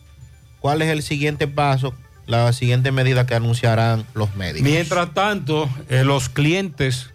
[0.62, 1.92] cuál es el siguiente paso,
[2.26, 4.62] la siguiente medida que anunciarán los médicos.
[4.62, 7.10] Mientras tanto, eh, los clientes,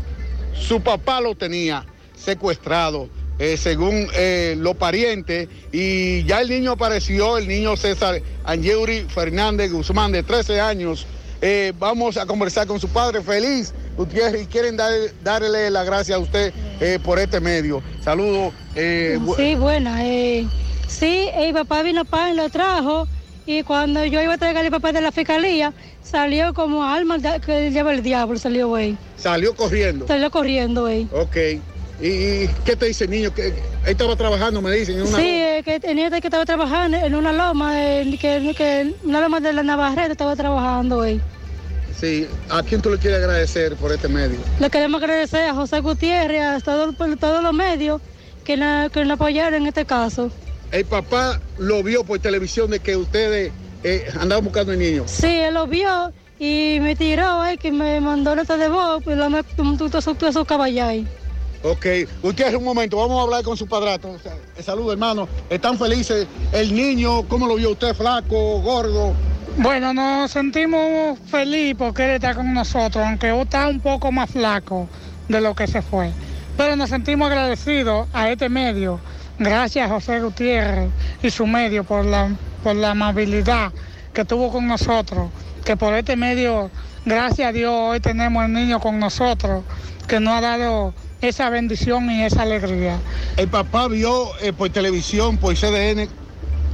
[0.59, 1.85] su papá lo tenía
[2.17, 3.09] secuestrado,
[3.39, 9.73] eh, según eh, los parientes, y ya el niño apareció, el niño César Angeuri Fernández
[9.73, 11.07] Guzmán, de 13 años.
[11.43, 16.19] Eh, vamos a conversar con su padre, feliz y quieren dar- darle la gracia a
[16.19, 16.53] usted
[17.03, 17.83] por este medio.
[18.03, 18.55] Saludos.
[19.37, 20.07] Sí, buena.
[20.07, 20.47] Eh,
[20.89, 23.07] sí, el papá vino para y lo trajo.
[23.47, 25.73] Y cuando yo iba a traer al papá de la fiscalía,
[26.03, 28.97] salió como alma que lleva el diablo, salió, güey.
[29.19, 30.07] Salió corriendo.
[30.07, 31.07] Salió corriendo, güey.
[31.13, 31.37] Ok.
[32.01, 33.33] ¿Y, y qué te dice el niño?
[33.35, 33.55] Que él
[33.87, 37.73] estaba trabajando, me dicen, en una Sí, que tenía que estaba trabajando en una loma,
[37.81, 41.21] eh, que, que una loma de la Navarrete estaba trabajando, güey.
[42.01, 42.27] Sí.
[42.51, 44.39] ¿A quién tú le quieres agradecer por este medio?
[44.59, 48.01] Le queremos agradecer a José Gutiérrez, a todo- todos los medios
[48.43, 50.31] que, na- que nos apoyaron en este caso.
[50.75, 53.53] El papá lo vio por televisión de que ustedes
[53.85, 55.05] eh, andaban buscando al niño.
[55.07, 59.17] Sí, él lo vio y me tiró, eh, que me mandó nota de voz, pues
[59.17, 59.45] lo me
[60.33, 61.07] su caballay.
[61.63, 61.87] Ok.
[62.21, 64.11] Gutiérrez, un momento, vamos a hablar con su padrastro.
[64.11, 65.29] O sea, eh, Salud, hermano.
[65.49, 66.27] ¿Están felices?
[66.51, 67.95] El niño, ¿cómo lo vio usted?
[67.95, 69.15] ¿Flaco, gordo?
[69.59, 74.89] Bueno, nos sentimos felices porque él está con nosotros, aunque está un poco más flaco
[75.29, 76.11] de lo que se fue.
[76.57, 78.99] Pero nos sentimos agradecidos a este medio,
[79.39, 80.91] gracias José Gutiérrez
[81.23, 82.31] y su medio por la,
[82.63, 83.73] por la amabilidad
[84.13, 85.31] que tuvo con nosotros,
[85.65, 86.71] que por este medio,
[87.05, 89.65] gracias a Dios, hoy tenemos el niño con nosotros,
[90.07, 92.99] que nos ha dado esa bendición y esa alegría.
[93.37, 96.09] El papá vio eh, por televisión, por CDN,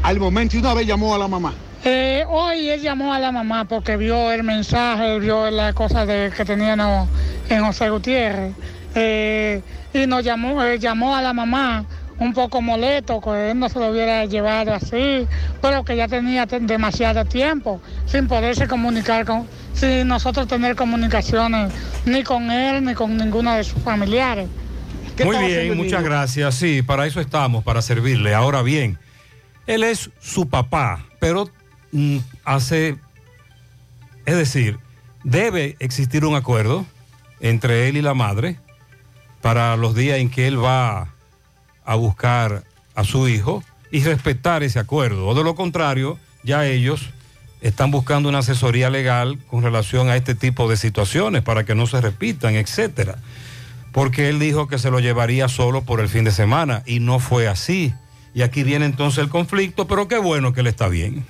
[0.02, 1.54] al momento y una vez llamó a la mamá.
[1.82, 6.30] Eh, hoy él llamó a la mamá porque vio el mensaje, vio la cosa de,
[6.36, 7.08] que teníamos
[7.48, 8.52] en José Gutiérrez.
[8.94, 9.62] Eh,
[9.94, 11.86] y nos llamó, eh, llamó a la mamá
[12.20, 15.26] un poco molesto, que él no se lo hubiera llevado así,
[15.60, 21.72] pero que ya tenía te- demasiado tiempo sin poderse comunicar con, sin nosotros tener comunicaciones
[22.04, 24.48] ni con él ni con ninguno de sus familiares.
[25.24, 26.54] Muy bien, muchas gracias.
[26.54, 28.34] Sí, para eso estamos, para servirle.
[28.34, 28.98] Ahora bien,
[29.66, 31.50] él es su papá, pero
[31.92, 32.96] mm, hace,
[34.26, 34.78] es decir,
[35.24, 36.86] debe existir un acuerdo
[37.40, 38.58] entre él y la madre
[39.40, 41.08] para los días en que él va
[41.90, 42.64] a buscar
[42.94, 45.26] a su hijo y respetar ese acuerdo.
[45.26, 47.10] O de lo contrario, ya ellos
[47.60, 51.86] están buscando una asesoría legal con relación a este tipo de situaciones para que no
[51.86, 53.18] se repitan, etcétera
[53.92, 57.18] porque él dijo que se lo llevaría solo por el fin de semana y no
[57.18, 57.92] fue así.
[58.34, 61.24] Y aquí viene entonces el conflicto, pero qué bueno que él está bien.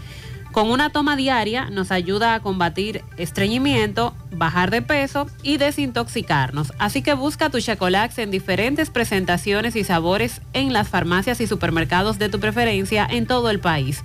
[0.52, 6.74] Con una toma diaria nos ayuda a combatir estreñimiento, bajar de peso y desintoxicarnos.
[6.78, 12.18] Así que busca tu Checolax en diferentes presentaciones y sabores en las farmacias y supermercados
[12.18, 14.04] de tu preferencia en todo el país.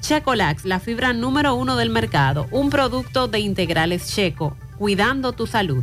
[0.00, 5.82] Checolax, la fibra número uno del mercado, un producto de integrales checo, cuidando tu salud.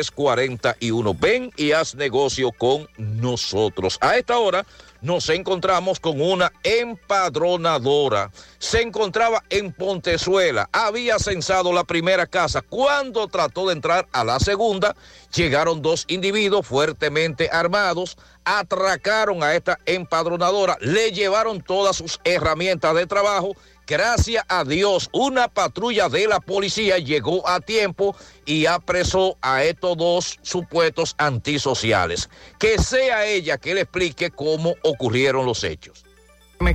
[0.00, 1.16] 829-383-5341.
[1.18, 3.98] Ven y haz negocio con nosotros.
[4.00, 4.64] A esta hora
[5.02, 8.30] nos encontramos con una empadronadora.
[8.58, 12.62] Se encontraba en Pontezuela, había censado la primera casa.
[12.62, 14.94] Cuando trató de entrar a la segunda,
[15.34, 23.06] llegaron dos individuos fuertemente armados, atracaron a esta empadronadora, le llevaron todas sus herramientas de
[23.06, 23.56] trabajo.
[23.92, 28.16] Gracias a Dios, una patrulla de la policía llegó a tiempo
[28.46, 32.30] y apresó a estos dos supuestos antisociales.
[32.58, 36.06] Que sea ella que le explique cómo ocurrieron los hechos.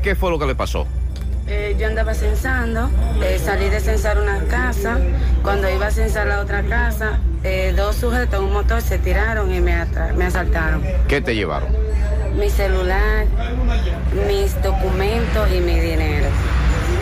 [0.04, 0.86] ¿Qué fue lo que le pasó?
[1.48, 2.88] Eh, yo andaba censando,
[3.24, 5.00] eh, salí de censar una casa.
[5.42, 9.52] Cuando iba a censar la otra casa, eh, dos sujetos en un motor se tiraron
[9.52, 10.84] y me, asaltaron.
[11.08, 11.70] ¿Qué te llevaron?
[12.38, 13.26] Mi celular,
[14.28, 16.28] mis documentos y mi dinero.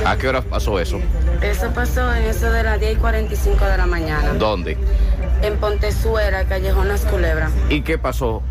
[0.06, 0.99] ¿A qué hora pasó eso?
[1.41, 4.34] Eso pasó en eso de las 10 y 45 de la mañana.
[4.34, 4.77] ¿Dónde?
[5.41, 7.52] En Pontezuela, Callejón Las Culebras.
[7.69, 8.44] ¿Y qué pasó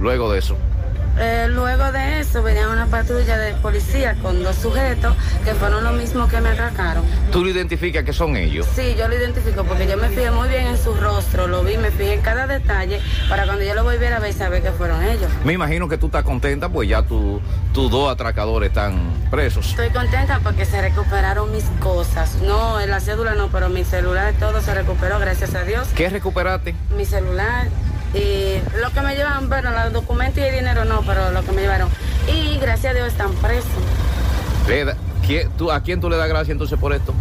[0.00, 0.56] luego de eso?
[1.18, 5.14] Eh, luego de eso venía una patrulla de policía con dos sujetos
[5.44, 7.04] que fueron los mismos que me atracaron.
[7.32, 8.66] ¿Tú lo identificas que son ellos?
[8.74, 11.78] Sí, yo lo identifico porque yo me fijé muy bien en su rostro, lo vi,
[11.78, 15.02] me fijé en cada detalle para cuando yo lo volviera a ver saber que fueron
[15.04, 15.30] ellos.
[15.44, 17.40] Me imagino que tú estás contenta, pues ya tu-
[17.72, 19.70] tus dos atracadores están presos.
[19.70, 22.34] Estoy contenta porque se recuperaron mis cosas.
[22.42, 25.88] No, en la cédula no, pero mi celular todo se recuperó, gracias a Dios.
[25.94, 26.74] ¿Qué recuperaste?
[26.96, 27.68] Mi celular
[28.16, 31.52] y lo que me llevan, bueno, los documentos y el dinero no, pero lo que
[31.52, 31.88] me llevaron.
[32.32, 33.68] Y gracias a Dios están presos.
[34.68, 37.14] Le da- ¿quién- tú- ¿A quién tú le das gracias entonces por esto?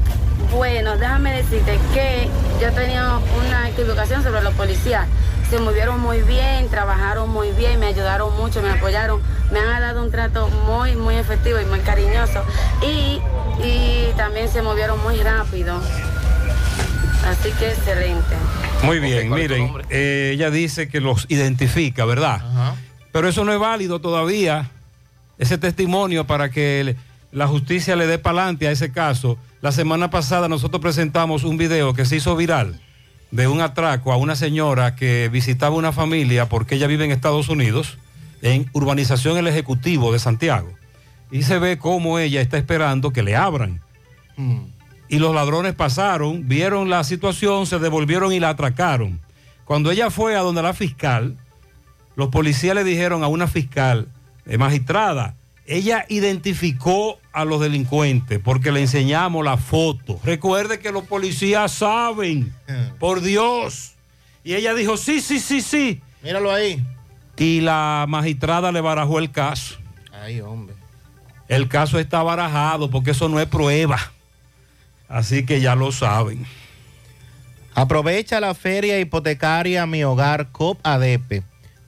[0.52, 2.30] Bueno, déjame decirte que
[2.62, 5.08] yo tenía una equivocación sobre los policías.
[5.50, 9.22] Se movieron muy bien, trabajaron muy bien, me ayudaron mucho, me apoyaron.
[9.52, 12.42] Me han dado un trato muy, muy efectivo y muy cariñoso.
[12.82, 13.22] Y,
[13.64, 15.76] y también se movieron muy rápido.
[17.28, 18.36] Así que excelente.
[18.86, 22.42] Muy bien, miren, eh, ella dice que los identifica, ¿verdad?
[23.12, 24.70] Pero eso no es válido todavía,
[25.38, 26.96] ese testimonio para que el-
[27.32, 29.38] la justicia le dé pa'lante a ese caso.
[29.62, 32.80] La semana pasada nosotros presentamos un video que se hizo viral
[33.32, 37.50] de un atraco a una señora que visitaba una familia porque ella vive en Estados
[37.50, 37.98] Unidos,
[38.42, 40.72] en Urbanización El Ejecutivo de Santiago.
[41.32, 43.82] Y se ve cómo ella está esperando que le abran
[45.08, 49.20] y los ladrones pasaron, vieron la situación, se devolvieron y la atracaron.
[49.66, 51.38] Cuando ella fue a donde la fiscal,
[52.16, 54.08] los policías le dijeron a una fiscal,
[54.46, 60.20] eh, magistrada, ella identificó a los delincuentes porque le enseñamos la foto.
[60.24, 62.54] Recuerde que los policías saben,
[63.00, 63.94] por Dios.
[64.44, 66.02] Y ella dijo, sí, sí, sí, sí.
[66.22, 66.84] Míralo ahí.
[67.38, 69.76] Y la magistrada le barajó el caso.
[70.14, 70.76] Ay, hombre.
[71.48, 74.12] El caso está barajado porque eso no es prueba.
[75.08, 76.46] Así que ya lo saben.
[77.74, 81.44] Aprovecha la feria hipotecaria Mi Hogar COP ADP.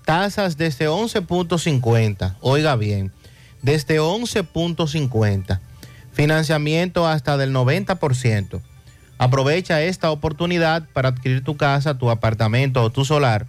[0.06, 2.35] Tasas desde 11.50.
[2.41, 3.11] Oiga bien,
[3.61, 5.60] desde 11.50.
[6.11, 8.61] Financiamiento hasta del 90%.
[9.18, 13.48] Aprovecha esta oportunidad para adquirir tu casa, tu apartamento o tu solar.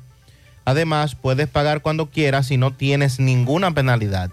[0.64, 4.30] Además, puedes pagar cuando quieras y no tienes ninguna penalidad.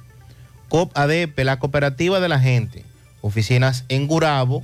[0.69, 2.85] COP ADP, la cooperativa de la gente.
[3.21, 4.63] Oficinas en Gurabo,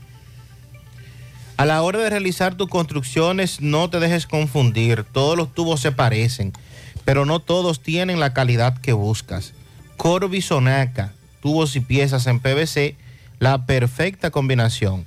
[1.61, 5.03] A la hora de realizar tus construcciones, no te dejes confundir.
[5.03, 6.53] Todos los tubos se parecen,
[7.05, 9.53] pero no todos tienen la calidad que buscas.
[9.95, 12.95] Corby Sonaca, tubos y piezas en PVC,
[13.37, 15.05] la perfecta combinación.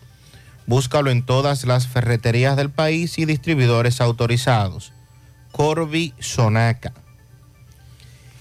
[0.69, 4.93] Búscalo en todas las ferreterías del país y distribuidores autorizados.
[5.51, 6.93] Corby Sonaca.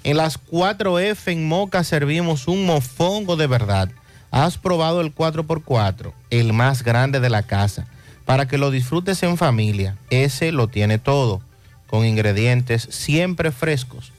[0.03, 3.89] En las 4F en Moca servimos un mofongo de verdad.
[4.29, 7.87] Has probado el 4x4, el más grande de la casa,
[8.25, 9.95] para que lo disfrutes en familia.
[10.09, 11.41] Ese lo tiene todo.
[11.87, 14.11] con ingredientes siempre frescos.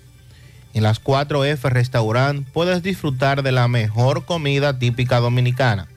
[0.74, 5.88] En las 4F Restaurant puedes disfrutar de la mejor comida típica dominicana.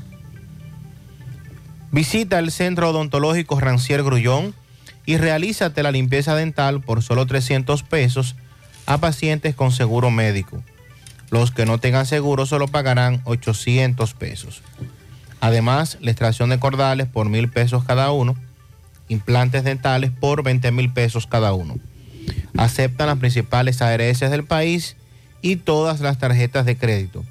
[1.92, 4.54] Visita el Centro Odontológico Rancier Grullón
[5.06, 8.38] y realízate la limpieza dental por solo 300 pesos
[8.90, 10.62] a pacientes con seguro médico.
[11.30, 14.64] Los que no tengan seguro solo pagarán 800 pesos.
[15.40, 18.36] Además, la extracción de cordales por mil pesos cada uno,
[19.08, 21.76] implantes dentales por 20 mil pesos cada uno.
[22.58, 24.96] Aceptan las principales ARS del país
[25.44, 27.24] y todas las tarjetas de crédito.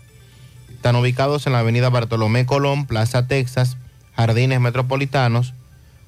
[0.70, 3.76] Están ubicados en la avenida Bartolomé Colón, Plaza Texas,
[4.14, 5.55] Jardines Metropolitanos,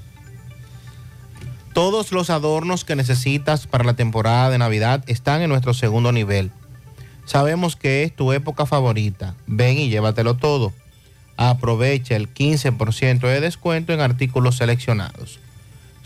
[1.73, 6.51] Todos los adornos que necesitas para la temporada de Navidad están en nuestro segundo nivel.
[7.27, 9.35] Sabemos que es tu época favorita.
[9.47, 10.73] Ven y llévatelo todo.
[11.37, 15.39] Aprovecha el 15% de descuento en artículos seleccionados.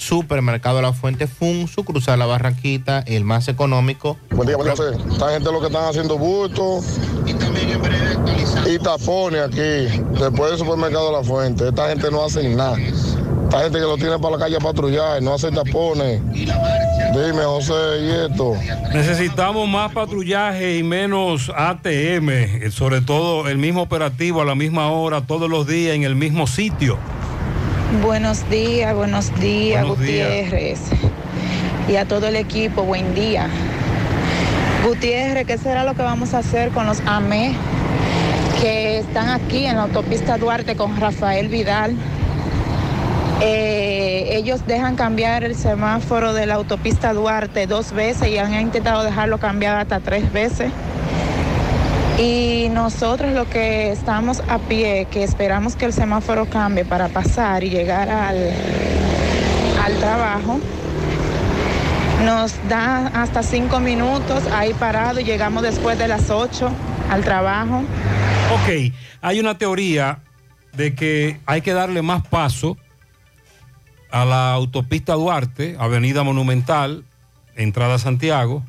[0.01, 4.17] Supermercado La Fuente Fun, su cruzar la Barranquita, el más económico.
[4.31, 4.73] Buen día, día.
[4.73, 6.81] Esta gente lo que están haciendo bulto
[8.67, 11.69] y tapones aquí, después del supermercado La Fuente.
[11.69, 12.79] Esta gente no hace nada.
[12.79, 16.23] Esta gente que lo tiene para la calle a patrullar, no hace tapones.
[16.33, 18.55] Dime, José, ¿y esto?
[18.95, 25.27] Necesitamos más patrullaje y menos ATM, sobre todo el mismo operativo a la misma hora,
[25.27, 26.97] todos los días en el mismo sitio.
[27.99, 30.29] Buenos días, buenos días, Buenos días.
[30.29, 30.81] Gutiérrez.
[31.89, 33.49] Y a todo el equipo, buen día.
[34.87, 37.53] Gutiérrez, ¿qué será lo que vamos a hacer con los AME
[38.63, 41.97] que están aquí en la autopista Duarte con Rafael Vidal?
[43.41, 49.03] Eh, ellos dejan cambiar el semáforo de la autopista Duarte dos veces y han intentado
[49.03, 50.71] dejarlo cambiar hasta tres veces.
[52.21, 57.65] Y nosotros lo que estamos a pie, que esperamos que el semáforo cambie para pasar
[57.65, 58.51] y llegar al,
[59.83, 60.61] al trabajo,
[62.27, 66.71] nos da hasta cinco minutos ahí parado y llegamos después de las ocho
[67.09, 67.79] al trabajo.
[68.53, 68.93] Ok,
[69.23, 70.19] hay una teoría
[70.75, 72.77] de que hay que darle más paso
[74.11, 77.05] a la autopista Duarte, Avenida Monumental,
[77.57, 78.63] entrada Santiago,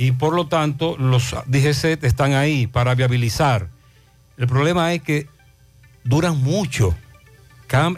[0.00, 3.68] y por lo tanto los DGC están ahí para viabilizar.
[4.38, 5.26] El problema es que
[6.04, 6.94] duran mucho,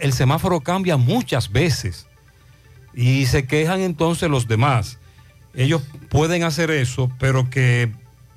[0.01, 2.09] el semáforo cambia muchas veces
[2.93, 4.99] y se quejan entonces los demás.
[5.55, 7.93] Ellos pueden hacer eso, pero que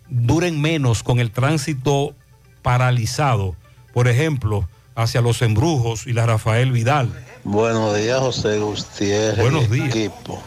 [0.10, 2.14] duren menos con el tránsito
[2.62, 3.56] paralizado,
[3.96, 7.10] por ejemplo, hacia los embrujos y la Rafael Vidal.
[7.44, 9.42] Buenos días, José Gutiérrez.
[9.42, 10.40] Buenos y Equipo.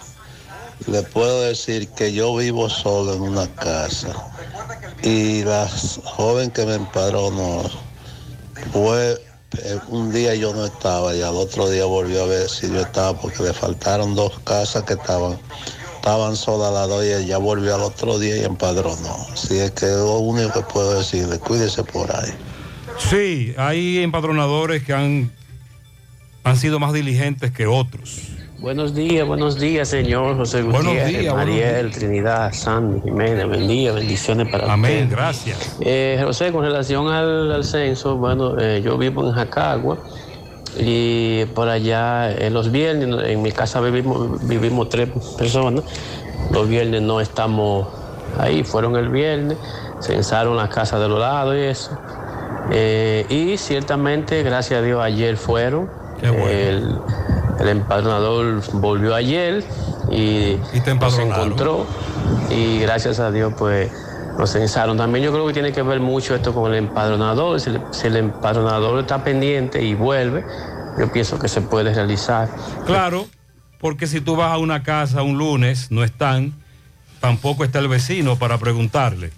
[0.86, 4.14] Le puedo decir que yo vivo solo en una casa
[5.02, 5.68] y la
[6.04, 7.62] joven que me empadronó
[8.72, 9.20] fue
[9.64, 12.80] eh, un día yo no estaba y al otro día volvió a ver si yo
[12.80, 15.38] estaba porque le faltaron dos casas que estaban
[15.96, 19.26] estaban solas las dos y ella volvió al otro día y empadronó.
[19.32, 22.32] Así es que lo único que puedo decirle, cuídese por ahí.
[23.10, 25.30] Sí, hay empadronadores que han,
[26.44, 28.37] han sido más diligentes que otros.
[28.60, 33.92] Buenos días, buenos días, señor José Buenos Gutiérrez, días, Mariel, Trinidad, Sandy, Jiménez, buen día,
[33.92, 35.10] bendiciones para Amén, usted.
[35.16, 35.76] gracias.
[35.80, 39.98] Eh, José, con relación al, al censo, bueno, eh, yo vivo en Jacagua
[40.76, 45.08] y por allá en los viernes, en mi casa vivimos, vivimos tres
[45.38, 45.84] personas,
[46.50, 47.86] los viernes no estamos
[48.40, 49.56] ahí, fueron el viernes,
[50.00, 51.96] censaron la casa de los lados y eso.
[52.72, 55.88] Eh, y ciertamente, gracias a Dios, ayer fueron.
[56.20, 56.98] el,
[57.60, 59.64] el empadronador volvió ayer
[60.10, 60.56] y,
[61.00, 61.86] nos encontró
[62.50, 63.90] y gracias a Dios pues
[64.38, 64.96] nos censaron.
[64.96, 67.60] También yo creo que tiene que ver mucho esto con el empadronador.
[67.60, 70.44] Si, el- si el empadronador está pendiente y vuelve,
[70.98, 72.48] yo pienso que se puede realizar.
[72.86, 73.26] Claro,
[73.78, 76.52] porque si tú vas a una casa un lunes, no están,
[77.20, 79.32] tampoco está el vecino para preguntarle.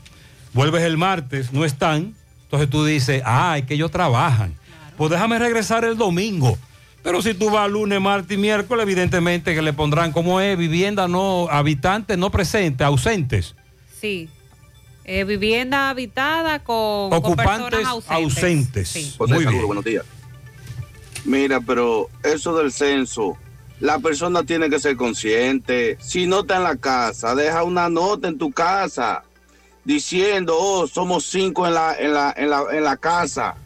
[0.52, 2.14] Vuelves el martes, no están,
[2.44, 4.54] entonces tú dices, ah, es que ellos trabajan.
[4.96, 6.58] Pues déjame regresar el domingo.
[7.02, 11.08] Pero si tú vas lunes, martes y miércoles, evidentemente que le pondrán como es vivienda
[11.08, 13.54] no habitantes no presentes, ausentes.
[14.00, 14.28] Sí.
[15.04, 18.12] Eh, vivienda habitada con, con Ocupantes personas ausentes.
[18.12, 18.88] ausentes.
[18.88, 19.14] Sí.
[19.16, 20.04] José, Muy buenos días.
[21.24, 23.36] Mira, pero eso del censo,
[23.80, 25.96] la persona tiene que ser consciente.
[26.00, 29.24] Si no está en la casa, deja una nota en tu casa
[29.84, 33.56] diciendo, oh, somos cinco en la, en la, en la, en la casa.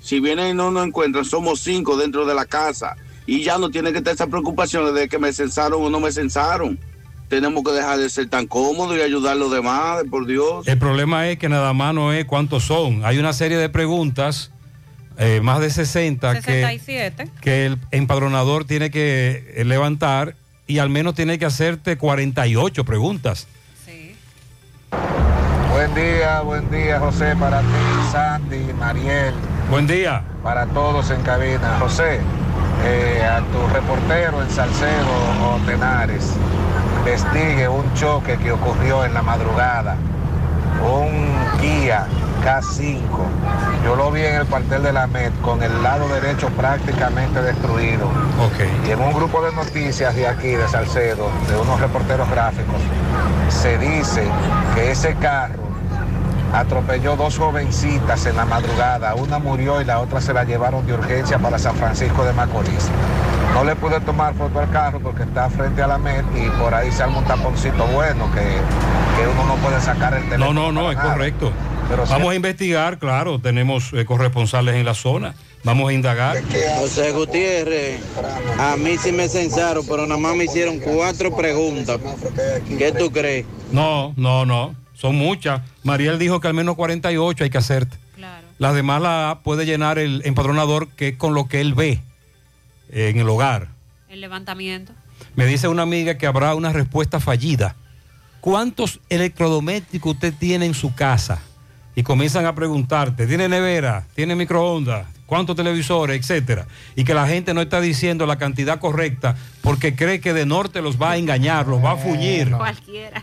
[0.00, 2.96] Si vienen y no nos encuentran, somos cinco dentro de la casa.
[3.26, 6.10] y ya no tiene que tener esa preocupación de que me censaron o no me
[6.10, 6.78] censaron.
[7.28, 10.66] Tenemos que dejar de ser tan cómodos y ayudar a los demás, por Dios.
[10.66, 13.04] El problema es que nada más no es cuántos son.
[13.04, 14.50] Hay una serie de preguntas,
[15.18, 17.28] eh, más de 60, que, 67.
[17.42, 20.34] que el empadronador tiene que eh, levantar
[20.66, 23.46] y al menos tiene que hacerte 48 preguntas.
[25.70, 27.66] Buen día, buen día José, para ti,
[28.10, 29.34] Sandy, Mariel.
[29.70, 30.22] Buen día.
[30.42, 31.76] Para todos en cabina.
[31.78, 32.20] José,
[32.86, 35.12] eh, a tu reportero en Salcedo
[35.44, 36.32] o Tenares,
[37.00, 39.94] investigue un choque que ocurrió en la madrugada.
[40.82, 42.06] Un Kia
[42.42, 42.98] K5.
[43.84, 48.08] Yo lo vi en el cuartel de la MED con el lado derecho prácticamente destruido.
[48.86, 52.80] Y en un grupo de noticias de aquí, de Salcedo, de unos reporteros gráficos,
[53.50, 54.26] se dice
[54.74, 55.67] que ese carro
[56.52, 59.14] atropelló dos jovencitas en la madrugada.
[59.14, 62.88] Una murió y la otra se la llevaron de urgencia para San Francisco de Macorís.
[63.54, 66.74] No le pude tomar foto al carro porque está frente a la MED y por
[66.74, 70.52] ahí se arma un taponcito bueno que, que uno no puede sacar el No, teléfono.
[70.52, 71.12] no, no, para es nada.
[71.14, 71.52] correcto.
[71.88, 75.34] Pero Vamos a investigar, claro, tenemos eh, corresponsales en la zona.
[75.64, 76.36] Vamos a indagar.
[76.78, 78.00] José Gutiérrez,
[78.60, 81.98] a mí sí me censaron, pero nada más me hicieron cuatro preguntas.
[82.76, 83.46] ¿Qué tú crees?
[83.72, 84.74] No, no, no.
[84.98, 85.62] Son muchas.
[85.84, 87.96] Mariel dijo que al menos 48 hay que hacerte.
[88.58, 92.00] Las demás la puede llenar el empadronador, que es con lo que él ve
[92.90, 93.68] en el hogar.
[94.08, 94.92] El levantamiento.
[95.36, 97.76] Me dice una amiga que habrá una respuesta fallida.
[98.40, 101.40] ¿Cuántos electrodomésticos usted tiene en su casa?
[101.94, 104.04] Y comienzan a preguntarte, ¿tiene nevera?
[104.16, 105.06] ¿Tiene microondas?
[105.28, 106.18] ¿Cuántos televisores?
[106.18, 106.66] Etcétera.
[106.96, 110.80] Y que la gente no está diciendo la cantidad correcta porque cree que de norte
[110.80, 112.50] los va a engañar, los va a fuñir.
[112.50, 113.22] Cualquiera.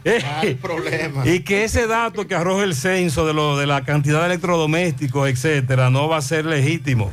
[0.62, 1.28] problema.
[1.28, 5.28] Y que ese dato que arroja el censo de, lo, de la cantidad de electrodomésticos,
[5.28, 7.12] etcétera, no va a ser legítimo.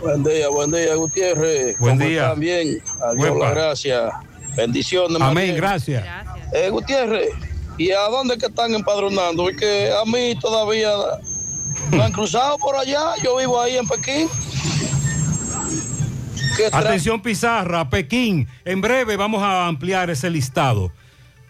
[0.00, 1.78] Buen día, buen día, Gutiérrez.
[1.78, 2.22] Buen ¿Cómo día.
[2.22, 2.40] están?
[2.40, 2.82] bien.
[3.12, 4.12] Adiós, gracias.
[4.56, 5.20] Bendiciones.
[5.20, 6.02] Amén, gracias.
[6.54, 7.28] Eh, Gutiérrez,
[7.76, 9.42] ¿y a dónde que están empadronando?
[9.42, 10.88] Porque a mí todavía
[11.90, 13.14] no han cruzado por allá.
[13.22, 14.28] Yo vivo ahí en Pekín.
[16.56, 18.48] ¿Qué tra- Atención Pizarra, Pekín.
[18.64, 20.90] En breve vamos a ampliar ese listado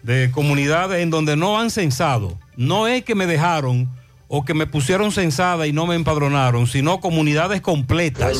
[0.03, 2.37] de comunidades en donde no han censado.
[2.55, 3.89] No es que me dejaron
[4.31, 8.37] o que me pusieron censada y no me empadronaron, sino comunidades completas.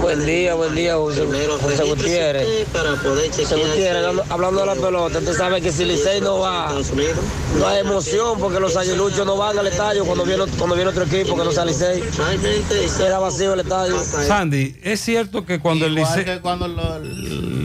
[0.00, 1.24] Buen día, buen día, José,
[1.60, 2.66] José Gutiérrez.
[2.72, 6.74] José Gutiérrez, hablando, hablando de la pelota, usted sabe que si Licey no va,
[7.56, 11.04] no hay emoción porque los aguiluchos no van al estadio cuando viene, cuando viene otro
[11.04, 12.02] equipo que no sea Licey.
[13.00, 13.96] Era vacío el estadio.
[14.02, 16.24] Sandy, es cierto que cuando el Licey...
[16.24, 16.98] que cuando lo-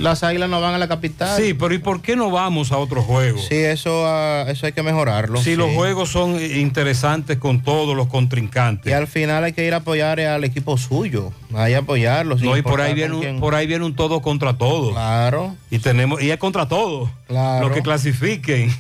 [0.04, 1.42] las águilas no van a la capital.
[1.42, 3.46] Sí, pero ¿y por qué no vamos a otros juegos?
[3.48, 5.38] Sí, eso, ah, eso hay que mejorarlo.
[5.40, 5.56] Si sí.
[5.56, 8.92] los juegos son interesantes con todos los contrincantes.
[8.92, 11.32] Y al final hay que ir a apoyar al equipo suyo.
[11.54, 12.38] Hay a apoyarlo.
[12.38, 14.92] sin No, y por ahí viene un, por ahí viene un todo contra todo.
[14.92, 15.56] Claro.
[15.72, 17.10] Y tenemos, y es contra todo.
[17.28, 17.68] Claro.
[17.68, 18.74] Lo que clasifiquen.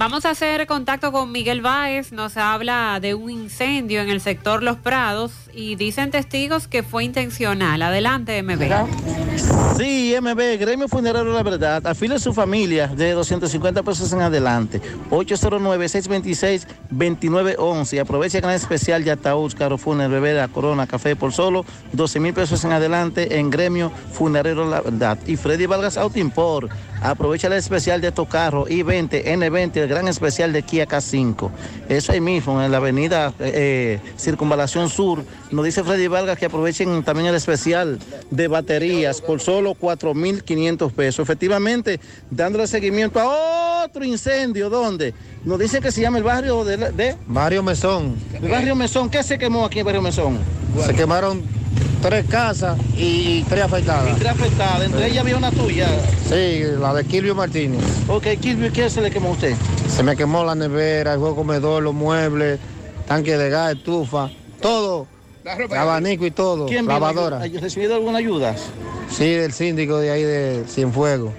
[0.00, 2.10] Vamos a hacer contacto con Miguel Báez.
[2.10, 7.04] Nos habla de un incendio en el sector Los Prados y dicen testigos que fue
[7.04, 7.82] intencional.
[7.82, 9.76] Adelante, MB.
[9.76, 14.80] Sí, MB, Gremio Funerario La Verdad, afile su familia de 250 pesos en adelante.
[15.10, 17.92] 809-626-2911.
[17.92, 22.20] Y aprovecha el canal especial de ataúd, caro funeral, bebida, corona, café por solo 12
[22.20, 25.18] mil pesos en adelante en Gremio Funerario La Verdad.
[25.26, 26.70] Y Freddy Vargas Auto Import.
[27.02, 31.50] Aprovecha el especial de estos carros I-20, N20, el gran especial de Kia K5.
[31.88, 35.24] Eso ahí mismo, en la avenida eh, Circunvalación Sur.
[35.50, 37.98] Nos dice Freddy Vargas que aprovechen también el especial
[38.30, 41.22] de baterías por solo 4.500 pesos.
[41.24, 41.98] Efectivamente,
[42.30, 45.12] dándole seguimiento a otro incendio, ¿dónde?
[45.44, 46.76] Nos dice que se llama el barrio de...
[46.76, 48.14] de Barrio Mesón.
[48.40, 49.10] el barrio Mesón.
[49.10, 50.38] ¿Qué se quemó aquí en Barrio Mesón?
[50.86, 51.42] Se quemaron
[52.00, 54.16] tres casas y tres afectadas.
[54.18, 55.88] Tres afectadas, entre ellas había una tuya.
[56.28, 57.82] Sí, la de Kilvio Martínez.
[58.08, 59.54] Ok, Kilvio, ¿qué se le quemó a usted?
[59.88, 62.60] Se me quemó la nevera, el juego comedor, los muebles,
[63.08, 65.06] tanque de gas, estufa, todo.
[65.76, 67.38] Abanico y todo, ¿Quién lavadora.
[67.42, 68.54] ¿Ha recibido alguna ayuda?
[69.10, 71.32] Sí, del síndico de ahí de Cienfuegos.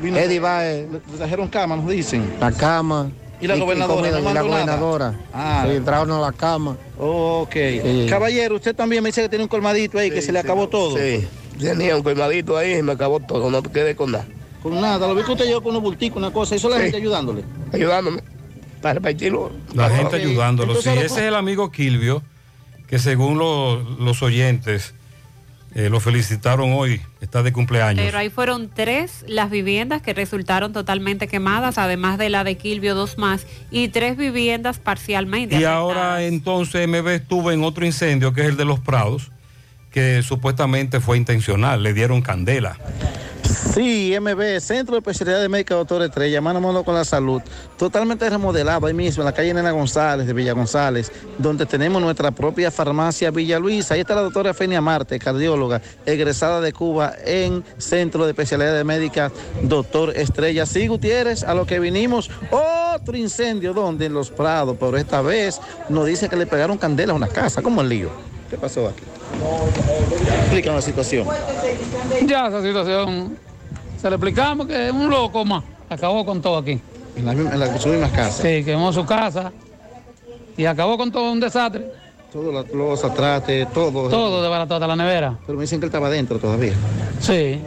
[0.00, 2.30] Vino- Eddie Baez, Le trajeron cama, nos dicen.
[2.40, 3.10] la cama.
[3.40, 5.14] ¿Y la gobernadora comida, no y la gobernadora.
[5.32, 5.64] Ah.
[5.68, 6.76] Sí, entraron a la cama.
[6.98, 7.52] Ok.
[7.54, 8.06] Sí.
[8.08, 10.96] Caballero, usted también me dice que tiene un colmadito ahí, que se le acabó todo.
[10.98, 11.26] Sí,
[11.60, 14.26] tenía un colmadito ahí y me acabó todo, no quedé con nada.
[14.62, 16.96] Con nada, lo vi que usted llegó con unos bulticos, una cosa, y solamente Sí.
[16.96, 17.44] ayudándole.
[17.72, 18.22] Ayudándome
[18.82, 19.50] para repartirlo.
[19.72, 20.72] La gente ayudándolo.
[20.74, 22.22] Sí, Entonces, ese es el amigo Kilvio,
[22.88, 24.94] que según lo- los oyentes
[25.74, 28.02] eh, lo felicitaron hoy, está de cumpleaños.
[28.04, 32.94] Pero ahí fueron tres las viviendas que resultaron totalmente quemadas, además de la de Quilvio,
[32.94, 35.54] dos más, y tres viviendas parcialmente.
[35.56, 35.76] Y afectadas.
[35.78, 39.30] ahora entonces MB estuvo en otro incendio, que es el de los Prados,
[39.90, 42.78] que supuestamente fue intencional, le dieron candela.
[43.48, 47.40] Sí, MB, Centro de Especialidad de Médica Doctor Estrella, mano a mano con la salud,
[47.78, 52.30] totalmente remodelado ahí mismo, en la calle Nena González de Villa González, donde tenemos nuestra
[52.30, 53.94] propia farmacia Villa Luisa.
[53.94, 58.84] Ahí está la doctora Fenia Marte, cardióloga, egresada de Cuba en Centro de Especialidad de
[58.84, 60.66] Médica Doctor Estrella.
[60.66, 65.58] Sí, Gutiérrez, a lo que vinimos, otro incendio, donde En Los Prados, pero esta vez
[65.88, 68.37] nos dice que le pegaron candela a una casa, como el lío.
[68.50, 69.02] ¿Qué pasó aquí?
[70.42, 71.26] Explícanos la situación.
[72.26, 73.36] Ya esa situación
[74.00, 75.64] se le explicamos que es un loco más.
[75.90, 76.80] Acabó con todo aquí.
[77.16, 78.42] En la, misma- en la- su misma casa.
[78.42, 79.52] Sí, quemó su casa
[80.56, 81.86] y acabó con todo un desastre.
[82.32, 84.08] Todo, la losa, trate, todo.
[84.08, 85.38] Todo desbarató hasta la nevera.
[85.46, 86.74] Pero me dicen que él estaba adentro todavía.
[87.20, 87.60] Sí,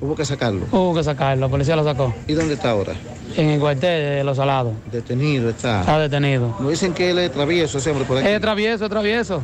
[0.00, 0.66] Hubo que sacarlo.
[0.70, 2.12] hubo que sacarlo, la policía lo sacó.
[2.28, 2.92] ¿Y dónde está ahora?
[3.36, 4.72] En el cuartel de Los Salados.
[4.92, 5.80] Detenido está.
[5.80, 6.54] Está detenido.
[6.60, 8.28] Nos dicen que él es travieso ese hombre por aquí.
[8.28, 9.40] Es travieso, es travieso.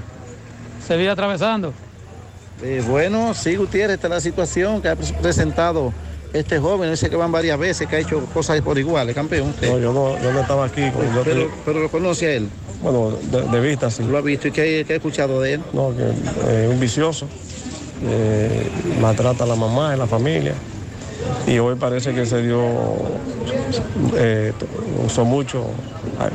[0.90, 1.72] Se vive atravesando.
[2.64, 5.92] Eh, bueno, sí, Gutiérrez, esta es la situación que ha pres- presentado
[6.32, 6.90] este joven.
[6.90, 9.54] Dice que van varias veces, que ha hecho cosas por iguales, campeón.
[9.62, 10.82] No, yo no, yo no estaba aquí.
[11.64, 12.48] pero, lo conoce a él.
[12.82, 14.02] bueno, de, de vista sí.
[14.02, 15.60] ¿Lo ha visto y qué, qué ha escuchado de él?
[15.72, 16.02] No, que
[16.64, 17.28] es un vicioso.
[18.08, 18.68] eh,
[19.00, 20.54] maltrata a la mamá y la familia.
[21.46, 22.60] Y hoy parece que se dio,
[24.16, 24.52] eh,
[25.06, 25.66] usó mucho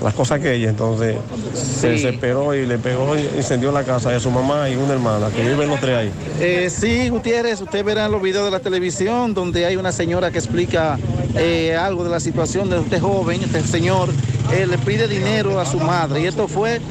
[0.02, 1.16] las cosas que ella, entonces
[1.54, 5.30] se desesperó y le pegó y incendió la casa de su mamá y una hermana,
[5.30, 6.12] que viven los tres ahí.
[6.40, 10.40] Eh, sí, Gutiérrez, usted verá los videos de la televisión donde hay una señora que
[10.40, 10.98] explica
[11.36, 14.10] eh, algo de la situación de este joven, este señor,
[14.54, 16.82] eh, le pide dinero a su madre y esto fue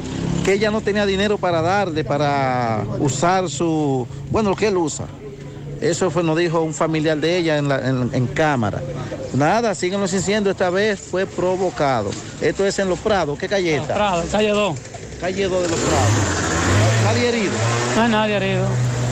[0.43, 5.05] que ella no tenía dinero para darle, para usar su, bueno, lo que él usa.
[5.85, 8.81] Eso fue, nos dijo un familiar de ella en, la- en- en cámara.
[9.33, 12.09] Nada, siguen los incendios, esta vez fue provocado.
[12.41, 13.93] Esto es en Los Prados, ¿qué calle está?
[13.93, 14.77] Prado, calle 2.
[15.21, 16.09] Calle 2 de Los Prados.
[17.05, 17.51] Nadie herido.
[17.95, 18.65] No hay nadie herido.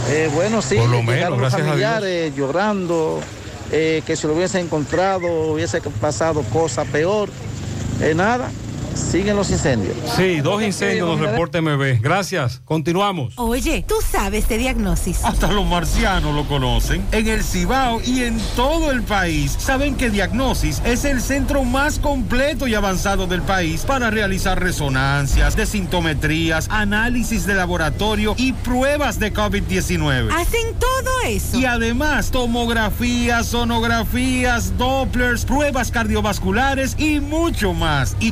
[0.09, 3.19] Eh, bueno, sí, Por lo menos, los a familiares llorando,
[3.71, 7.29] eh, que si lo hubiese encontrado hubiese pasado cosa peor.
[8.01, 8.49] Eh, nada,
[8.95, 9.95] siguen los incendios.
[10.15, 12.01] Sí, dos incendios nos reporta MB.
[12.01, 12.61] Gracias.
[12.65, 13.33] Continuamos.
[13.37, 15.23] Oye, tú sabes de diagnosis.
[15.23, 17.03] Hasta los marcianos lo conocen.
[17.11, 21.99] En el Cibao y en todo el país saben que Diagnosis es el centro más
[21.99, 29.33] completo y avanzado del país para realizar resonancias, desintometrías, análisis de laboratorio y pruebas de
[29.33, 30.31] COVID-19.
[30.31, 31.57] Hacen todo eso.
[31.57, 38.15] Y además, tomografías, sonografías, Dopplers, pruebas cardiovasculares y mucho más.
[38.19, 38.31] Y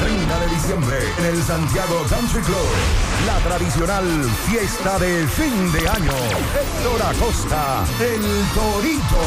[0.00, 2.68] 30 de diciembre en el Santiago Country Club.
[3.26, 4.04] La tradicional
[4.46, 6.12] fiesta de fin de año.
[6.12, 8.22] Héctor Acosta, el
[8.54, 9.22] Torito.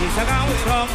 [0.00, 0.88] Y saca un shot,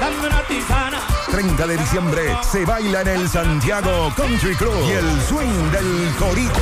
[0.00, 1.00] dame una tisana.
[1.30, 6.60] 30 de diciembre se baila en el Santiago Country Club y el swing del Torito.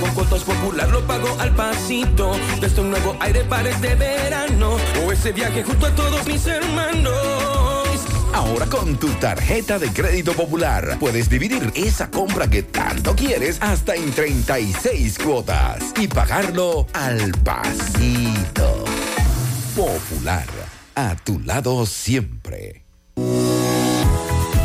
[0.00, 2.32] Con cuotas popular lo pago al pasito.
[2.60, 4.76] Desde un nuevo aire para este verano.
[5.04, 7.60] O ese viaje junto a todos mis hermanos.
[8.32, 13.94] Ahora con tu tarjeta de crédito popular puedes dividir esa compra que tanto quieres hasta
[13.94, 18.84] en 36 cuotas y pagarlo al pasito.
[19.76, 20.46] Popular,
[20.94, 22.89] a tu lado siempre.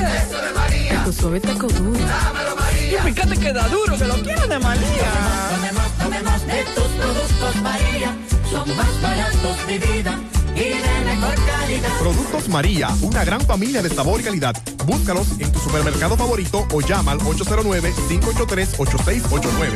[0.00, 0.30] Nachos.
[0.30, 1.04] Eso de María.
[1.04, 1.98] Tu suave taco duro.
[1.98, 2.98] Dámelo, María.
[2.98, 5.12] Y fíjate que da duro, que lo quiero de María.
[5.50, 8.16] Tomemos, tomemos de tus productos, María.
[8.50, 10.18] Son más baratos de vida
[10.54, 11.88] y de mejor calidad.
[11.98, 14.54] Productos María, una gran familia de sabor y calidad.
[14.86, 19.72] Búscalos en tu supermercado favorito o llama al 809-583-8689.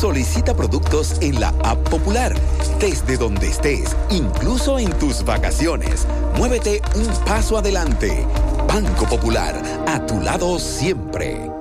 [0.00, 2.34] Solicita productos en la app popular,
[2.80, 6.06] desde donde estés, incluso en tus vacaciones.
[6.36, 8.26] Muévete un paso adelante.
[8.72, 9.54] Banco Popular,
[9.86, 11.51] a tu lado siempre.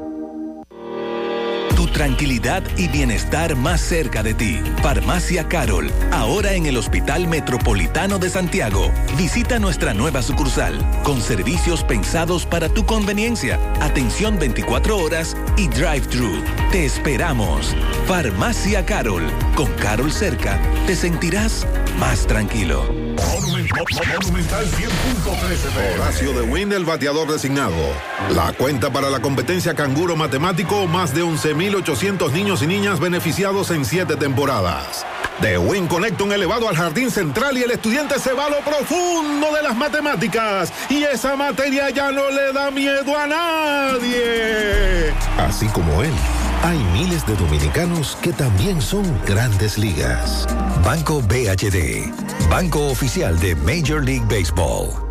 [1.81, 4.59] Tu tranquilidad y bienestar más cerca de ti.
[4.83, 8.91] Farmacia Carol, ahora en el Hospital Metropolitano de Santiago.
[9.17, 16.43] Visita nuestra nueva sucursal, con servicios pensados para tu conveniencia, atención 24 horas y drive-thru.
[16.71, 17.75] Te esperamos.
[18.05, 19.23] Farmacia Carol,
[19.55, 21.65] con Carol cerca, te sentirás
[21.97, 22.83] más tranquilo.
[22.91, 27.75] Monumental 100.13 Horacio de Win, el bateador designado.
[28.33, 31.23] La cuenta para la competencia canguro matemático, más de
[31.71, 35.05] 11.800 niños y niñas beneficiados en siete temporadas.
[35.39, 38.59] De Win conecta un elevado al jardín central y el estudiante se va a lo
[38.59, 40.71] profundo de las matemáticas.
[40.89, 45.13] Y esa materia ya no le da miedo a nadie.
[45.37, 46.13] Así como él,
[46.63, 50.47] hay miles de dominicanos que también son grandes ligas.
[50.83, 52.11] Banco BHD,
[52.49, 55.10] Banco Oficial de Major League Baseball.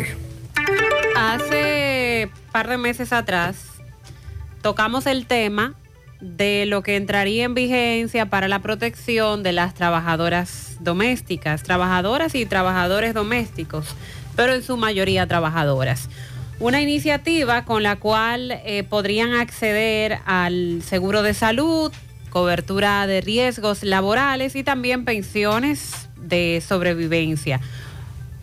[1.15, 3.65] Hace par de meses atrás
[4.61, 5.75] tocamos el tema
[6.19, 12.45] de lo que entraría en vigencia para la protección de las trabajadoras domésticas, trabajadoras y
[12.45, 13.87] trabajadores domésticos,
[14.35, 16.09] pero en su mayoría trabajadoras.
[16.59, 21.91] Una iniciativa con la cual eh, podrían acceder al seguro de salud,
[22.29, 27.59] cobertura de riesgos laborales y también pensiones de sobrevivencia.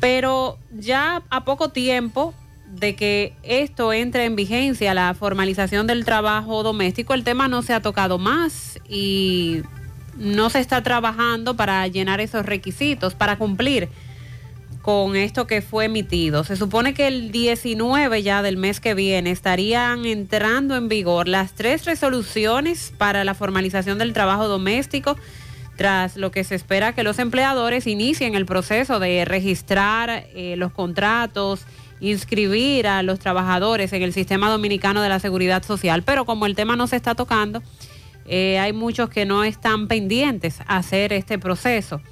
[0.00, 2.34] Pero ya a poco tiempo
[2.68, 7.72] de que esto entre en vigencia, la formalización del trabajo doméstico, el tema no se
[7.74, 9.62] ha tocado más y
[10.16, 13.88] no se está trabajando para llenar esos requisitos, para cumplir
[14.82, 16.44] con esto que fue emitido.
[16.44, 21.52] Se supone que el 19 ya del mes que viene estarían entrando en vigor las
[21.52, 25.16] tres resoluciones para la formalización del trabajo doméstico,
[25.78, 30.72] tras lo que se espera que los empleadores inicien el proceso de registrar eh, los
[30.72, 31.60] contratos,
[32.00, 36.56] inscribir a los trabajadores en el sistema dominicano de la seguridad social, pero como el
[36.56, 37.62] tema no se está tocando,
[38.26, 42.02] eh, hay muchos que no están pendientes a hacer este proceso.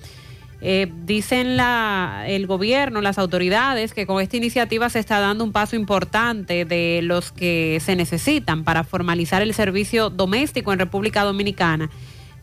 [0.60, 5.50] Eh, dicen la, el gobierno, las autoridades, que con esta iniciativa se está dando un
[5.50, 11.90] paso importante de los que se necesitan para formalizar el servicio doméstico en República Dominicana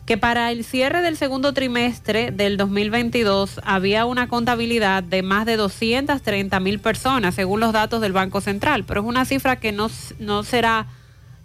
[0.06, 5.56] que para el cierre del segundo trimestre del 2022 había una contabilidad de más de
[5.56, 9.88] 230 mil personas, según los datos del Banco Central, pero es una cifra que no,
[10.18, 10.86] no será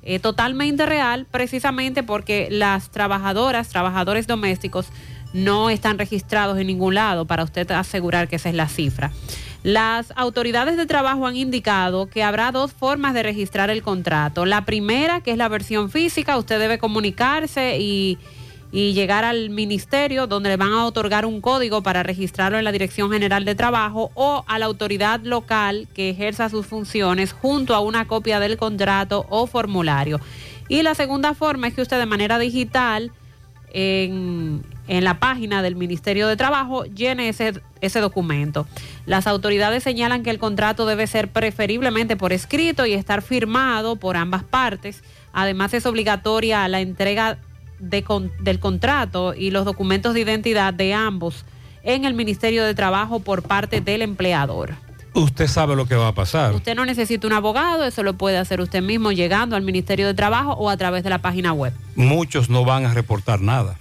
[0.03, 4.87] eh, totalmente real, precisamente porque las trabajadoras, trabajadores domésticos,
[5.31, 9.11] no están registrados en ningún lado para usted asegurar que esa es la cifra.
[9.61, 14.45] Las autoridades de trabajo han indicado que habrá dos formas de registrar el contrato.
[14.45, 18.17] La primera, que es la versión física, usted debe comunicarse y
[18.71, 22.71] y llegar al ministerio donde le van a otorgar un código para registrarlo en la
[22.71, 27.79] Dirección General de Trabajo o a la autoridad local que ejerza sus funciones junto a
[27.79, 30.19] una copia del contrato o formulario.
[30.67, 33.11] Y la segunda forma es que usted de manera digital
[33.71, 38.67] en, en la página del Ministerio de Trabajo llene ese, ese documento.
[39.07, 44.15] Las autoridades señalan que el contrato debe ser preferiblemente por escrito y estar firmado por
[44.15, 45.03] ambas partes.
[45.33, 47.39] Además es obligatoria la entrega
[47.79, 51.45] del contrato y los documentos de identidad de ambos
[51.83, 54.75] en el Ministerio de Trabajo por parte del empleador.
[55.13, 56.53] Usted sabe lo que va a pasar.
[56.53, 60.13] Usted no necesita un abogado, eso lo puede hacer usted mismo llegando al Ministerio de
[60.13, 61.73] Trabajo o a través de la página web.
[61.95, 63.77] Muchos no van a reportar nada,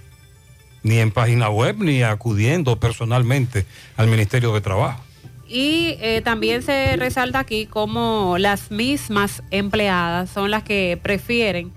[0.81, 3.65] ni en página web, ni acudiendo personalmente
[3.95, 5.03] al Ministerio de Trabajo.
[5.47, 11.71] Y eh, también se resalta aquí como las mismas empleadas son las que prefieren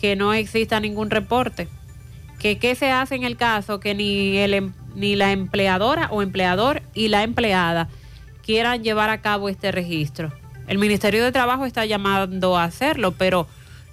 [0.00, 1.68] que no exista ningún reporte.
[2.38, 6.22] Que qué se hace en el caso que ni, el, em, ni la empleadora o
[6.22, 7.88] empleador y la empleada
[8.42, 10.32] quieran llevar a cabo este registro.
[10.66, 13.46] El Ministerio de Trabajo está llamando a hacerlo, pero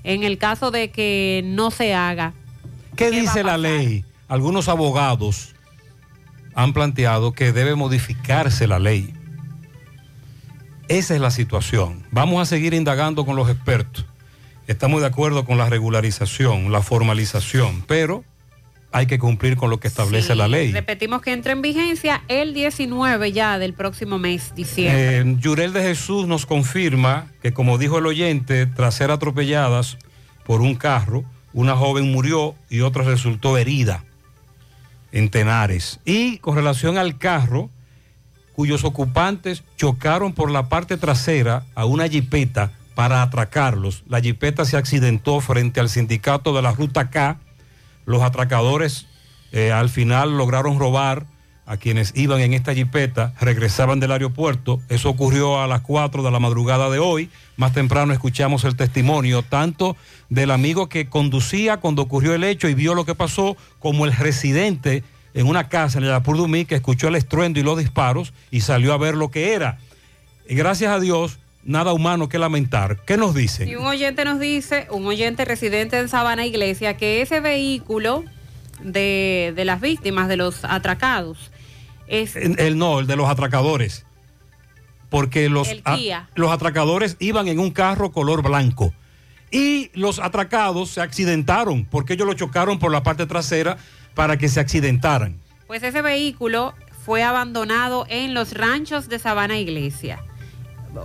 [0.03, 2.33] en el caso de que no se haga.
[2.95, 4.05] ¿Qué, dice la ley?
[4.27, 5.55] Algunos abogados
[6.55, 9.13] han planteado que debe modificarse la ley.
[10.87, 12.03] Esa es la situación.
[12.11, 14.05] Vamos a seguir indagando con los expertos.
[14.67, 18.25] Estamos de acuerdo con la regularización, la formalización, pero
[18.91, 20.73] hay que cumplir con lo que establece la ley.
[20.73, 25.19] Repetimos que entra en vigencia el 19 ya del próximo mes, diciembre.
[25.19, 29.97] Eh, Yurel de Jesús nos confirma que, como dijo el oyente, tras ser atropelladas
[30.45, 31.23] por un carro,
[31.53, 34.03] una joven murió y otra resultó herida
[35.13, 36.01] en Tenares.
[36.03, 37.69] Y con relación al carro,
[38.53, 44.03] cuyos ocupantes chocaron por la parte trasera a una jipeta para atracarlos.
[44.07, 47.37] La jipeta se accidentó frente al sindicato de la Ruta K.
[48.07, 49.05] Los atracadores
[49.51, 51.27] eh, al final lograron robar
[51.67, 54.81] a quienes iban en esta jipeta, regresaban del aeropuerto.
[54.89, 57.29] Eso ocurrió a las 4 de la madrugada de hoy.
[57.55, 59.95] Más temprano escuchamos el testimonio tanto
[60.29, 64.13] del amigo que conducía cuando ocurrió el hecho y vio lo que pasó, como el
[64.13, 65.03] residente
[65.35, 68.91] en una casa en el Apurdumí que escuchó el estruendo y los disparos y salió
[68.91, 69.77] a ver lo que era.
[70.49, 73.03] Y gracias a Dios, nada humano que lamentar.
[73.05, 73.67] ¿Qué nos dice?
[73.67, 78.23] Y un oyente nos dice, un oyente residente en Sabana Iglesia, que ese vehículo
[78.81, 81.51] de, las víctimas, de los atracados,
[82.07, 82.35] es...
[82.35, 84.05] El, no, el de los atracadores.
[85.09, 85.69] Porque los,
[86.35, 88.93] los atracadores iban en un carro color blanco.
[89.51, 93.77] Y los atracados se accidentaron porque ellos lo chocaron por la parte trasera
[94.13, 95.39] para que se accidentaran.
[95.67, 96.73] Pues ese vehículo
[97.05, 100.19] fue abandonado en los ranchos de Sabana Iglesia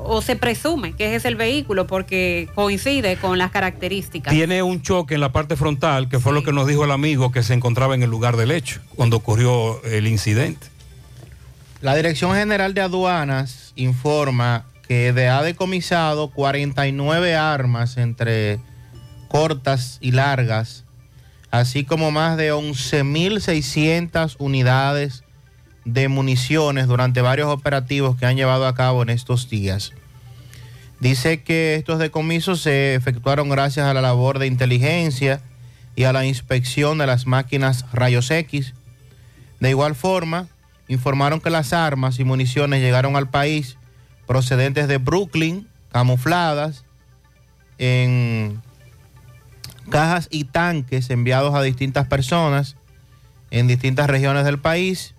[0.05, 4.33] o se presume que es el vehículo porque coincide con las características.
[4.33, 7.33] Tiene un choque en la parte frontal, que fue lo que nos dijo el amigo
[7.33, 10.67] que se encontraba en el lugar del hecho cuando ocurrió el incidente.
[11.81, 18.61] La Dirección General de Aduanas informa que ha decomisado 49 armas entre
[19.29, 20.85] cortas y largas,
[21.51, 25.25] así como más de 11.600 unidades
[25.85, 29.93] de municiones durante varios operativos que han llevado a cabo en estos días.
[31.01, 35.41] Dice que estos decomisos se efectuaron gracias a la labor de inteligencia
[35.97, 38.75] y a la inspección de las máquinas rayos X.
[39.59, 40.47] De igual forma,
[40.89, 43.77] informaron que las armas y municiones llegaron al país
[44.27, 46.85] procedentes de Brooklyn, camufladas
[47.79, 48.63] en
[49.91, 52.77] cajas y tanques enviados a distintas personas
[53.51, 55.15] en distintas regiones del país.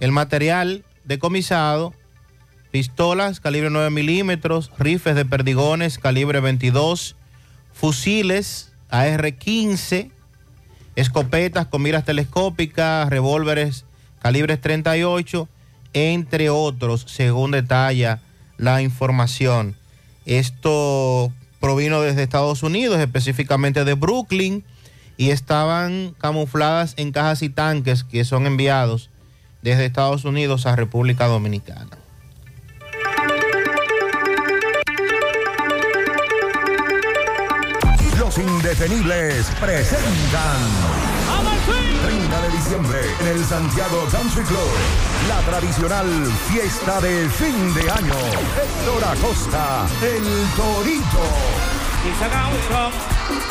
[0.00, 1.92] El material decomisado,
[2.70, 7.16] pistolas calibre 9 milímetros, rifles de perdigones calibre 22,
[7.74, 10.10] fusiles AR-15,
[10.96, 13.84] escopetas con miras telescópicas, revólveres
[14.22, 15.48] calibres 38,
[15.92, 18.20] entre otros, según detalla
[18.56, 19.76] la información.
[20.24, 21.30] Esto
[21.60, 24.64] provino desde Estados Unidos, específicamente de Brooklyn,
[25.18, 29.09] y estaban camufladas en cajas y tanques que son enviados
[29.62, 31.98] desde Estados Unidos a República Dominicana.
[38.18, 41.10] Los indetenibles presentan
[42.06, 44.70] 30 de diciembre en el Santiago Country Club.
[45.28, 46.06] La tradicional
[46.48, 48.14] fiesta de fin de año.
[48.14, 50.24] Héctor Acosta, el
[50.56, 51.20] Torito.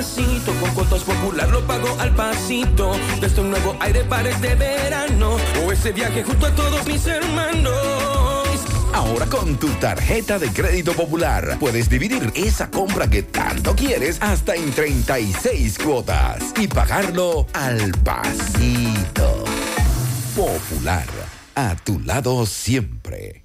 [0.00, 2.92] Al pasito, con cuotas popular lo pago al pasito.
[3.20, 5.36] Desde un nuevo aire para este verano.
[5.62, 7.76] O ese viaje junto a todos mis hermanos.
[8.94, 14.54] Ahora con tu tarjeta de crédito popular puedes dividir esa compra que tanto quieres hasta
[14.54, 19.44] en 36 cuotas y pagarlo al pasito.
[20.34, 21.08] Popular,
[21.54, 23.44] a tu lado siempre.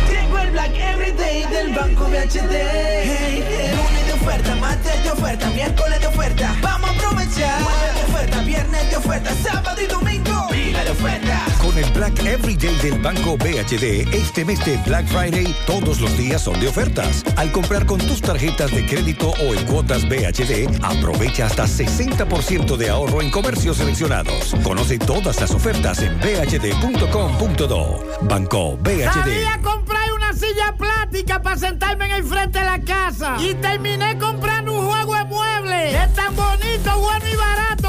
[0.09, 2.51] Llegó el Black Everyday del Banco BHD.
[2.51, 3.71] Hey, hey.
[3.75, 6.55] Lunes de oferta, martes de oferta, miércoles de oferta.
[6.61, 7.61] Vamos a aprovechar.
[7.63, 10.47] Jueves de oferta, viernes de oferta, sábado y domingo.
[10.49, 11.40] Pila de ofertas.
[11.71, 16.41] Con el Black Everyday del Banco BHD, este mes de Black Friday, todos los días
[16.41, 17.23] son de ofertas.
[17.37, 22.89] Al comprar con tus tarjetas de crédito o en cuotas BHD, aprovecha hasta 60% de
[22.89, 24.53] ahorro en comercios seleccionados.
[24.63, 28.03] Conoce todas las ofertas en bhd.com.do.
[28.23, 29.63] Banco BHD.
[29.63, 33.37] Comprar una silla plástica para sentarme en el frente de la casa.
[33.39, 35.95] Y terminé comprando un juego de muebles.
[35.95, 37.70] Es tan bonito, bueno y barato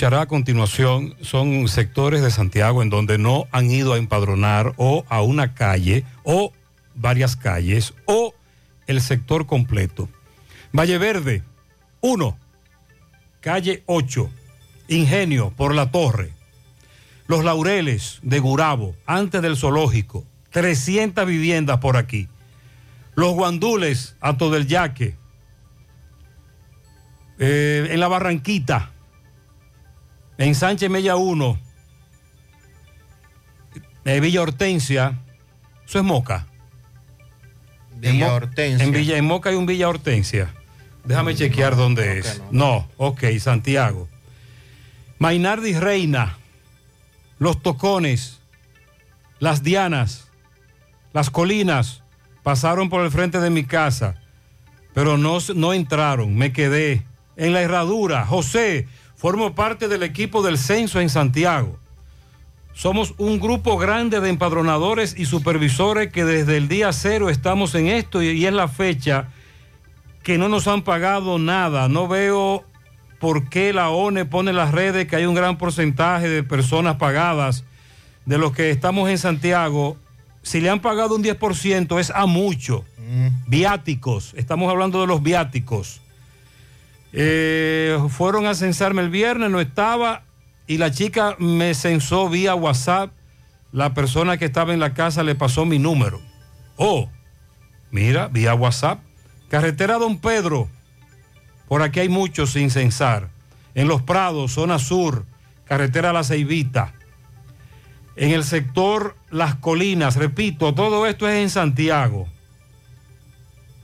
[0.00, 5.22] a continuación son sectores de Santiago en donde no han ido a empadronar o a
[5.22, 6.52] una calle o
[6.94, 8.34] varias calles o
[8.86, 10.08] el sector completo.
[10.72, 11.42] Valle Verde,
[12.00, 12.36] 1.
[13.40, 14.30] Calle 8,
[14.88, 16.32] Ingenio por la Torre.
[17.26, 20.24] Los Laureles de Gurabo, antes del zoológico.
[20.50, 22.28] 300 viviendas por aquí.
[23.14, 25.16] Los Guandules, Ato del Yaque.
[27.38, 28.91] Eh, en la Barranquita.
[30.38, 31.58] En Sánchez Mella 1.
[34.04, 35.18] Eh, Villa Hortensia.
[35.86, 36.46] Eso es Moca.
[38.00, 38.84] En Villa Mo- Hortensia.
[38.84, 40.52] En Villa en Moca hay un Villa Hortensia.
[41.04, 42.42] Déjame chequear dónde es.
[42.50, 42.88] No.
[42.96, 44.08] ok, Santiago.
[45.18, 46.36] Mainardi Reina.
[47.38, 48.38] Los Tocones.
[49.38, 50.28] Las Dianas.
[51.12, 52.02] Las Colinas.
[52.42, 54.16] Pasaron por el frente de mi casa.
[54.94, 56.34] Pero no, no entraron.
[56.36, 57.04] Me quedé.
[57.36, 58.24] En la herradura.
[58.26, 58.88] José.
[59.22, 61.78] Formo parte del equipo del censo en Santiago.
[62.72, 67.86] Somos un grupo grande de empadronadores y supervisores que desde el día cero estamos en
[67.86, 69.28] esto y, es la fecha
[70.24, 71.88] que no nos han pagado nada.
[71.88, 72.64] No veo
[73.20, 76.96] por qué la ONE pone en las redes que hay un gran porcentaje de personas
[76.96, 77.62] pagadas
[78.26, 79.96] de los que estamos en Santiago.
[80.42, 82.84] Si le han pagado un 10% es a mucho.
[83.46, 86.00] Viáticos, estamos hablando de los viáticos.
[87.12, 90.24] Eh, fueron a censarme el viernes, no estaba,
[90.66, 93.12] y la chica me censó vía WhatsApp.
[93.70, 96.20] La persona que estaba en la casa le pasó mi número.
[96.76, 97.08] Oh,
[97.90, 99.00] mira, vía WhatsApp.
[99.48, 100.68] Carretera Don Pedro.
[101.68, 103.30] Por aquí hay muchos sin censar.
[103.74, 105.24] En Los Prados, zona sur,
[105.64, 106.94] carretera La Ceibita.
[108.16, 112.28] En el sector Las Colinas, repito, todo esto es en Santiago.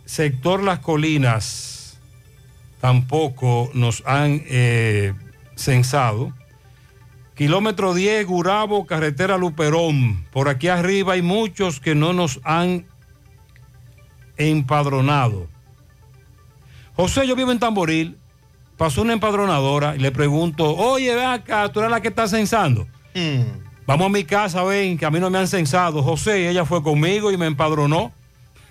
[0.05, 1.78] Sector Las Colinas,
[2.81, 5.15] tampoco nos han eh,
[5.57, 6.33] censado.
[7.35, 10.25] Kilómetro 10, Gurabo, carretera Luperón.
[10.33, 12.87] Por aquí arriba hay muchos que no nos han
[14.37, 15.49] empadronado.
[16.95, 18.19] José, yo vivo en Tamboril.
[18.77, 22.87] Pasó una empadronadora y le pregunto, oye, ve acá, tú eres la que está censando.
[23.87, 26.03] Vamos a mi casa, ven, que a mí no me han censado.
[26.03, 28.13] José, ella fue conmigo y me empadronó.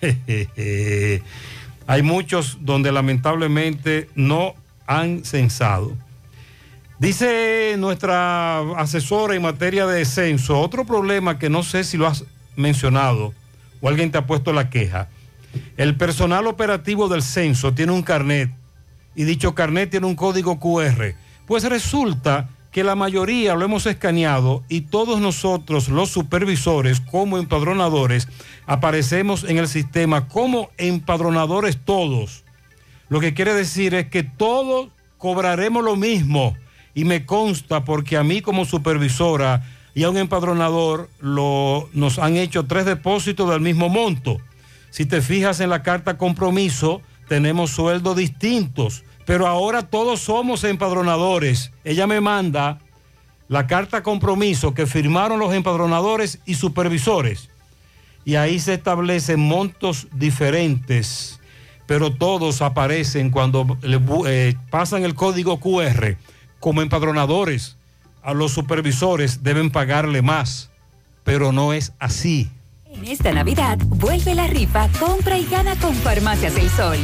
[1.88, 4.52] Hay muchos donde lamentablemente no
[4.86, 5.96] han censado.
[6.98, 12.24] Dice nuestra asesora en materia de censo, otro problema que no sé si lo has
[12.56, 13.32] mencionado
[13.80, 15.08] o alguien te ha puesto la queja.
[15.78, 18.50] El personal operativo del censo tiene un carnet
[19.14, 21.14] y dicho carnet tiene un código QR.
[21.46, 28.28] Pues resulta que la mayoría lo hemos escaneado y todos nosotros, los supervisores como empadronadores,
[28.66, 32.44] aparecemos en el sistema como empadronadores todos.
[33.08, 36.56] Lo que quiere decir es que todos cobraremos lo mismo
[36.94, 42.36] y me consta porque a mí como supervisora y a un empadronador lo, nos han
[42.36, 44.38] hecho tres depósitos del mismo monto.
[44.90, 51.70] Si te fijas en la carta compromiso, tenemos sueldos distintos, pero ahora todos somos empadronadores.
[51.84, 52.78] Ella me manda
[53.46, 57.50] la carta compromiso que firmaron los empadronadores y supervisores.
[58.24, 61.40] Y ahí se establecen montos diferentes,
[61.84, 63.76] pero todos aparecen cuando
[64.26, 66.16] eh, pasan el código QR
[66.58, 67.76] como empadronadores.
[68.22, 70.70] A los supervisores deben pagarle más,
[71.22, 72.50] pero no es así.
[72.90, 76.98] En esta Navidad, vuelve la rifa, compra y gana con Farmacias El Sol.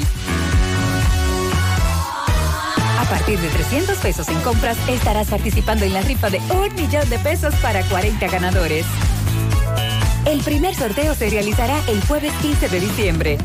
[3.05, 7.09] A partir de 300 pesos en compras, estarás participando en la rifa de un millón
[7.11, 8.87] de pesos para 40 ganadores.
[10.25, 13.39] El primer sorteo se realizará el jueves 15 de diciembre.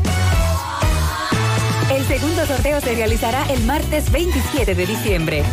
[1.92, 5.44] El segundo sorteo se realizará el martes 27 de diciembre.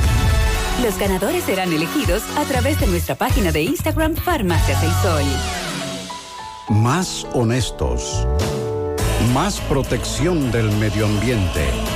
[0.83, 5.25] Los ganadores serán elegidos a través de nuestra página de Instagram Farmacias del Sol.
[6.69, 8.25] Más honestos.
[9.35, 11.96] Más protección del medio ambiente.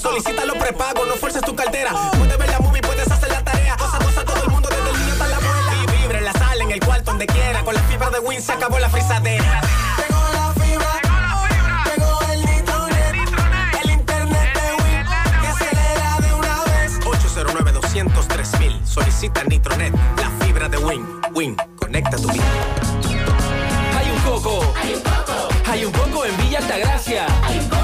[0.00, 1.92] Solicita los prepagos, no fuerces tu cartera.
[2.18, 3.76] Puedes ver la movie, puedes hacer la tarea.
[3.76, 5.74] Cosa, cosa, todo el mundo, desde el niño hasta la abuela.
[5.82, 7.62] Y vibra en la sala, en el cuarto, donde quiera.
[7.62, 9.60] Con la fibra de Win se acabó la frisadera.
[9.96, 11.00] Llegó la fibra.
[11.84, 13.14] Llegó el nitronet.
[13.84, 15.06] El internet de Win.
[15.40, 16.98] Que acelera de una vez.
[17.06, 18.80] 809 203 mil.
[18.86, 19.94] Solicita Nitronet.
[20.16, 21.06] La fibra de Win.
[21.34, 21.56] Win.
[21.78, 22.44] Conecta tu vida.
[23.96, 24.74] Hay un coco.
[24.82, 25.48] Hay un coco.
[25.70, 27.26] Hay un coco en Villa Altagracia.
[27.44, 27.83] Hay un coco en Villa Altagracia.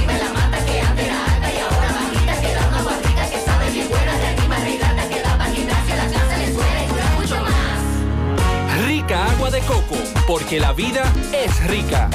[9.51, 9.95] de coco,
[10.27, 12.09] porque la vida es rica.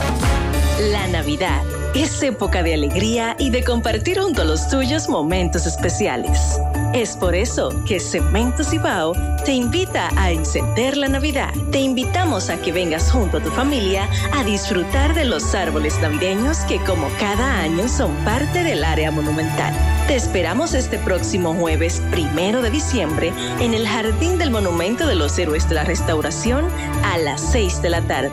[0.91, 1.63] La Navidad
[1.95, 6.59] es época de alegría y de compartir junto a los tuyos momentos especiales.
[6.95, 9.13] Es por eso que Cemento Cibao
[9.45, 11.53] te invita a encender la Navidad.
[11.71, 16.59] Te invitamos a que vengas junto a tu familia a disfrutar de los árboles navideños
[16.61, 19.75] que como cada año son parte del área monumental.
[20.07, 25.39] Te esperamos este próximo jueves primero de diciembre en el Jardín del Monumento de los
[25.39, 26.67] Héroes de la Restauración
[27.05, 28.33] a las 6 de la tarde.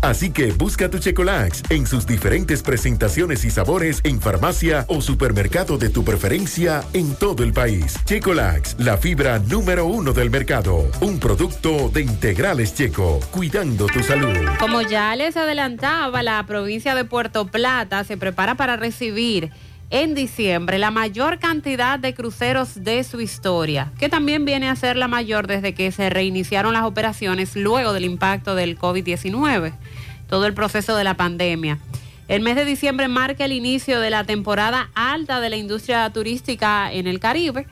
[0.00, 5.78] Así que busca tu Checolax en sus diferentes presentaciones y sabores en farmacia o supermercado
[5.78, 7.96] de tu preferencia en todo el país.
[8.04, 10.90] Checolax, la fibra número uno del mercado.
[11.00, 14.36] Un producto de integrales checo, cuidando tu salud.
[14.58, 19.50] Como ya les adelantaba, la provincia de Puerto Plata se prepara para recibir
[19.90, 24.96] en diciembre la mayor cantidad de cruceros de su historia, que también viene a ser
[24.96, 29.72] la mayor desde que se reiniciaron las operaciones luego del impacto del COVID-19,
[30.28, 31.78] todo el proceso de la pandemia.
[32.28, 36.92] El mes de diciembre marca el inicio de la temporada alta de la industria turística
[36.92, 37.66] en el Caribe.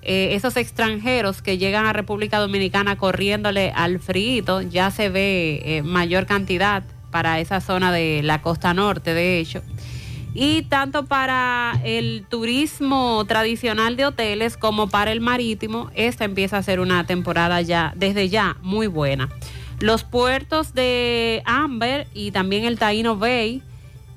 [0.00, 5.82] Eh, esos extranjeros que llegan a República Dominicana corriéndole al frío, ya se ve eh,
[5.82, 9.62] mayor cantidad para esa zona de la costa norte, de hecho.
[10.40, 16.62] Y tanto para el turismo tradicional de hoteles como para el marítimo, esta empieza a
[16.62, 19.28] ser una temporada ya, desde ya, muy buena.
[19.80, 23.64] Los puertos de Amber y también el Taino Bay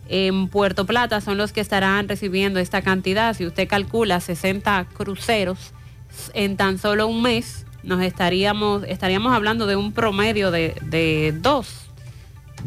[0.09, 3.35] en Puerto Plata son los que estarán recibiendo esta cantidad.
[3.35, 5.73] Si usted calcula 60 cruceros
[6.35, 11.90] en tan solo un mes, nos estaríamos, estaríamos hablando de un promedio de, de dos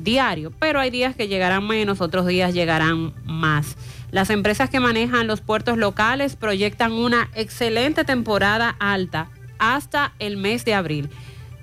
[0.04, 3.76] diarios, pero hay días que llegarán menos, otros días llegarán más.
[4.10, 10.64] Las empresas que manejan los puertos locales proyectan una excelente temporada alta hasta el mes
[10.64, 11.08] de abril.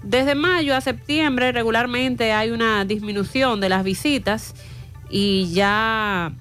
[0.04, 4.56] Desde mayo a septiembre regularmente hay una disminución de las visitas
[5.10, 6.34] y ya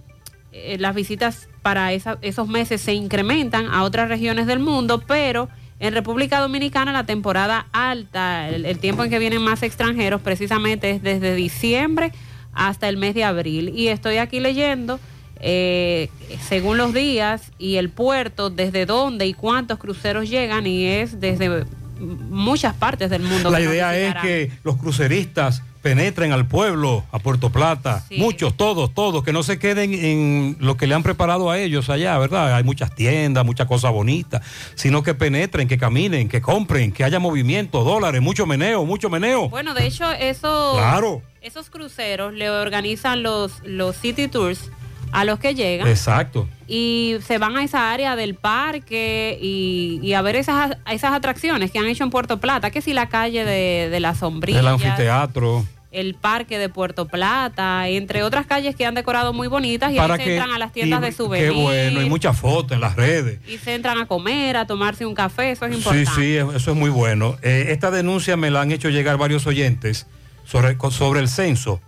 [0.53, 5.49] eh, las visitas para esa- esos meses se incrementan a otras regiones del mundo, pero
[5.81, 10.91] en República Dominicana la temporada alta, el, el tiempo en que vienen más extranjeros precisamente
[10.91, 12.12] es desde diciembre
[12.52, 13.70] hasta el mes de abril.
[13.75, 15.00] Y estoy aquí leyendo
[15.41, 16.10] eh,
[16.47, 21.65] según los días y el puerto, desde dónde y cuántos cruceros llegan y es desde
[21.99, 23.50] muchas partes del mundo.
[23.50, 28.17] La idea es que los cruceristas penetren al pueblo, a Puerto Plata, Sí.
[28.18, 31.89] muchos, todos, todos, que no se queden en lo que le han preparado a ellos
[31.91, 32.55] allá, ¿verdad?
[32.55, 34.42] Hay muchas tiendas, muchas cosas bonitas,
[34.75, 39.49] sino que penetren, que caminen, que compren, que haya movimiento, dólares, mucho meneo, mucho meneo.
[39.49, 41.23] Bueno, de hecho, esos, Claro.
[41.41, 44.70] esos cruceros le organizan los, los city tours
[45.13, 46.49] a los que llegan Exacto.
[46.69, 51.71] y se van a esa área del parque y, y a ver esas, esas atracciones
[51.71, 54.67] que han hecho en Puerto Plata, que si la calle de, de la sombrilla, El
[54.69, 55.65] anfiteatro.
[55.93, 60.15] el parque de Puerto Plata, entre otras calles que han decorado muy bonitas y para
[60.15, 61.53] ahí se entran a las tiendas y- de souvenirs.
[61.53, 63.41] Qué bueno, hay muchas fotos en las redes.
[63.49, 66.11] Y se entran a comer, a tomarse un café, eso es Sí, importante.
[66.15, 67.37] sí, eso es muy bueno.
[67.43, 70.07] Eh, esta denuncia me la han hecho llegar varios oyentes
[70.45, 71.81] sobre, sobre el censo.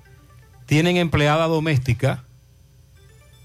[0.67, 2.25] Tienen empleada doméstica,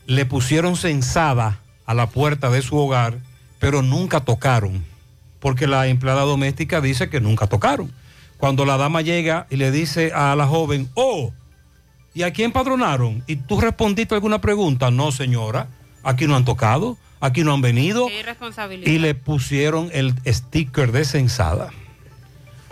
[0.08, 3.19] le pusieron censada a la puerta de su hogar,
[3.60, 4.84] pero nunca tocaron,
[5.40, 7.92] porque la empleada doméstica dice que nunca tocaron.
[8.38, 11.34] Cuando la dama llega y le dice a la joven, oh,
[12.14, 13.24] ¿y a quién padronaron?
[13.27, 14.92] ¿Y tú respondiste alguna pregunta?
[14.92, 15.68] No, señora,
[16.03, 18.08] aquí no han tocado, aquí no han venido
[18.86, 21.69] y le pusieron el sticker de censada.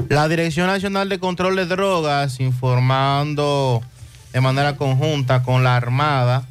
[0.07, 3.81] La Dirección Nacional de Control de Drogas, informando
[4.31, 6.47] de manera conjunta con la Armada,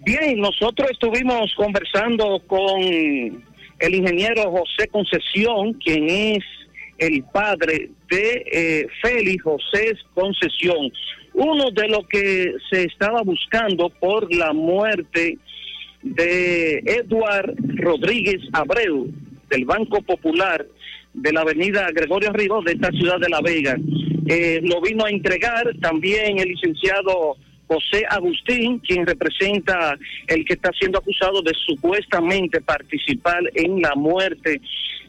[0.06, 6.44] Bien, nosotros estuvimos conversando con el ingeniero José Concesión, quien es
[6.98, 10.92] el padre de eh, Félix José Concesión.
[11.34, 15.38] Uno de los que se estaba buscando por la muerte
[16.04, 19.08] de Eduard Rodríguez Abreu,
[19.50, 20.66] del Banco Popular
[21.14, 23.78] de la avenida Gregorio Ríos de esta ciudad de La Vega.
[24.28, 27.38] Eh, lo vino a entregar también el licenciado
[27.68, 29.98] José Agustín, quien representa
[30.28, 34.62] el que está siendo acusado de supuestamente participar en la muerte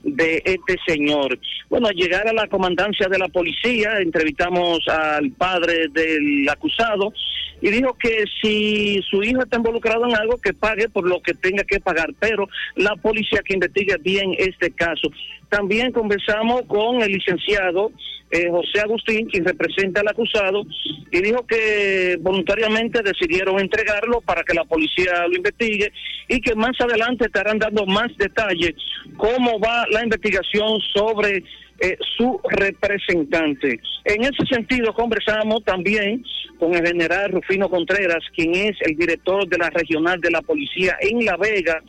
[0.04, 1.38] de este señor.
[1.68, 7.12] Bueno, al llegar a la comandancia de la policía, entrevistamos al padre del acusado
[7.60, 11.34] y dijo que si su hijo está involucrado en algo, que pague por lo que
[11.34, 15.08] tenga que pagar, pero la policía que investigue bien este caso.
[15.54, 17.92] También conversamos con el licenciado
[18.32, 20.64] eh, José Agustín, quien representa al acusado,
[21.12, 25.92] y dijo que voluntariamente decidieron entregarlo para que la policía lo investigue
[26.26, 28.72] y que más adelante estarán dando más detalles
[29.16, 31.44] cómo va la investigación sobre
[31.78, 33.78] eh, su representante.
[34.04, 36.24] En ese sentido, conversamos también
[36.58, 40.96] con el general Rufino Contreras, quien es el director de la regional de la policía
[41.00, 41.80] en La Vega,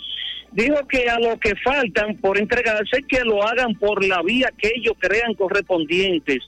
[0.55, 4.71] dijo que a lo que faltan por entregarse, que lo hagan por la vía que
[4.75, 6.39] ellos crean correspondientes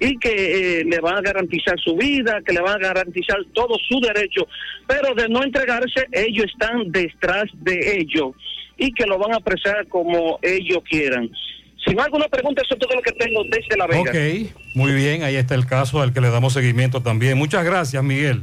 [0.00, 3.76] y que eh, le van a garantizar su vida, que le van a garantizar todo
[3.86, 4.48] su derecho,
[4.86, 8.34] pero de no entregarse, ellos están detrás de ello
[8.78, 11.30] y que lo van a apresar como ellos quieran.
[11.84, 14.10] Si no hay alguna pregunta, eso es todo lo que tengo desde La Vega.
[14.10, 17.36] Ok, muy bien, ahí está el caso al que le damos seguimiento también.
[17.36, 18.42] Muchas gracias, Miguel.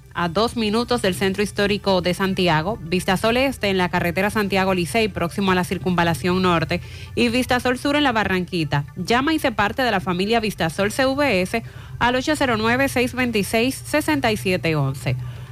[0.13, 5.07] a dos minutos del centro histórico de Santiago, Vistasol Este en la carretera Santiago Licey,
[5.07, 6.81] próximo a la circunvalación norte,
[7.15, 8.85] y Vistasol Sur en la Barranquita.
[8.95, 11.63] Llama y se parte de la familia Vistasol CVS
[11.99, 15.15] al 809-626-6711.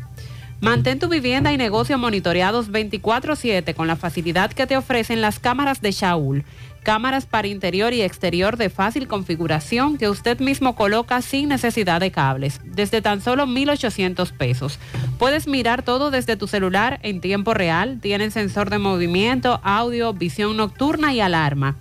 [0.60, 5.80] Mantén tu vivienda y negocio monitoreados 24/7 con la facilidad que te ofrecen las cámaras
[5.80, 6.44] de Shaul.
[6.82, 12.10] Cámaras para interior y exterior de fácil configuración que usted mismo coloca sin necesidad de
[12.10, 14.78] cables, desde tan solo 1.800 pesos.
[15.18, 20.58] Puedes mirar todo desde tu celular en tiempo real, tienen sensor de movimiento, audio, visión
[20.58, 21.76] nocturna y alarma.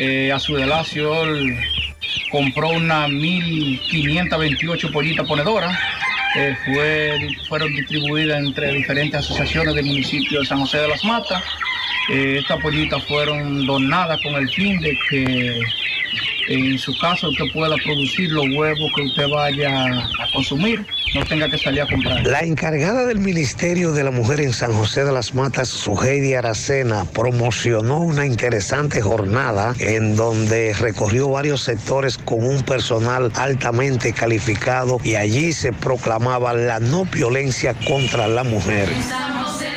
[0.00, 1.10] Eh, Azudelacio
[2.30, 5.76] compró unas 1.528 pollitas ponedoras
[6.36, 11.42] eh, fue, fueron distribuidas entre diferentes asociaciones del municipio de San José de las Matas.
[12.12, 15.60] Eh, estas pollitas fueron donadas con el fin de que
[16.48, 21.48] en su caso usted pueda producir los huevos que usted vaya a consumir, no tenga
[21.48, 22.26] que salir a comprar.
[22.26, 27.04] La encargada del Ministerio de la Mujer en San José de las Matas, Suheidi Aracena,
[27.04, 35.14] promocionó una interesante jornada en donde recorrió varios sectores con un personal altamente calificado y
[35.14, 38.88] allí se proclamaba la no violencia contra la mujer.
[39.08, 39.69] San José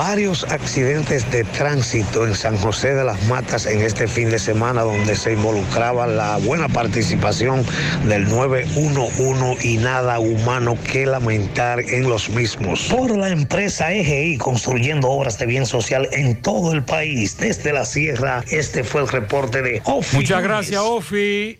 [0.00, 4.80] Varios accidentes de tránsito en San José de las Matas en este fin de semana
[4.80, 7.66] donde se involucraba la buena participación
[8.06, 12.88] del 911 y nada humano que lamentar en los mismos.
[12.88, 17.84] Por la empresa EGI construyendo obras de bien social en todo el país, desde la
[17.84, 20.16] sierra, este fue el reporte de Ofi.
[20.16, 21.58] Muchas gracias, Ofi.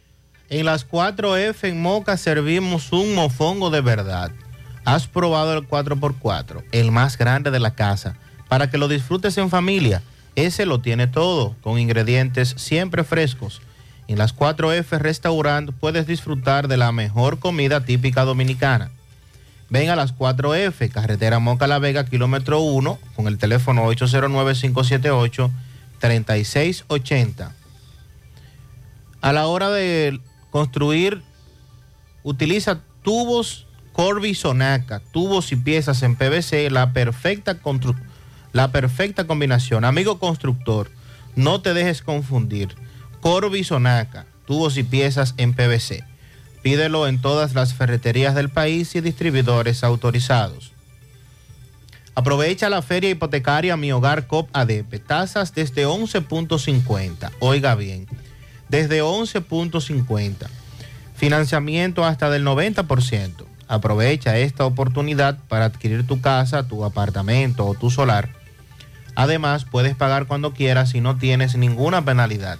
[0.48, 4.30] En las 4F en Moca servimos un mofongo de verdad.
[4.86, 8.16] ¿Has probado el 4x4, el más grande de la casa,
[8.50, 10.02] para que lo disfrutes en familia?
[10.34, 13.62] Ese lo tiene todo, con ingredientes siempre frescos.
[14.08, 18.90] En las 4F Restaurant puedes disfrutar de la mejor comida típica dominicana.
[19.68, 23.86] Ven a las 4F, carretera Moca La Vega, kilómetro 1, con el teléfono
[26.00, 27.52] 809-578-3680.
[29.20, 30.18] A la hora de
[30.50, 31.22] construir,
[32.24, 37.94] utiliza tubos Corby Sonaca, tubos y piezas en PVC, la perfecta, constru-
[38.52, 39.84] la perfecta combinación.
[39.84, 40.90] Amigo constructor,
[41.36, 42.74] no te dejes confundir.
[43.20, 46.04] Corby Sonaca, tubos y piezas en PVC.
[46.62, 50.72] Pídelo en todas las ferreterías del país y distribuidores autorizados.
[52.14, 54.98] Aprovecha la feria hipotecaria Mi Hogar COP ADP.
[55.06, 57.30] Tasas desde 11.50.
[57.38, 58.06] Oiga bien,
[58.68, 60.48] desde 11.50.
[61.14, 63.44] Financiamiento hasta del 90%.
[63.68, 68.39] Aprovecha esta oportunidad para adquirir tu casa, tu apartamento o tu solar.
[69.20, 72.58] Además, puedes pagar cuando quieras y no tienes ninguna penalidad.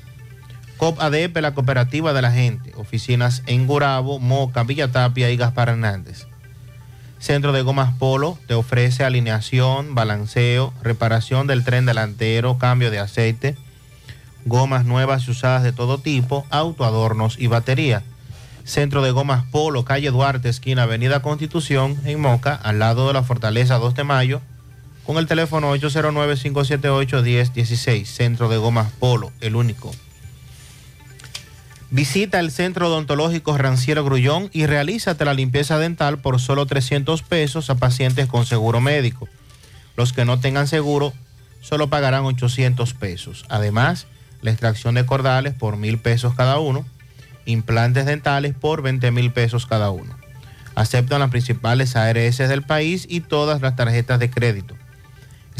[0.76, 2.74] COP ADP, la cooperativa de la gente.
[2.76, 6.26] Oficinas en Gurabo, Moca, Villa Tapia y Gaspar Hernández.
[7.18, 13.56] Centro de Gomas Polo te ofrece alineación, balanceo, reparación del tren delantero, cambio de aceite,
[14.44, 18.02] gomas nuevas y usadas de todo tipo, autoadornos y batería.
[18.64, 23.22] Centro de Gomas Polo, calle Duarte, esquina Avenida Constitución, en Moca, al lado de la
[23.22, 24.42] Fortaleza 2 de Mayo,
[25.10, 28.04] con el teléfono 809-578-1016.
[28.04, 29.90] Centro de Gomas Polo, el único.
[31.90, 37.70] Visita el Centro Odontológico Ranciero Grullón y realízate la limpieza dental por solo 300 pesos
[37.70, 39.28] a pacientes con seguro médico.
[39.96, 41.12] Los que no tengan seguro
[41.60, 43.44] solo pagarán 800 pesos.
[43.48, 44.06] Además,
[44.42, 46.86] la extracción de cordales por mil pesos cada uno,
[47.46, 50.14] implantes dentales por 20 mil pesos cada uno.
[50.76, 54.76] Aceptan las principales ARS del país y todas las tarjetas de crédito.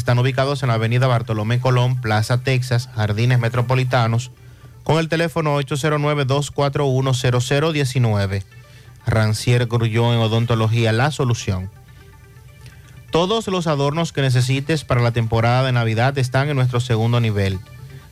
[0.01, 4.31] Están ubicados en la avenida Bartolomé Colón, Plaza Texas, Jardines Metropolitanos,
[4.83, 8.43] con el teléfono 809-241-0019.
[9.05, 11.69] Rancier Grullón en Odontología, la solución.
[13.11, 17.59] Todos los adornos que necesites para la temporada de Navidad están en nuestro segundo nivel.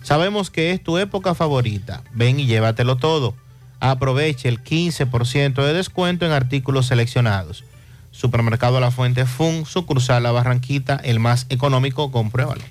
[0.04, 2.04] Sabemos que es tu época favorita.
[2.14, 3.34] Ven y llévatelo todo.
[3.80, 7.64] Aproveche el 15% de descuento en artículos seleccionados.
[8.12, 12.64] Supermercado La Fuente Fun, sucursal La Barranquita, el más económico, compruébalo.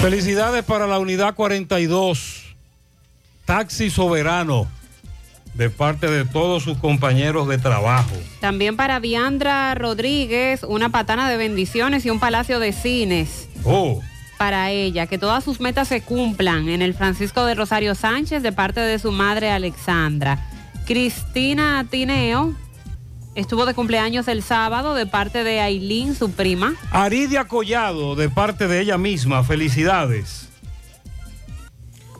[0.00, 2.54] Felicidades para la unidad 42,
[3.44, 4.66] Taxi Soberano,
[5.52, 8.14] de parte de todos sus compañeros de trabajo.
[8.40, 13.48] También para Viandra Rodríguez, una patana de bendiciones y un palacio de cines.
[13.64, 14.00] Oh,
[14.38, 18.52] Para ella, que todas sus metas se cumplan en el Francisco de Rosario Sánchez de
[18.52, 20.38] parte de su madre Alexandra.
[20.90, 22.52] Cristina Tineo
[23.36, 26.74] estuvo de cumpleaños el sábado de parte de Ailín, su prima.
[26.90, 30.48] Aridia Collado, de parte de ella misma, felicidades.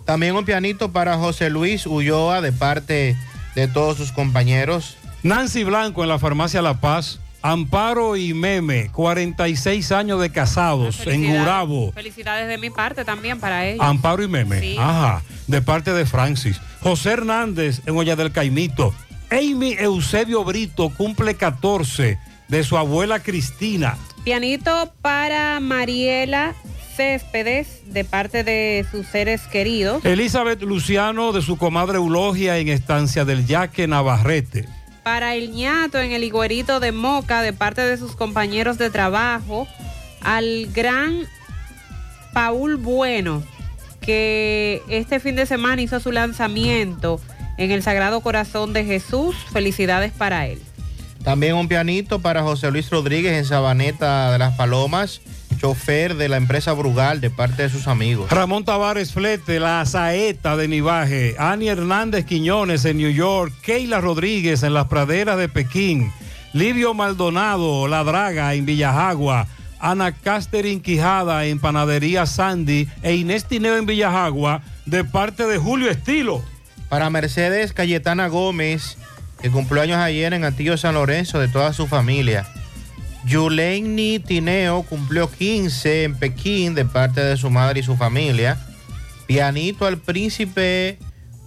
[0.05, 3.17] También un pianito para José Luis Ulloa de parte
[3.57, 4.97] de todos sus compañeros.
[5.25, 7.19] Nancy Blanco en la farmacia La Paz.
[7.43, 11.27] Amparo y Meme, 46 años de casados en.
[11.27, 11.91] Gurabo.
[11.91, 13.85] Felicidades de mi parte también para ella.
[13.85, 14.61] Amparo y Meme.
[14.61, 14.77] Sí.
[14.79, 15.23] Ajá.
[15.49, 16.61] De parte de Francis.
[16.83, 18.95] José Hernández en Olla del Caimito.
[19.31, 22.19] Amy Eusebio Brito cumple 14
[22.49, 23.97] de su abuela Cristina.
[24.25, 26.55] Pianito para Mariela
[26.97, 30.05] Céspedes de parte de sus seres queridos.
[30.05, 34.69] Elizabeth Luciano de su comadre Eulogia en Estancia del Yaque Navarrete.
[35.05, 39.69] Para el ñato en el higuerito de Moca de parte de sus compañeros de trabajo.
[40.23, 41.27] Al gran
[42.33, 43.43] Paul Bueno
[44.11, 47.21] que este fin de semana hizo su lanzamiento
[47.59, 49.37] en el Sagrado Corazón de Jesús.
[49.53, 50.59] Felicidades para él.
[51.23, 55.21] También un pianito para José Luis Rodríguez en Sabaneta de las Palomas,
[55.61, 58.29] chofer de la empresa Brugal de parte de sus amigos.
[58.33, 61.37] Ramón Tavares Flete, la saeta de Nivaje.
[61.39, 63.53] Ani Hernández Quiñones en New York.
[63.63, 66.11] Keila Rodríguez en las praderas de Pekín.
[66.53, 69.47] Livio Maldonado, La Draga en Villajagua.
[69.81, 72.89] Ana Casterin Quijada en Panadería Sandy.
[73.03, 76.43] E Inés Tineo en Villajagua de parte de Julio Estilo.
[76.89, 78.99] Para Mercedes Cayetana Gómez,
[79.41, 82.47] que cumplió años ayer en Antillo San Lorenzo, de toda su familia.
[83.25, 88.59] Yuleini Tineo cumplió 15 en Pekín de parte de su madre y su familia.
[89.27, 90.99] Pianito al príncipe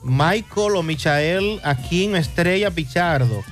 [0.04, 3.44] Michael o Michael Aquín Estrella Pichardo,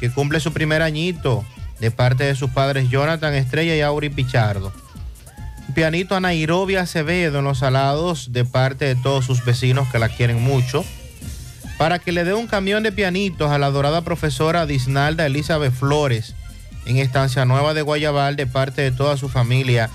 [0.00, 1.44] que cumple su primer añito
[1.82, 4.72] de parte de sus padres Jonathan Estrella y Auri Pichardo.
[5.74, 10.08] Pianito a Nairobi Acevedo en los salados de parte de todos sus vecinos que la
[10.08, 10.84] quieren mucho.
[11.78, 16.36] Para que le dé un camión de pianitos a la dorada profesora Disnalda Elizabeth Flores
[16.86, 19.90] en Estancia Nueva de Guayabal de parte de toda su familia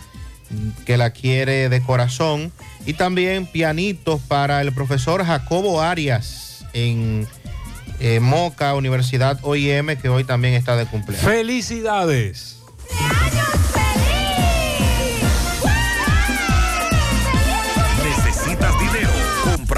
[0.85, 2.51] que la quiere de corazón.
[2.85, 7.25] Y también pianitos para el profesor Jacobo Arias en
[7.99, 11.25] eh, Moca, Universidad OIM, que hoy también está de cumpleaños.
[11.25, 12.57] Felicidades.
[12.89, 13.46] ¿Necesitas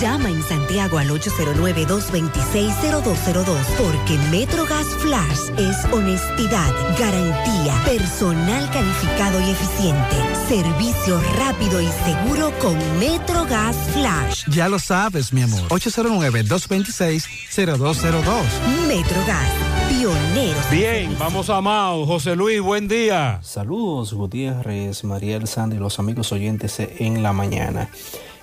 [0.00, 10.16] Llama en Santiago al 809-226-0202 porque MetroGas Flash es honestidad, garantía, personal calificado y eficiente,
[10.48, 14.44] servicio rápido y seguro con MetroGas Flash.
[14.50, 15.62] Ya lo sabes, mi amor.
[15.68, 18.44] 809-226-0202.
[18.86, 19.48] MetroGas,
[19.88, 20.70] pioneros.
[20.70, 22.04] Bien, vamos a Mao.
[22.04, 23.40] José Luis, buen día.
[23.42, 27.88] Saludos, Gutiérrez, Mariel Sandy y los amigos oyentes en la mañana.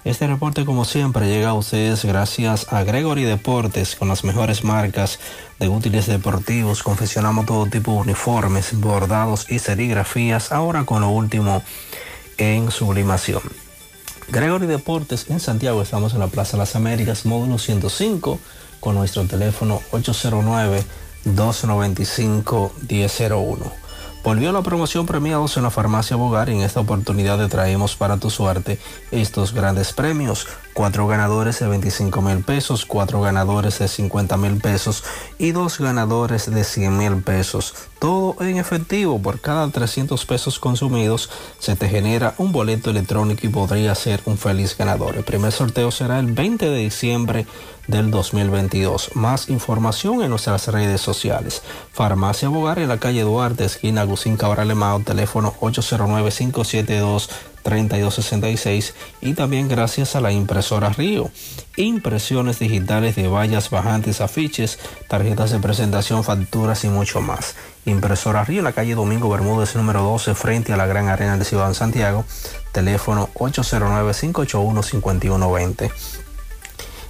[0.06, 5.18] Este reporte, como siempre, llega a ustedes gracias a Gregory Deportes con las mejores marcas
[5.60, 6.84] de útiles deportivos.
[6.84, 11.64] Confeccionamos todo tipo de uniformes, bordados y serigrafías, ahora con lo último
[12.38, 13.44] en sublimación.
[14.28, 18.40] Gregory Deportes en Santiago, estamos en la Plaza Las Américas, módulo 105,
[18.82, 19.80] con nuestro teléfono
[21.24, 23.83] 809-295-1001.
[24.24, 28.18] Volvió la promoción premiados en la farmacia Bogar y en esta oportunidad te traemos para
[28.18, 28.80] tu suerte
[29.12, 30.48] estos grandes premios.
[30.74, 35.04] Cuatro ganadores de 25 mil pesos, cuatro ganadores de 50 mil pesos
[35.38, 37.76] y dos ganadores de 100 mil pesos.
[38.00, 39.22] Todo en efectivo.
[39.22, 41.30] Por cada 300 pesos consumidos
[41.60, 45.16] se te genera un boleto electrónico y podría ser un feliz ganador.
[45.16, 47.46] El primer sorteo será el 20 de diciembre
[47.88, 49.12] del 2022.
[49.16, 51.62] Más información en nuestras redes sociales.
[51.92, 55.54] Farmacia Bogar en la calle Duarte, esquina Agustín Cabral Mao, teléfono
[57.64, 61.30] 809-572-3266 y también gracias a la impresora Río.
[61.76, 67.56] Impresiones digitales de vallas bajantes, afiches, tarjetas de presentación, facturas y mucho más.
[67.86, 71.46] Impresora Río en la calle Domingo Bermúdez número 12 frente a la Gran Arena de
[71.46, 72.26] Ciudad de Santiago,
[72.72, 75.92] teléfono 809-581-5120.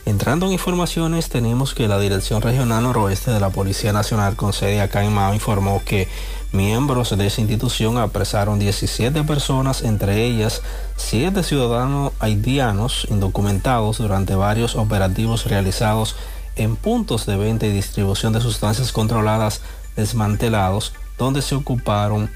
[0.06, 4.82] Entrando en informaciones, tenemos que la Dirección Regional Noroeste de la Policía Nacional con sede
[4.82, 6.10] acá en Mao informó que
[6.54, 10.62] miembros de esa institución apresaron 17 personas, entre ellas
[10.96, 16.16] 7 ciudadanos haitianos indocumentados durante varios operativos realizados
[16.56, 19.62] en puntos de venta y distribución de sustancias controladas
[19.96, 22.30] desmantelados, donde se ocuparon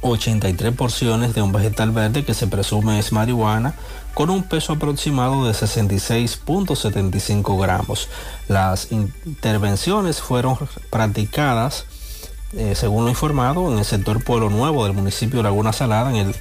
[0.00, 3.74] 83 porciones de un vegetal verde que se presume es marihuana
[4.14, 8.08] con un peso aproximado de 66.75 gramos.
[8.48, 10.56] Las intervenciones fueron
[10.90, 11.84] practicadas,
[12.56, 16.16] eh, según lo informado, en el sector Pueblo Nuevo del municipio de Laguna Salada, en,
[16.16, 16.34] el,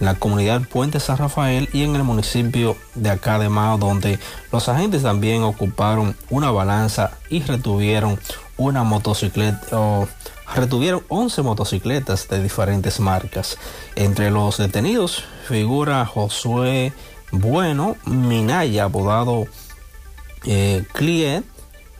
[0.00, 4.18] la comunidad Puente San Rafael y en el municipio de acá de Mao, donde
[4.50, 8.18] los agentes también ocuparon una balanza y retuvieron
[8.56, 9.60] una motocicleta.
[9.72, 10.08] Oh,
[10.54, 13.56] retuvieron 11 motocicletas de diferentes marcas.
[13.94, 16.92] Entre los detenidos figura Josué
[17.30, 19.46] Bueno Minaya, apodado
[20.44, 21.44] eh, Cliet,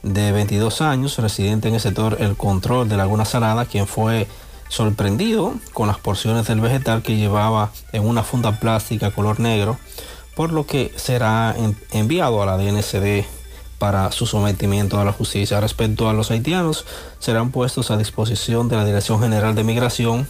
[0.02, 4.26] de 22 años, residente en el sector El Control de Laguna Salada, quien fue
[4.68, 9.78] sorprendido con las porciones del vegetal que llevaba en una funda plástica color negro,
[10.36, 13.24] por lo que será en- enviado a la DNCD
[13.78, 15.60] para su sometimiento a la justicia.
[15.60, 16.84] Respecto a los haitianos,
[17.18, 20.28] serán puestos a disposición de la Dirección General de Migración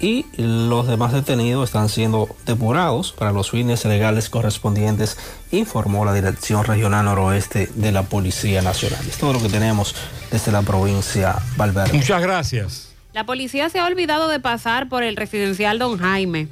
[0.00, 5.18] y los demás detenidos están siendo depurados para los fines legales correspondientes,
[5.52, 9.00] informó la Dirección Regional Noroeste de la Policía Nacional.
[9.06, 9.94] Es todo lo que tenemos
[10.30, 11.92] desde la provincia Valverde.
[11.92, 12.92] Muchas gracias.
[13.12, 16.48] La policía se ha olvidado de pasar por el residencial Don Jaime.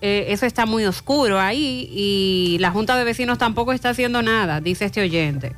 [0.00, 4.60] Eh, eso está muy oscuro ahí y la Junta de Vecinos tampoco está haciendo nada,
[4.60, 5.52] dice este oyente.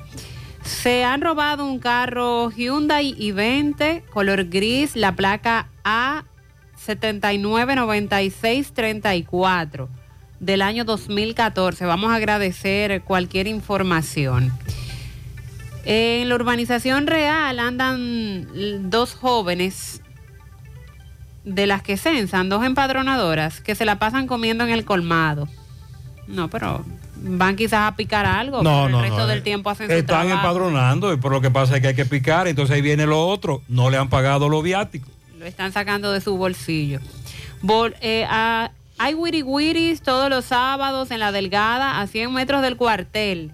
[0.65, 5.69] Se han robado un carro Hyundai i20 color gris, la placa
[6.89, 9.89] A799634
[10.41, 11.85] del año 2014.
[11.87, 14.53] Vamos a agradecer cualquier información.
[15.85, 20.01] En la urbanización real andan dos jóvenes
[21.45, 25.47] de las que censan, dos empadronadoras que se la pasan comiendo en el colmado.
[26.27, 26.85] No, pero
[27.17, 29.89] van quizás a picar algo, No, pero no, el resto no, del eh, tiempo hacen
[29.89, 30.37] su Están trabajo.
[30.37, 33.27] empadronando y por lo que pasa es que hay que picar, entonces ahí viene lo
[33.27, 33.63] otro.
[33.69, 35.11] No le han pagado los viáticos.
[35.45, 37.01] Están sacando de su bolsillo.
[38.01, 38.27] Eh,
[38.99, 43.53] hay wiri wiris todos los sábados en la Delgada, a 100 metros del cuartel.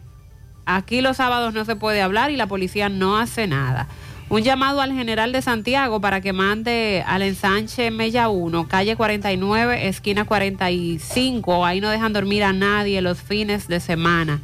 [0.67, 3.89] Aquí los sábados no se puede hablar y la policía no hace nada.
[4.28, 9.89] Un llamado al general de Santiago para que mande al ensanche Mella 1, calle 49,
[9.89, 11.67] esquina 45.
[11.67, 14.41] Ahí no dejan dormir a nadie los fines de semana.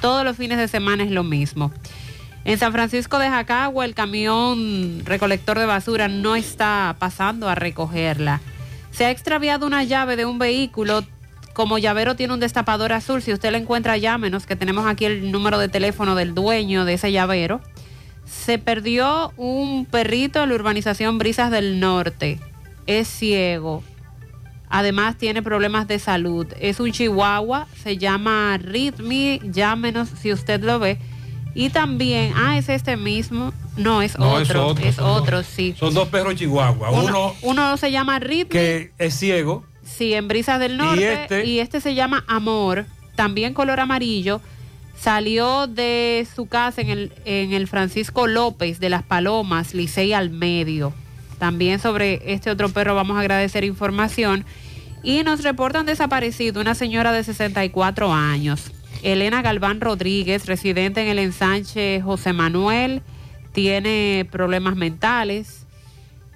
[0.00, 1.72] Todos los fines de semana es lo mismo.
[2.44, 8.40] En San Francisco de Jacagua el camión recolector de basura no está pasando a recogerla.
[8.90, 11.04] Se ha extraviado una llave de un vehículo
[11.52, 15.30] como llavero tiene un destapador azul, si usted lo encuentra, llámenos, que tenemos aquí el
[15.30, 17.60] número de teléfono del dueño de ese llavero.
[18.24, 22.40] Se perdió un perrito en la urbanización Brisas del Norte.
[22.86, 23.82] Es ciego.
[24.70, 26.46] Además tiene problemas de salud.
[26.58, 30.98] Es un chihuahua, se llama Rhythmi, llámenos si usted lo ve.
[31.54, 33.52] Y también, ah, es este mismo.
[33.76, 34.74] No, es No, es otro.
[34.82, 35.46] Es otro, dos.
[35.46, 35.74] sí.
[35.78, 36.90] Son dos perros chihuahua.
[36.90, 38.48] Uno, Uno, uno se llama Rhythmi.
[38.50, 39.64] que es ciego.
[39.84, 41.00] Sí, en Brisas del Norte.
[41.00, 41.60] Y este?
[41.60, 44.40] este, se llama Amor, también color amarillo.
[44.98, 50.30] Salió de su casa en el, en el Francisco López de Las Palomas, Licey al
[50.30, 50.92] medio.
[51.38, 54.44] También sobre este otro perro vamos a agradecer información.
[55.02, 58.70] Y nos reportan desaparecido una señora de 64 años.
[59.02, 63.02] Elena Galván Rodríguez, residente en el ensanche José Manuel,
[63.52, 65.66] tiene problemas mentales,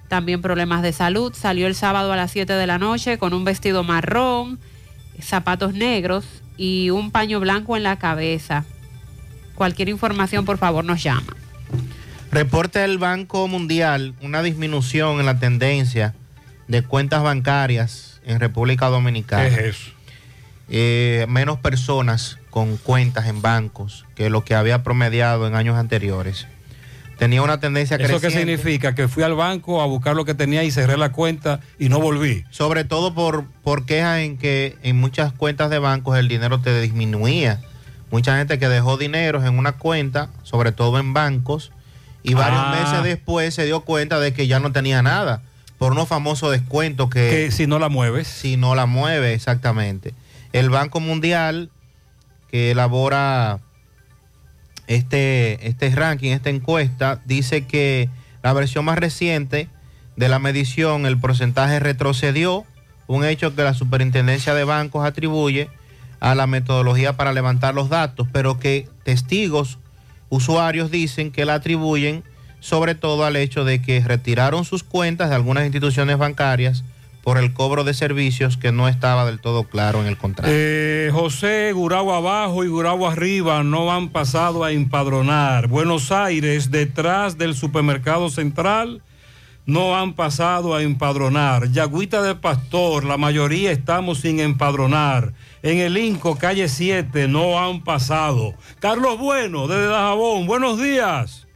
[0.07, 1.33] también problemas de salud.
[1.33, 4.59] Salió el sábado a las 7 de la noche con un vestido marrón,
[5.19, 6.25] zapatos negros
[6.57, 8.65] y un paño blanco en la cabeza.
[9.55, 11.35] Cualquier información, por favor, nos llama.
[12.31, 16.13] Reporta el Banco Mundial una disminución en la tendencia
[16.67, 19.49] de cuentas bancarias en República Dominicana.
[19.49, 19.91] ¿Qué es eso?
[20.69, 26.47] Eh, menos personas con cuentas en bancos que lo que había promediado en años anteriores.
[27.19, 28.39] Tenía una tendencia ¿Eso qué creciente.
[28.57, 28.95] significa?
[28.95, 31.99] Que fui al banco a buscar lo que tenía y cerré la cuenta y no
[31.99, 32.45] volví.
[32.49, 36.81] Sobre todo por, por quejas en que en muchas cuentas de bancos el dinero te
[36.81, 37.61] disminuía.
[38.09, 41.71] Mucha gente que dejó dinero en una cuenta, sobre todo en bancos,
[42.23, 42.75] y varios Ah.
[42.81, 45.43] meses después se dio cuenta de que ya no tenía nada.
[45.77, 47.29] Por unos famosos descuentos que...
[47.29, 48.27] Que si no la mueves.
[48.27, 50.15] Si no la mueve, exactamente.
[50.53, 51.69] El Banco Mundial,
[52.49, 53.59] que elabora
[54.87, 58.09] este, este ranking, esta encuesta, dice que
[58.43, 59.69] la versión más reciente
[60.15, 62.65] de la medición, el porcentaje retrocedió,
[63.07, 65.69] un hecho que la Superintendencia de Bancos atribuye
[66.19, 69.77] a la metodología para levantar los datos, pero que testigos,
[70.29, 72.23] usuarios dicen que la atribuyen
[72.59, 76.83] sobre todo al hecho de que retiraron sus cuentas de algunas instituciones bancarias
[77.27, 80.49] por el cobro de servicios que no estaba del todo claro en el contrato.
[80.49, 85.67] Eh, José, Gurabo abajo y Gurabo arriba no han pasado a empadronar.
[85.67, 89.01] Buenos Aires, detrás del supermercado central,
[89.65, 91.69] no han pasado a empadronar.
[91.69, 95.33] Yagüita de Pastor, la mayoría estamos sin empadronar.
[95.63, 98.53] En el Inco, calle 7, no han pasado.
[98.79, 101.46] Carlos Bueno, desde Dajabón, buenos días.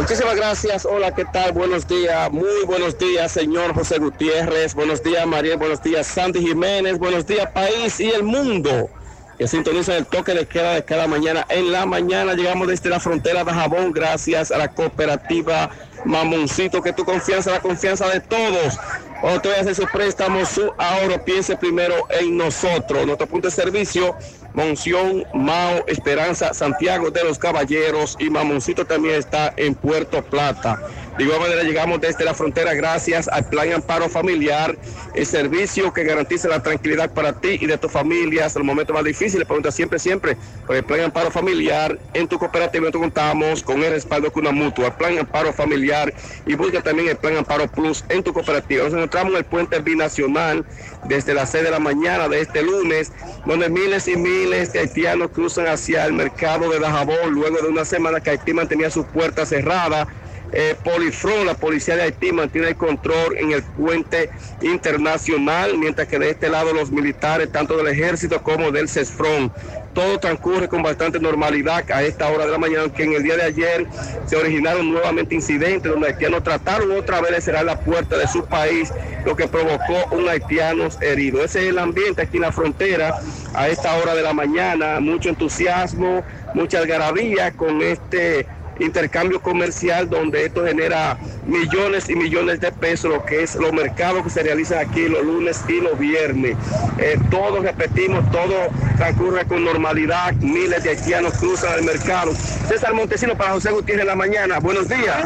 [0.00, 0.86] Muchísimas gracias.
[0.86, 1.52] Hola, ¿qué tal?
[1.52, 2.32] Buenos días.
[2.32, 4.74] Muy buenos días, señor José Gutiérrez.
[4.74, 5.58] Buenos días, María.
[5.58, 6.98] Buenos días, Sandy Jiménez.
[6.98, 8.88] Buenos días, país y el mundo.
[9.36, 11.44] Que sintonizan el toque de queda de cada mañana.
[11.50, 15.68] En la mañana llegamos desde la frontera de Jabón gracias a la cooperativa
[16.06, 18.78] Mamoncito, que tu confianza, la confianza de todos.
[19.20, 23.04] Cuando te vayas a hacer su préstamo, su ahorro, piense primero en nosotros.
[23.04, 24.16] Nuestro punto de servicio,
[24.52, 30.78] Monción, Mao, Esperanza, Santiago de los Caballeros y Mamoncito también está en Puerto Plata.
[31.20, 34.74] De igual manera llegamos desde la frontera gracias al Plan Amparo Familiar,
[35.12, 38.94] el servicio que garantiza la tranquilidad para ti y de tu familia hasta los momentos
[38.94, 39.46] más difíciles.
[39.46, 41.98] Pregunta siempre, siempre por el Plan Amparo Familiar.
[42.14, 46.14] En tu cooperativa nosotros contamos con el respaldo de una mutua, Plan Amparo Familiar
[46.46, 48.84] y busca también el Plan Amparo Plus en tu cooperativa.
[48.84, 50.64] Nos encontramos en el puente binacional
[51.04, 53.12] desde las 6 de la mañana de este lunes,
[53.44, 57.84] donde miles y miles de haitianos cruzan hacia el mercado de Dajabón luego de una
[57.84, 60.08] semana que Haití mantenía sus puertas cerradas.
[60.52, 64.30] Eh, Polifron, la policía de Haití, mantiene el control en el puente
[64.62, 69.52] internacional, mientras que de este lado los militares, tanto del ejército como del CESFRON.
[69.94, 73.36] Todo transcurre con bastante normalidad a esta hora de la mañana, aunque en el día
[73.36, 73.86] de ayer
[74.26, 78.44] se originaron nuevamente incidentes donde haitianos trataron otra vez de cerrar la puerta de su
[78.44, 78.92] país,
[79.24, 81.44] lo que provocó un haitiano herido.
[81.44, 83.14] Ese es el ambiente aquí en la frontera
[83.54, 88.46] a esta hora de la mañana, mucho entusiasmo, mucha algarabía con este
[88.80, 94.22] intercambio comercial donde esto genera millones y millones de pesos, lo que es los mercados
[94.24, 96.56] que se realizan aquí los lunes y los viernes.
[96.98, 98.54] Eh, todo, repetimos, todo
[98.96, 102.32] transcurre con normalidad, miles de haitianos cruzan el mercado.
[102.68, 105.24] César Montesino para José Gutiérrez en la mañana, buenos días.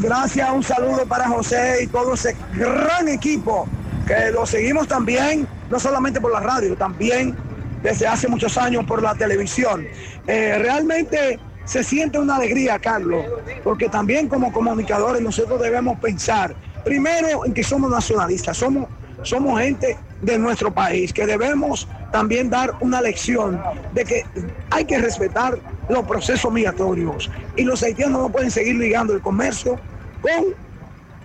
[0.00, 3.68] Gracias, un saludo para José y todo ese gran equipo
[4.06, 7.36] que lo seguimos también, no solamente por la radio, también
[7.82, 9.86] desde hace muchos años por la televisión.
[10.26, 13.26] Eh, realmente se siente una alegría, Carlos,
[13.62, 18.88] porque también como comunicadores nosotros debemos pensar, primero en que somos nacionalistas, somos,
[19.22, 23.60] somos gente de nuestro país, que debemos también dar una lección
[23.92, 24.24] de que
[24.70, 29.78] hay que respetar los procesos migratorios y los haitianos no pueden seguir ligando el comercio
[30.22, 30.54] con,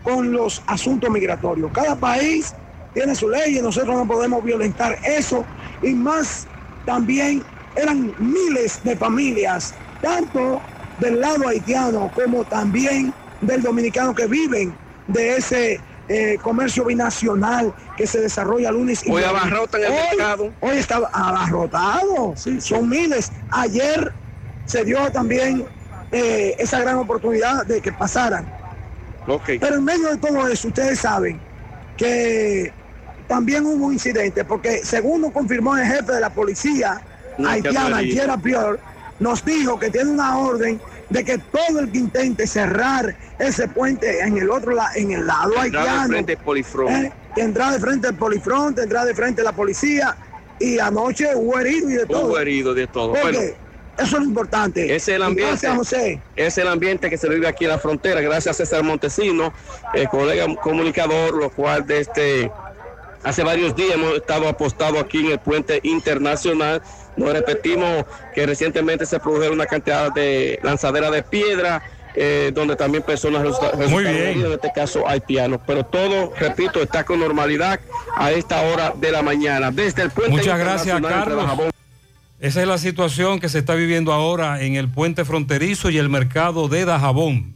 [0.03, 1.71] con los asuntos migratorios.
[1.71, 2.53] Cada país
[2.93, 5.45] tiene su ley y nosotros no podemos violentar eso.
[5.81, 6.47] Y más
[6.85, 7.43] también
[7.75, 10.61] eran miles de familias, tanto
[10.97, 14.75] del lado haitiano como también del dominicano que viven
[15.07, 20.53] de ese eh, comercio binacional que se desarrolla lunes y Hoy abarrotan el Hoy- mercado.
[20.59, 23.31] Hoy está abarrotado, sí, son miles.
[23.51, 24.11] Ayer
[24.65, 25.65] se dio también
[26.11, 28.45] eh, esa gran oportunidad de que pasaran.
[29.59, 31.39] Pero en medio de todo eso, ustedes saben
[31.95, 32.73] que
[33.27, 37.01] también hubo un incidente, porque según nos confirmó el jefe de la policía
[37.37, 38.23] No, haitiana, avería.
[39.21, 44.19] Nos dijo que tiene una orden de que todo el que intente cerrar ese puente
[44.19, 46.93] en el otro lado, en el lado Tendrá de haitiano, frente el polifrón.
[46.93, 50.17] eh, tendrá de frente el polifrón, tendrá de frente la policía,
[50.59, 52.25] y anoche hubo herido y de todo.
[52.27, 53.13] Hubo herido de todo.
[53.13, 53.39] Porque Bueno,
[53.97, 54.85] eso es lo importante.
[54.85, 55.51] ese es el ambiente.
[55.51, 56.21] Gracias, José.
[56.35, 59.53] Es el ambiente que se vive aquí en la frontera, gracias a César Montesino,
[59.93, 62.51] el colega comunicador, lo cual desde
[63.23, 66.81] hace varios días hemos estado apostados aquí en el puente internacional.
[67.17, 71.81] Nos repetimos que recientemente se produjeron una cantidad de lanzaderas de piedra.
[72.13, 74.27] eh, donde también personas resulta- resultaron bien.
[74.27, 75.61] heridas, en este caso haitianos.
[75.65, 77.79] Pero todo, repito, está con normalidad
[78.17, 79.71] a esta hora de la mañana.
[79.71, 81.43] Desde el puente Muchas gracias, internacional Carlos.
[81.43, 81.71] Dajabón
[82.41, 86.09] Esa es la situación que se está viviendo ahora en el puente fronterizo y el
[86.09, 87.55] mercado de Dajabón.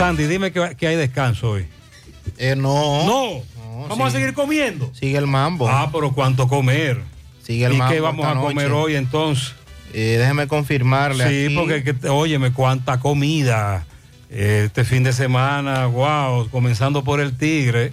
[0.00, 1.66] Sandy, dime que, que hay descanso hoy.
[2.38, 3.04] Eh, no.
[3.06, 3.42] No.
[3.88, 4.90] Vamos a seguir comiendo.
[4.94, 5.68] Sigue el mambo.
[5.68, 7.00] Ah, pero ¿cuánto comer?
[7.42, 8.82] Sigue el ¿Y mambo qué vamos a comer noche.
[8.82, 9.54] hoy entonces?
[9.92, 11.28] Eh, déjeme confirmarle.
[11.28, 11.54] Sí, aquí.
[11.56, 13.84] porque, que- óyeme, cuánta comida
[14.30, 17.92] eh, este fin de semana, wow, comenzando por el Tigre.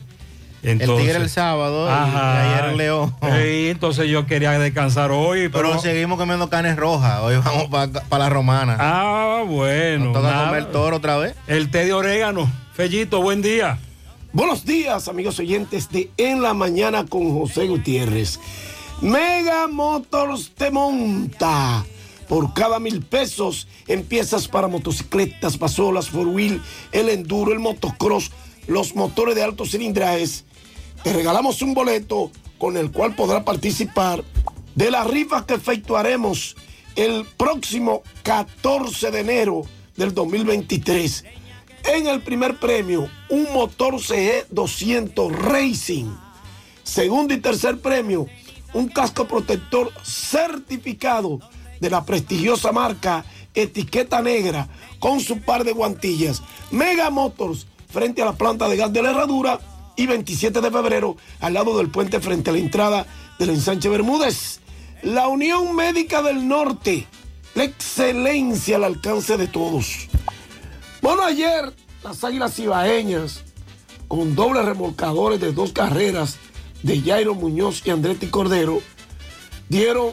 [0.63, 3.15] Entonces, Tigre el sábado y- y ayer el León.
[3.21, 5.69] Sí, entonces yo quería descansar hoy, pero...
[5.69, 7.19] Pero seguimos comiendo carnes rojas.
[7.21, 7.67] Hoy vamos
[8.09, 8.75] para la romana.
[8.79, 10.05] Ah, bueno.
[10.05, 10.45] Nos toca nada.
[10.47, 11.35] comer toro otra vez.
[11.47, 12.51] El té de orégano.
[12.73, 13.77] Fellito, buen día.
[14.33, 18.39] Buenos días, amigos oyentes de En la Mañana con José Gutiérrez.
[19.01, 21.85] Mega Motors te monta.
[22.27, 26.61] Por cada mil pesos en piezas para motocicletas, pasolas, four wheel,
[26.91, 28.31] el enduro, el motocross,
[28.67, 30.45] los motores de alto cilindrajes.
[31.03, 34.23] Te regalamos un boleto con el cual podrá participar
[34.75, 36.55] de la rifa que efectuaremos
[36.95, 39.63] el próximo 14 de enero
[39.95, 41.23] del 2023.
[41.85, 46.07] En el primer premio, un motor CE 200 Racing.
[46.83, 48.27] Segundo y tercer premio,
[48.73, 51.39] un casco protector certificado
[51.79, 54.67] de la prestigiosa marca Etiqueta Negra
[54.99, 56.41] con su par de guantillas.
[56.71, 59.59] Mega Motors frente a la planta de gas de la Herradura
[59.95, 63.07] y 27 de febrero al lado del puente frente a la entrada
[63.39, 64.59] del ensanche Bermúdez.
[65.01, 67.07] La Unión Médica del Norte,
[67.55, 70.09] la excelencia al alcance de todos.
[71.01, 73.41] Bueno, ayer las Águilas Ibaeñas,
[74.07, 76.37] con dobles remolcadores de dos carreras
[76.83, 78.79] de Jairo Muñoz y Andretti Cordero,
[79.69, 80.11] dieron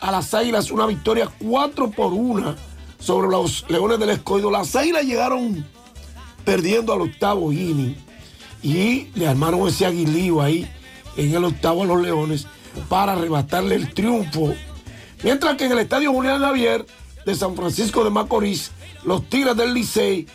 [0.00, 2.56] a las Águilas una victoria 4 por 1
[2.98, 4.50] sobre los Leones del Escogido.
[4.50, 5.66] Las Águilas llegaron
[6.44, 7.96] perdiendo al octavo inning
[8.62, 10.68] y le armaron ese aguilío ahí
[11.16, 12.46] en el octavo a los Leones
[12.88, 14.54] para arrebatarle el triunfo.
[15.22, 16.86] Mientras que en el estadio Julián Javier
[17.26, 18.72] de San Francisco de Macorís,
[19.04, 20.26] los Tigres del Licey